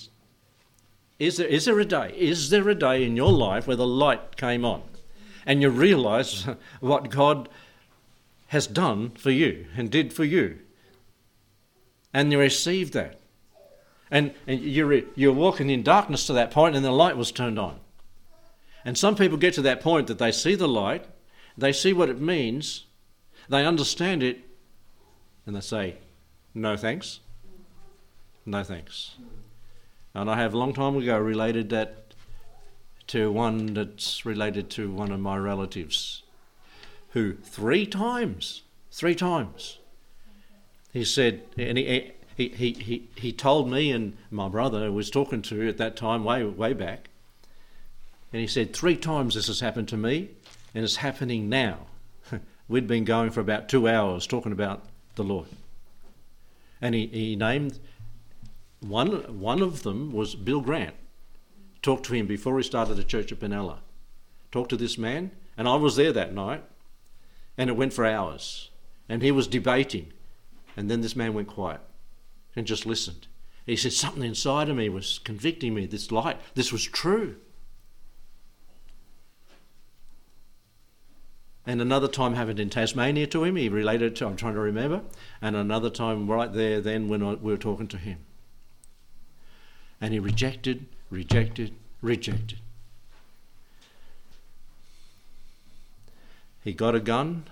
is 1.19 1.37
there, 1.37 1.47
is 1.47 1.65
there 1.65 1.79
a 1.79 1.85
day, 1.85 2.13
is 2.17 2.49
there 2.49 2.67
a 2.69 2.75
day 2.75 3.03
in 3.03 3.15
your 3.15 3.31
life 3.31 3.67
where 3.67 3.75
the 3.75 3.85
light 3.85 4.37
came 4.37 4.65
on 4.65 4.81
and 5.45 5.61
you 5.61 5.69
realize 5.69 6.47
what 6.79 7.09
God 7.09 7.49
has 8.47 8.65
done 8.65 9.11
for 9.11 9.29
you 9.29 9.67
and 9.75 9.91
did 9.91 10.13
for 10.13 10.23
you? 10.23 10.59
And 12.13 12.31
you 12.31 12.39
receive 12.39 12.91
that. 12.93 13.19
And, 14.09 14.33
and 14.47 14.61
you're, 14.61 15.01
you're 15.13 15.33
walking 15.33 15.69
in 15.69 15.83
darkness 15.83 16.25
to 16.27 16.33
that 16.33 16.49
point 16.49 16.75
and 16.75 16.83
the 16.83 16.91
light 16.91 17.17
was 17.17 17.31
turned 17.31 17.59
on. 17.59 17.79
And 18.83 18.97
some 18.97 19.15
people 19.15 19.37
get 19.37 19.53
to 19.55 19.61
that 19.63 19.81
point 19.81 20.07
that 20.07 20.17
they 20.17 20.31
see 20.31 20.55
the 20.55 20.67
light 20.67 21.05
they 21.59 21.73
see 21.73 21.91
what 21.91 22.09
it 22.09 22.21
means, 22.21 22.85
they 23.49 23.65
understand 23.65 24.23
it, 24.23 24.39
and 25.45 25.55
they 25.55 25.61
say, 25.61 25.97
No 26.53 26.77
thanks. 26.77 27.19
No 28.45 28.63
thanks. 28.63 29.15
And 30.13 30.29
I 30.29 30.37
have 30.37 30.53
a 30.53 30.57
long 30.57 30.73
time 30.73 30.95
ago 30.95 31.17
related 31.17 31.69
that 31.69 32.13
to 33.07 33.31
one 33.31 33.73
that's 33.73 34.25
related 34.25 34.69
to 34.71 34.91
one 34.91 35.11
of 35.11 35.19
my 35.19 35.37
relatives 35.37 36.23
who 37.09 37.33
three 37.33 37.85
times, 37.85 38.61
three 38.91 39.15
times, 39.15 39.79
he 40.93 41.03
said, 41.03 41.43
and 41.57 41.77
he, 41.77 42.11
he, 42.35 42.49
he, 42.49 43.09
he, 43.15 43.33
told 43.33 43.69
me 43.69 43.91
and 43.91 44.15
my 44.29 44.47
brother 44.47 44.91
was 44.91 45.09
talking 45.09 45.41
to 45.43 45.67
at 45.67 45.77
that 45.77 45.95
time, 45.95 46.23
way, 46.23 46.43
way 46.43 46.73
back, 46.73 47.09
and 48.31 48.41
he 48.41 48.47
said, 48.47 48.73
Three 48.73 48.95
times 48.95 49.35
this 49.35 49.47
has 49.47 49.59
happened 49.59 49.87
to 49.89 49.97
me, 49.97 50.29
and 50.75 50.83
it's 50.83 50.97
happening 50.97 51.49
now. 51.49 51.87
We'd 52.67 52.87
been 52.87 53.05
going 53.05 53.31
for 53.31 53.41
about 53.41 53.69
two 53.69 53.87
hours 53.87 54.27
talking 54.27 54.51
about 54.51 54.85
the 55.15 55.23
Lord. 55.23 55.47
And 56.81 56.93
he, 56.93 57.07
he 57.07 57.35
named 57.35 57.79
one, 58.81 59.39
one 59.39 59.61
of 59.61 59.83
them 59.83 60.11
was 60.11 60.35
Bill 60.35 60.61
Grant. 60.61 60.95
Talked 61.81 62.05
to 62.05 62.13
him 62.13 62.27
before 62.27 62.57
he 62.57 62.63
started 62.63 62.95
the 62.95 63.03
church 63.03 63.31
at 63.31 63.39
Benalla. 63.39 63.79
Talked 64.51 64.69
to 64.71 64.77
this 64.77 64.97
man, 64.97 65.31
and 65.57 65.67
I 65.67 65.75
was 65.75 65.95
there 65.95 66.13
that 66.13 66.33
night, 66.33 66.63
and 67.57 67.69
it 67.69 67.75
went 67.75 67.93
for 67.93 68.05
hours. 68.05 68.69
And 69.07 69.21
he 69.21 69.31
was 69.31 69.47
debating, 69.47 70.13
and 70.77 70.89
then 70.89 71.01
this 71.01 71.15
man 71.15 71.33
went 71.33 71.47
quiet 71.47 71.81
and 72.55 72.67
just 72.67 72.85
listened. 72.85 73.27
He 73.65 73.75
said, 73.75 73.93
Something 73.93 74.23
inside 74.23 74.69
of 74.69 74.77
me 74.77 74.89
was 74.89 75.19
convicting 75.19 75.73
me. 75.73 75.85
This 75.85 76.11
light, 76.11 76.39
this 76.55 76.71
was 76.71 76.83
true. 76.83 77.35
And 81.65 81.81
another 81.81 82.07
time 82.07 82.33
happened 82.33 82.59
in 82.59 82.69
Tasmania 82.69 83.27
to 83.27 83.43
him, 83.43 83.55
he 83.55 83.69
related 83.69 84.15
to, 84.17 84.25
I'm 84.25 84.35
trying 84.35 84.55
to 84.55 84.59
remember, 84.59 85.01
and 85.41 85.55
another 85.55 85.91
time 85.91 86.29
right 86.29 86.51
there 86.51 86.81
then 86.81 87.09
when 87.09 87.21
I, 87.21 87.33
we 87.33 87.51
were 87.51 87.57
talking 87.57 87.87
to 87.89 87.97
him. 87.97 88.25
And 90.01 90.13
he 90.13 90.19
rejected, 90.19 90.85
rejected, 91.09 91.73
rejected. 92.01 92.59
He 96.63 96.73
got 96.73 96.95
a 96.95 96.99
gun 96.99 97.45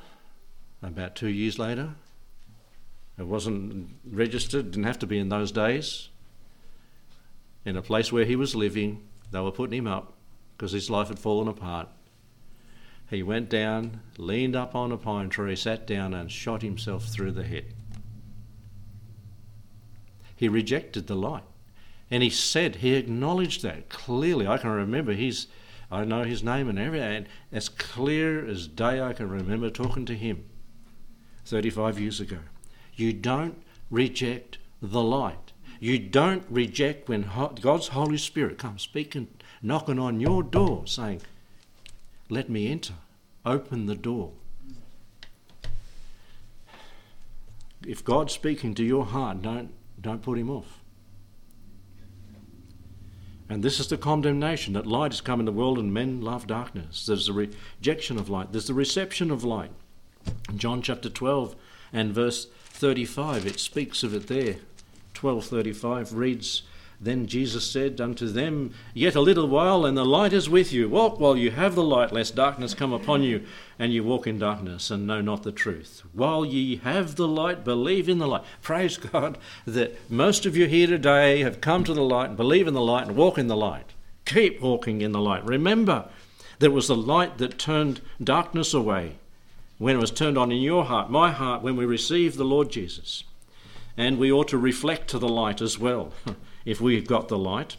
about 0.82 1.16
two 1.16 1.30
years 1.30 1.58
later. 1.58 1.96
It 3.18 3.26
wasn't 3.26 3.90
registered, 4.10 4.72
didn't 4.72 4.86
have 4.86 5.00
to 5.00 5.08
be 5.08 5.18
in 5.18 5.30
those 5.30 5.52
days. 5.52 6.10
in 7.68 7.76
a 7.76 7.82
place 7.82 8.14
where 8.14 8.24
he 8.24 8.38
was 8.38 8.56
living. 8.56 9.06
They 9.32 9.42
were 9.42 9.52
putting 9.52 9.80
him 9.80 9.88
up 9.88 10.14
because 10.56 10.72
his 10.72 10.90
life 10.90 11.10
had 11.10 11.20
fallen 11.20 11.50
apart. 11.50 11.90
He 13.10 13.22
went 13.22 13.50
down, 13.50 14.00
leaned 14.18 14.56
up 14.56 14.74
on 14.74 14.94
a 14.94 14.98
pine 14.98 15.30
tree, 15.30 15.56
sat 15.58 15.86
down, 15.86 16.14
and 16.14 16.32
shot 16.32 16.62
himself 16.62 17.06
through 17.06 17.32
the 17.32 17.44
head. 17.44 17.74
He 20.38 20.48
rejected 20.48 21.08
the 21.08 21.16
light. 21.16 21.44
And 22.10 22.24
he 22.24 22.30
said, 22.30 22.78
he 22.78 22.94
acknowledged 22.94 23.64
that 23.64 23.90
clearly. 23.90 24.48
I 24.48 24.58
can 24.58 24.70
remember 24.70 25.14
his, 25.14 25.48
I 25.92 26.06
know 26.06 26.24
his 26.24 26.44
name 26.44 26.70
and 26.70 26.80
everything, 26.80 27.16
and 27.16 27.28
as 27.52 27.68
clear 27.68 28.46
as 28.46 28.68
day 28.68 29.02
I 29.02 29.14
can 29.14 29.30
remember 29.30 29.70
talking 29.70 30.06
to 30.06 30.16
him 30.16 30.46
35 31.46 32.00
years 32.00 32.20
ago. 32.20 32.40
You 32.96 33.14
don't 33.14 33.62
reject 33.90 34.58
the 34.82 35.04
light. 35.04 35.54
You 35.80 36.00
don't 36.00 36.44
reject 36.50 37.10
when 37.10 37.30
God's 37.62 37.90
Holy 37.90 38.18
Spirit 38.18 38.58
comes 38.58 38.82
speaking, 38.82 39.28
knocking 39.62 40.00
on 40.00 40.20
your 40.20 40.42
door, 40.44 40.88
saying, 40.88 41.22
Let 42.30 42.50
me 42.50 42.72
enter. 42.72 42.96
Open 43.46 43.86
the 43.86 43.96
door. 43.96 44.32
If 47.86 48.04
God's 48.04 48.34
speaking 48.34 48.74
to 48.76 48.84
your 48.84 49.06
heart, 49.06 49.42
don't, 49.42 49.72
don't 50.02 50.22
put 50.22 50.38
him 50.38 50.50
off. 50.50 50.77
And 53.50 53.64
this 53.64 53.80
is 53.80 53.88
the 53.88 53.98
condemnation 53.98 54.74
that 54.74 54.86
light 54.86 55.12
has 55.12 55.22
come 55.22 55.40
in 55.40 55.46
the 55.46 55.52
world 55.52 55.80
and 55.80 55.94
men 55.94 56.22
love 56.22 56.48
darkness. 56.48 57.06
There's 57.06 57.28
the 57.28 57.34
rejection 57.34 58.18
of 58.18 58.30
light, 58.30 58.52
there's 58.52 58.68
the 58.68 58.74
reception 58.74 59.32
of 59.32 59.44
light. 59.44 59.72
In 60.50 60.58
John 60.58 60.82
chapter 60.82 61.10
12 61.10 61.56
and 61.94 62.14
verse 62.14 62.48
35, 62.66 63.46
it 63.46 63.60
speaks 63.60 64.04
of 64.04 64.14
it 64.14 64.28
there. 64.28 64.58
12:35 65.14 66.16
reads, 66.16 66.64
then 67.00 67.28
Jesus 67.28 67.70
said 67.70 68.02
unto 68.02 68.28
them, 68.28 68.74
Yet 68.94 69.14
a 69.14 69.22
little 69.22 69.48
while, 69.48 69.86
and 69.86 69.96
the 69.96 70.04
light 70.04 70.34
is 70.34 70.50
with 70.50 70.74
you. 70.74 70.90
Walk 70.90 71.20
while 71.20 71.38
you 71.38 71.52
have 71.52 71.76
the 71.76 71.84
light, 71.84 72.12
lest 72.12 72.36
darkness 72.36 72.74
come 72.74 72.92
upon 72.92 73.22
you, 73.22 73.46
and 73.78 73.94
you 73.94 74.04
walk 74.04 74.26
in 74.26 74.40
darkness, 74.40 74.90
and 74.90 75.06
know 75.06 75.22
not 75.22 75.44
the 75.44 75.52
truth. 75.52 76.02
While 76.12 76.44
ye 76.44 76.78
have 76.78 77.16
the 77.16 77.28
light, 77.28 77.64
believe 77.64 78.10
in 78.10 78.18
the 78.18 78.28
light. 78.28 78.44
Praise 78.64 78.98
God 79.14 79.38
that 79.68 80.10
most 80.10 80.48
of 80.48 80.58
you 80.58 80.66
here 80.66 80.88
today 80.88 81.42
have 81.42 81.62
come 81.62 81.84
to 81.84 81.94
the 81.94 82.02
light, 82.02 82.30
and 82.30 82.38
believe 82.38 82.68
in 82.68 82.74
the 82.74 82.82
light, 82.82 83.08
and 83.08 83.16
walk 83.16 83.38
in 83.38 83.48
the 83.48 83.56
light. 83.56 83.94
Keep 84.26 84.60
walking 84.60 85.02
in 85.02 85.12
the 85.12 85.22
light. 85.22 85.46
Remember, 85.46 86.10
there 86.58 86.72
was 86.72 86.88
the 86.88 86.96
light 86.96 87.38
that 87.38 87.60
turned 87.60 88.02
darkness 88.24 88.74
away 88.74 89.18
when 89.78 89.96
it 89.96 90.00
was 90.00 90.10
turned 90.10 90.40
on 90.40 90.52
in 90.52 90.62
your 90.62 90.86
heart, 90.86 91.12
my 91.12 91.32
heart, 91.32 91.62
when 91.62 91.76
we 91.76 91.86
received 91.86 92.38
the 92.38 92.44
Lord 92.44 92.72
Jesus. 92.72 93.24
And 93.96 94.18
we 94.18 94.32
ought 94.32 94.48
to 94.48 94.58
reflect 94.58 95.08
to 95.10 95.20
the 95.20 95.30
light 95.30 95.62
as 95.62 95.78
well. 95.78 96.12
if 96.68 96.82
we've 96.82 97.08
got 97.08 97.30
the 97.30 97.38
light. 97.38 97.78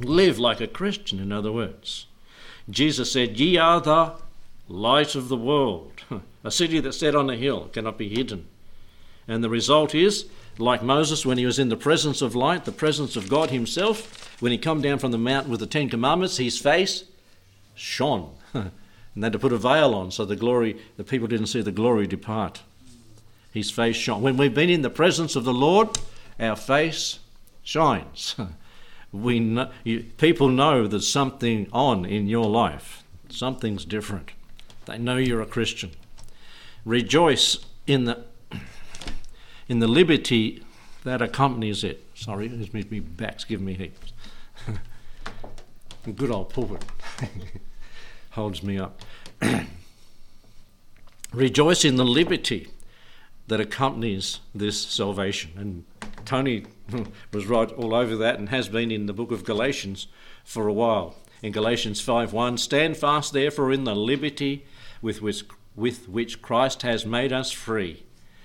Live 0.00 0.38
like 0.38 0.60
a 0.60 0.66
Christian, 0.66 1.20
in 1.20 1.30
other 1.30 1.52
words. 1.52 2.06
Jesus 2.68 3.12
said, 3.12 3.38
Ye 3.38 3.56
are 3.56 3.80
the 3.80 4.14
light 4.68 5.14
of 5.14 5.28
the 5.28 5.36
world. 5.36 5.92
a 6.44 6.50
city 6.50 6.80
that's 6.80 6.98
set 6.98 7.14
on 7.14 7.30
a 7.30 7.36
hill 7.36 7.70
cannot 7.72 7.96
be 7.96 8.08
hidden. 8.08 8.48
And 9.28 9.42
the 9.42 9.48
result 9.48 9.94
is, 9.94 10.26
like 10.58 10.82
Moses 10.82 11.24
when 11.24 11.38
he 11.38 11.46
was 11.46 11.60
in 11.60 11.68
the 11.68 11.76
presence 11.76 12.20
of 12.20 12.34
light, 12.34 12.64
the 12.64 12.72
presence 12.72 13.14
of 13.14 13.28
God 13.28 13.50
Himself, 13.50 14.36
when 14.42 14.50
he 14.50 14.58
come 14.58 14.82
down 14.82 14.98
from 14.98 15.12
the 15.12 15.18
mountain 15.18 15.52
with 15.52 15.60
the 15.60 15.66
Ten 15.66 15.88
Commandments, 15.88 16.38
his 16.38 16.58
face 16.58 17.04
shone. 17.76 18.32
and 18.52 18.72
they 19.14 19.26
had 19.26 19.32
to 19.32 19.38
put 19.38 19.52
a 19.52 19.58
veil 19.58 19.94
on 19.94 20.10
so 20.10 20.24
the 20.24 20.34
glory, 20.34 20.76
the 20.96 21.04
people 21.04 21.28
didn't 21.28 21.46
see 21.46 21.62
the 21.62 21.70
glory 21.70 22.08
depart. 22.08 22.62
His 23.52 23.70
face 23.70 23.96
shone. 23.96 24.22
When 24.22 24.36
we've 24.36 24.52
been 24.52 24.70
in 24.70 24.82
the 24.82 24.90
presence 24.90 25.36
of 25.36 25.44
the 25.44 25.54
Lord, 25.54 25.88
our 26.40 26.56
face 26.56 27.20
shines. 27.62 28.36
we 29.12 29.40
know, 29.40 29.70
you, 29.84 30.04
people 30.16 30.48
know 30.48 30.86
there's 30.86 31.10
something 31.10 31.68
on 31.72 32.04
in 32.04 32.26
your 32.26 32.46
life. 32.46 33.04
Something's 33.28 33.84
different. 33.84 34.32
They 34.86 34.98
know 34.98 35.16
you're 35.16 35.42
a 35.42 35.46
Christian. 35.46 35.92
Rejoice 36.84 37.58
in 37.86 38.04
the 38.04 38.24
in 39.68 39.78
the 39.78 39.88
liberty 39.88 40.64
that 41.04 41.22
accompanies 41.22 41.84
it. 41.84 42.04
Sorry, 42.14 42.48
it's 42.48 42.72
me, 42.72 42.84
me 42.90 43.00
back's 43.00 43.44
giving 43.44 43.66
me 43.66 43.74
heaps. 43.74 44.12
Good 46.16 46.30
old 46.30 46.50
pulpit 46.50 46.84
holds 48.30 48.62
me 48.62 48.78
up. 48.78 49.00
Rejoice 51.32 51.84
in 51.84 51.96
the 51.96 52.04
liberty 52.04 52.68
that 53.48 53.60
accompanies 53.60 54.40
this 54.54 54.80
salvation. 54.80 55.52
And 55.56 55.84
Tony 56.24 56.64
was 57.32 57.46
right 57.46 57.70
all 57.72 57.94
over 57.94 58.16
that 58.16 58.38
and 58.38 58.48
has 58.48 58.68
been 58.68 58.90
in 58.90 59.06
the 59.06 59.12
book 59.12 59.30
of 59.30 59.44
Galatians 59.44 60.06
for 60.44 60.68
a 60.68 60.72
while. 60.72 61.16
In 61.42 61.52
Galatians 61.52 62.00
5:1, 62.00 62.58
stand 62.58 62.96
fast 62.96 63.32
therefore 63.32 63.72
in 63.72 63.84
the 63.84 63.96
liberty 63.96 64.64
with 65.00 65.20
which, 65.20 65.44
with 65.74 66.08
which 66.08 66.40
Christ 66.40 66.82
has 66.82 67.04
made 67.04 67.32
us 67.32 67.50
free. 67.50 68.04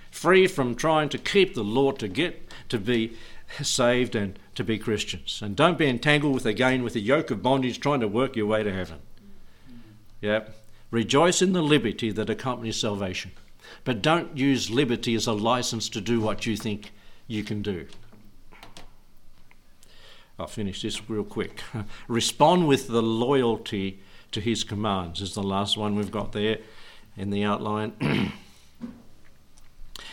Free 0.09 0.47
from 0.47 0.75
trying 0.75 1.09
to 1.09 1.17
keep 1.17 1.53
the 1.53 1.63
law 1.63 1.91
to 1.91 2.07
get 2.07 2.49
to 2.69 2.79
be 2.79 3.15
saved 3.61 4.15
and 4.15 4.39
to 4.55 4.63
be 4.63 4.77
Christians. 4.79 5.41
And 5.41 5.55
don't 5.55 5.77
be 5.77 5.87
entangled 5.87 6.33
with 6.33 6.45
again 6.45 6.83
with 6.83 6.93
the 6.93 7.01
yoke 7.01 7.29
of 7.29 7.43
bondage 7.43 7.79
trying 7.79 7.99
to 7.99 8.07
work 8.07 8.35
your 8.35 8.47
way 8.47 8.63
to 8.63 8.73
heaven. 8.73 8.99
Yeah. 10.21 10.45
Rejoice 10.89 11.41
in 11.41 11.53
the 11.53 11.61
liberty 11.61 12.11
that 12.11 12.29
accompanies 12.29 12.79
salvation. 12.79 13.31
But 13.83 14.01
don't 14.01 14.37
use 14.37 14.71
liberty 14.71 15.13
as 15.15 15.27
a 15.27 15.33
license 15.33 15.89
to 15.89 16.01
do 16.01 16.19
what 16.19 16.45
you 16.45 16.55
think 16.55 16.91
you 17.27 17.43
can 17.43 17.61
do. 17.61 17.87
I'll 20.39 20.47
finish 20.47 20.81
this 20.81 21.09
real 21.09 21.23
quick. 21.23 21.61
Respond 22.07 22.67
with 22.67 22.87
the 22.87 23.01
loyalty 23.01 23.99
to 24.31 24.41
his 24.41 24.63
commands, 24.63 25.21
is 25.21 25.33
the 25.33 25.43
last 25.43 25.77
one 25.77 25.95
we've 25.95 26.11
got 26.11 26.31
there 26.31 26.59
in 27.15 27.29
the 27.31 27.43
outline. 27.43 27.93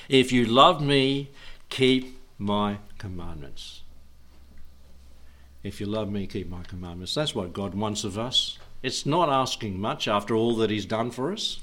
if 0.08 0.32
you 0.32 0.46
love 0.46 0.80
me, 0.80 1.30
keep 1.68 2.18
my 2.38 2.78
commandments. 2.98 3.82
If 5.62 5.80
you 5.80 5.86
love 5.86 6.10
me, 6.10 6.26
keep 6.26 6.48
my 6.48 6.62
commandments. 6.62 7.14
That's 7.14 7.34
what 7.34 7.52
God 7.52 7.74
wants 7.74 8.04
of 8.04 8.18
us. 8.18 8.58
It's 8.82 9.06
not 9.06 9.28
asking 9.28 9.80
much 9.80 10.08
after 10.08 10.34
all 10.34 10.54
that 10.56 10.70
He's 10.70 10.86
done 10.86 11.10
for 11.10 11.32
us. 11.32 11.58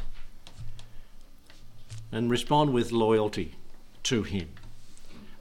And 2.11 2.29
respond 2.29 2.73
with 2.73 2.91
loyalty 2.91 3.55
to 4.03 4.23
Him 4.23 4.49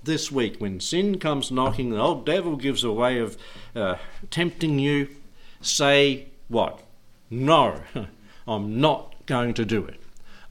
this 0.02 0.30
week 0.30 0.56
when 0.58 0.80
sin 0.80 1.18
comes 1.18 1.50
knocking, 1.50 1.90
the 1.90 2.00
old 2.00 2.26
devil 2.26 2.56
gives 2.56 2.84
a 2.84 2.92
way 2.92 3.18
of 3.18 3.36
uh, 3.74 3.96
tempting 4.30 4.78
you, 4.78 5.08
say 5.60 6.28
what? 6.48 6.80
No, 7.28 7.80
I'm 8.46 8.80
not 8.80 9.14
going 9.26 9.54
to 9.54 9.64
do 9.64 9.84
it. 9.84 10.00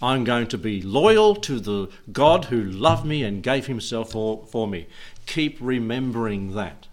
I'm 0.02 0.24
going 0.24 0.48
to 0.48 0.58
be 0.58 0.82
loyal 0.82 1.36
to 1.36 1.60
the 1.60 1.90
God 2.12 2.46
who 2.46 2.64
loved 2.64 3.06
me 3.06 3.24
and 3.24 3.44
gave 3.44 3.68
himself 3.68 4.12
for, 4.12 4.46
for 4.46 4.68
me. 4.68 4.88
Keep 5.26 5.58
remembering 5.60 6.54
that. 6.56 6.88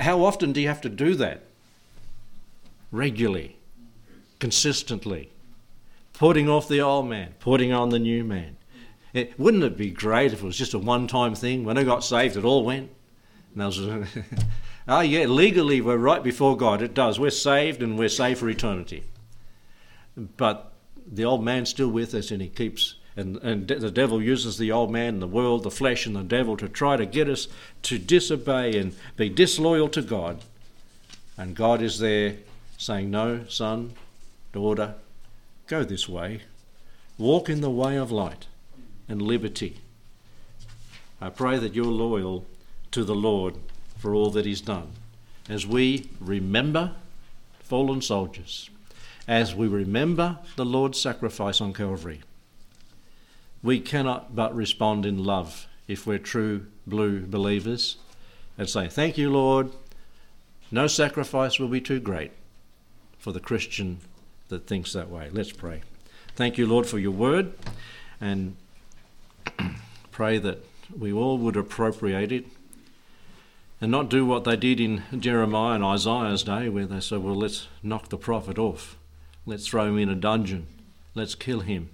How 0.00 0.24
often 0.24 0.52
do 0.52 0.60
you 0.62 0.68
have 0.68 0.80
to 0.82 0.88
do 0.88 1.14
that? 1.16 1.42
Regularly, 2.90 3.56
consistently. 4.38 5.30
Putting 6.14 6.48
off 6.48 6.68
the 6.68 6.80
old 6.80 7.08
man, 7.08 7.34
putting 7.38 7.72
on 7.72 7.90
the 7.90 7.98
new 7.98 8.24
man. 8.24 8.56
It, 9.12 9.38
wouldn't 9.38 9.62
it 9.62 9.76
be 9.76 9.90
great 9.90 10.32
if 10.32 10.42
it 10.42 10.46
was 10.46 10.56
just 10.56 10.74
a 10.74 10.78
one 10.78 11.06
time 11.06 11.34
thing? 11.34 11.64
When 11.64 11.76
I 11.76 11.84
got 11.84 12.04
saved, 12.04 12.36
it 12.36 12.44
all 12.44 12.64
went. 12.64 12.90
And 13.52 13.62
I 13.62 13.66
was, 13.66 13.78
oh, 14.88 15.00
yeah, 15.00 15.26
legally 15.26 15.80
we're 15.80 15.98
right 15.98 16.22
before 16.22 16.56
God. 16.56 16.80
It 16.80 16.94
does. 16.94 17.20
We're 17.20 17.30
saved 17.30 17.82
and 17.82 17.98
we're 17.98 18.08
saved 18.08 18.40
for 18.40 18.48
eternity. 18.48 19.04
But 20.16 20.72
the 21.06 21.24
old 21.24 21.44
man's 21.44 21.68
still 21.68 21.90
with 21.90 22.14
us 22.14 22.30
and 22.30 22.40
he 22.40 22.48
keeps, 22.48 22.94
and, 23.14 23.36
and 23.38 23.68
the 23.68 23.90
devil 23.90 24.22
uses 24.22 24.56
the 24.56 24.72
old 24.72 24.90
man, 24.90 25.20
the 25.20 25.26
world, 25.26 25.64
the 25.64 25.70
flesh, 25.70 26.06
and 26.06 26.16
the 26.16 26.22
devil 26.22 26.56
to 26.56 26.68
try 26.68 26.96
to 26.96 27.04
get 27.04 27.28
us 27.28 27.48
to 27.82 27.98
disobey 27.98 28.78
and 28.78 28.94
be 29.16 29.28
disloyal 29.28 29.90
to 29.90 30.00
God. 30.00 30.42
And 31.36 31.54
God 31.54 31.82
is 31.82 31.98
there 31.98 32.36
saying, 32.78 33.10
No, 33.10 33.44
son, 33.48 33.92
daughter, 34.52 34.94
go 35.66 35.84
this 35.84 36.08
way. 36.08 36.42
Walk 37.18 37.50
in 37.50 37.60
the 37.60 37.70
way 37.70 37.96
of 37.96 38.10
light 38.10 38.46
and 39.12 39.20
liberty. 39.20 39.76
I 41.20 41.28
pray 41.28 41.58
that 41.58 41.74
you're 41.74 41.84
loyal 41.84 42.46
to 42.92 43.04
the 43.04 43.14
Lord 43.14 43.54
for 43.98 44.14
all 44.14 44.30
that 44.30 44.46
He's 44.46 44.62
done. 44.62 44.92
As 45.50 45.66
we 45.66 46.08
remember 46.18 46.92
fallen 47.60 48.00
soldiers, 48.00 48.70
as 49.28 49.54
we 49.54 49.68
remember 49.68 50.38
the 50.56 50.64
Lord's 50.64 50.98
sacrifice 50.98 51.60
on 51.60 51.74
Calvary, 51.74 52.22
we 53.62 53.80
cannot 53.80 54.34
but 54.34 54.56
respond 54.56 55.04
in 55.04 55.22
love 55.22 55.66
if 55.86 56.06
we're 56.06 56.18
true 56.18 56.66
blue 56.86 57.26
believers 57.26 57.98
and 58.56 58.68
say, 58.68 58.88
Thank 58.88 59.18
you, 59.18 59.30
Lord. 59.30 59.70
No 60.70 60.86
sacrifice 60.86 61.58
will 61.58 61.68
be 61.68 61.82
too 61.82 62.00
great 62.00 62.32
for 63.18 63.30
the 63.30 63.40
Christian 63.40 63.98
that 64.48 64.66
thinks 64.66 64.94
that 64.94 65.10
way. 65.10 65.28
Let's 65.30 65.52
pray. 65.52 65.82
Thank 66.34 66.56
you, 66.56 66.66
Lord, 66.66 66.86
for 66.86 66.98
your 66.98 67.10
word. 67.10 67.52
And 68.18 68.56
pray 70.12 70.38
that 70.38 70.64
we 70.96 71.12
all 71.12 71.38
would 71.38 71.56
appropriate 71.56 72.30
it 72.30 72.46
and 73.80 73.90
not 73.90 74.08
do 74.08 74.24
what 74.24 74.44
they 74.44 74.54
did 74.54 74.78
in 74.78 75.02
Jeremiah 75.18 75.74
and 75.74 75.84
Isaiah's 75.84 76.44
day, 76.44 76.68
where 76.68 76.86
they 76.86 77.00
said, 77.00 77.18
Well, 77.18 77.34
let's 77.34 77.66
knock 77.82 78.10
the 78.10 78.16
prophet 78.16 78.56
off, 78.58 78.96
let's 79.44 79.66
throw 79.66 79.86
him 79.86 79.98
in 79.98 80.08
a 80.08 80.14
dungeon, 80.14 80.68
let's 81.16 81.34
kill 81.34 81.60
him. 81.60 81.90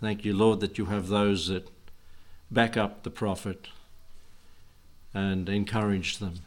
Thank 0.00 0.24
you, 0.24 0.32
Lord, 0.32 0.58
that 0.60 0.78
you 0.78 0.86
have 0.86 1.08
those 1.08 1.48
that 1.48 1.68
back 2.50 2.76
up 2.76 3.04
the 3.04 3.10
prophet 3.10 3.68
and 5.14 5.48
encourage 5.48 6.18
them. 6.18 6.40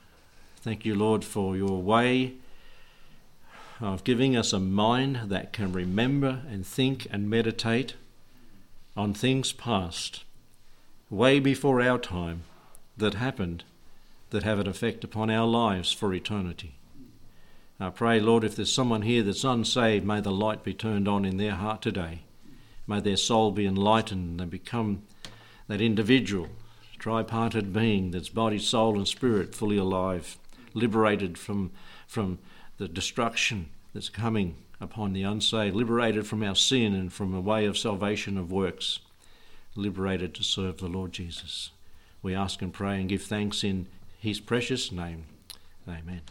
Thank 0.58 0.86
you, 0.86 0.96
Lord, 0.96 1.24
for 1.24 1.56
your 1.56 1.82
way 1.82 2.34
of 3.80 4.04
giving 4.04 4.36
us 4.36 4.54
a 4.54 4.60
mind 4.60 5.30
that 5.30 5.54
can 5.54 5.74
remember 5.74 6.42
and 6.50 6.66
think 6.66 7.08
and 7.10 7.30
meditate 7.30 7.96
on 8.96 9.14
things 9.14 9.52
past, 9.52 10.24
way 11.12 11.42
before 11.42 11.82
our 11.82 12.00
time, 12.00 12.42
that 12.96 13.16
happened, 13.16 13.66
that 14.30 14.44
have 14.44 14.60
an 14.60 14.68
effect 14.68 15.04
upon 15.04 15.30
our 15.30 15.46
lives 15.46 15.92
for 15.92 16.14
eternity. 16.14 16.76
I 17.82 17.90
pray, 17.90 18.22
Lord, 18.22 18.46
if 18.46 18.56
there's 18.56 18.72
someone 18.72 19.02
here 19.02 19.22
that's 19.22 19.44
unsaved, 19.44 20.06
may 20.06 20.22
the 20.22 20.32
light 20.32 20.64
be 20.64 20.74
turned 20.74 21.10
on 21.10 21.26
in 21.26 21.36
their 21.36 21.56
heart 21.56 21.82
today. 21.82 22.22
May 22.88 23.02
their 23.02 23.18
soul 23.18 23.52
be 23.52 23.66
enlightened 23.66 24.40
and 24.40 24.50
become 24.50 25.04
that 25.68 25.82
individual, 25.82 26.48
tripartite 26.98 27.74
being 27.74 28.12
that's 28.12 28.30
body, 28.30 28.60
soul, 28.60 28.96
and 28.96 29.08
spirit 29.08 29.54
fully 29.54 29.78
alive, 29.78 30.38
liberated 30.74 31.38
from, 31.38 31.72
from 32.08 32.40
the 32.78 32.88
destruction 32.88 33.70
that's 33.94 34.10
coming 34.10 34.56
upon 34.80 35.12
the 35.12 35.24
unsaved, 35.24 35.76
liberated 35.76 36.26
from 36.26 36.42
our 36.42 36.56
sin 36.56 36.94
and 36.94 37.12
from 37.12 37.34
a 37.34 37.42
way 37.42 37.66
of 37.66 37.78
salvation 37.78 38.38
of 38.38 38.52
works, 38.52 39.00
liberated 39.76 40.34
to 40.36 40.44
serve 40.44 40.78
the 40.78 40.88
Lord 40.88 41.12
Jesus. 41.12 41.72
We 42.22 42.36
ask 42.36 42.62
and 42.62 42.74
pray 42.74 43.00
and 43.00 43.10
give 43.10 43.24
thanks 43.24 43.64
in 43.64 43.88
his 44.20 44.40
precious 44.40 44.92
name. 44.92 45.26
Amen. 45.88 46.22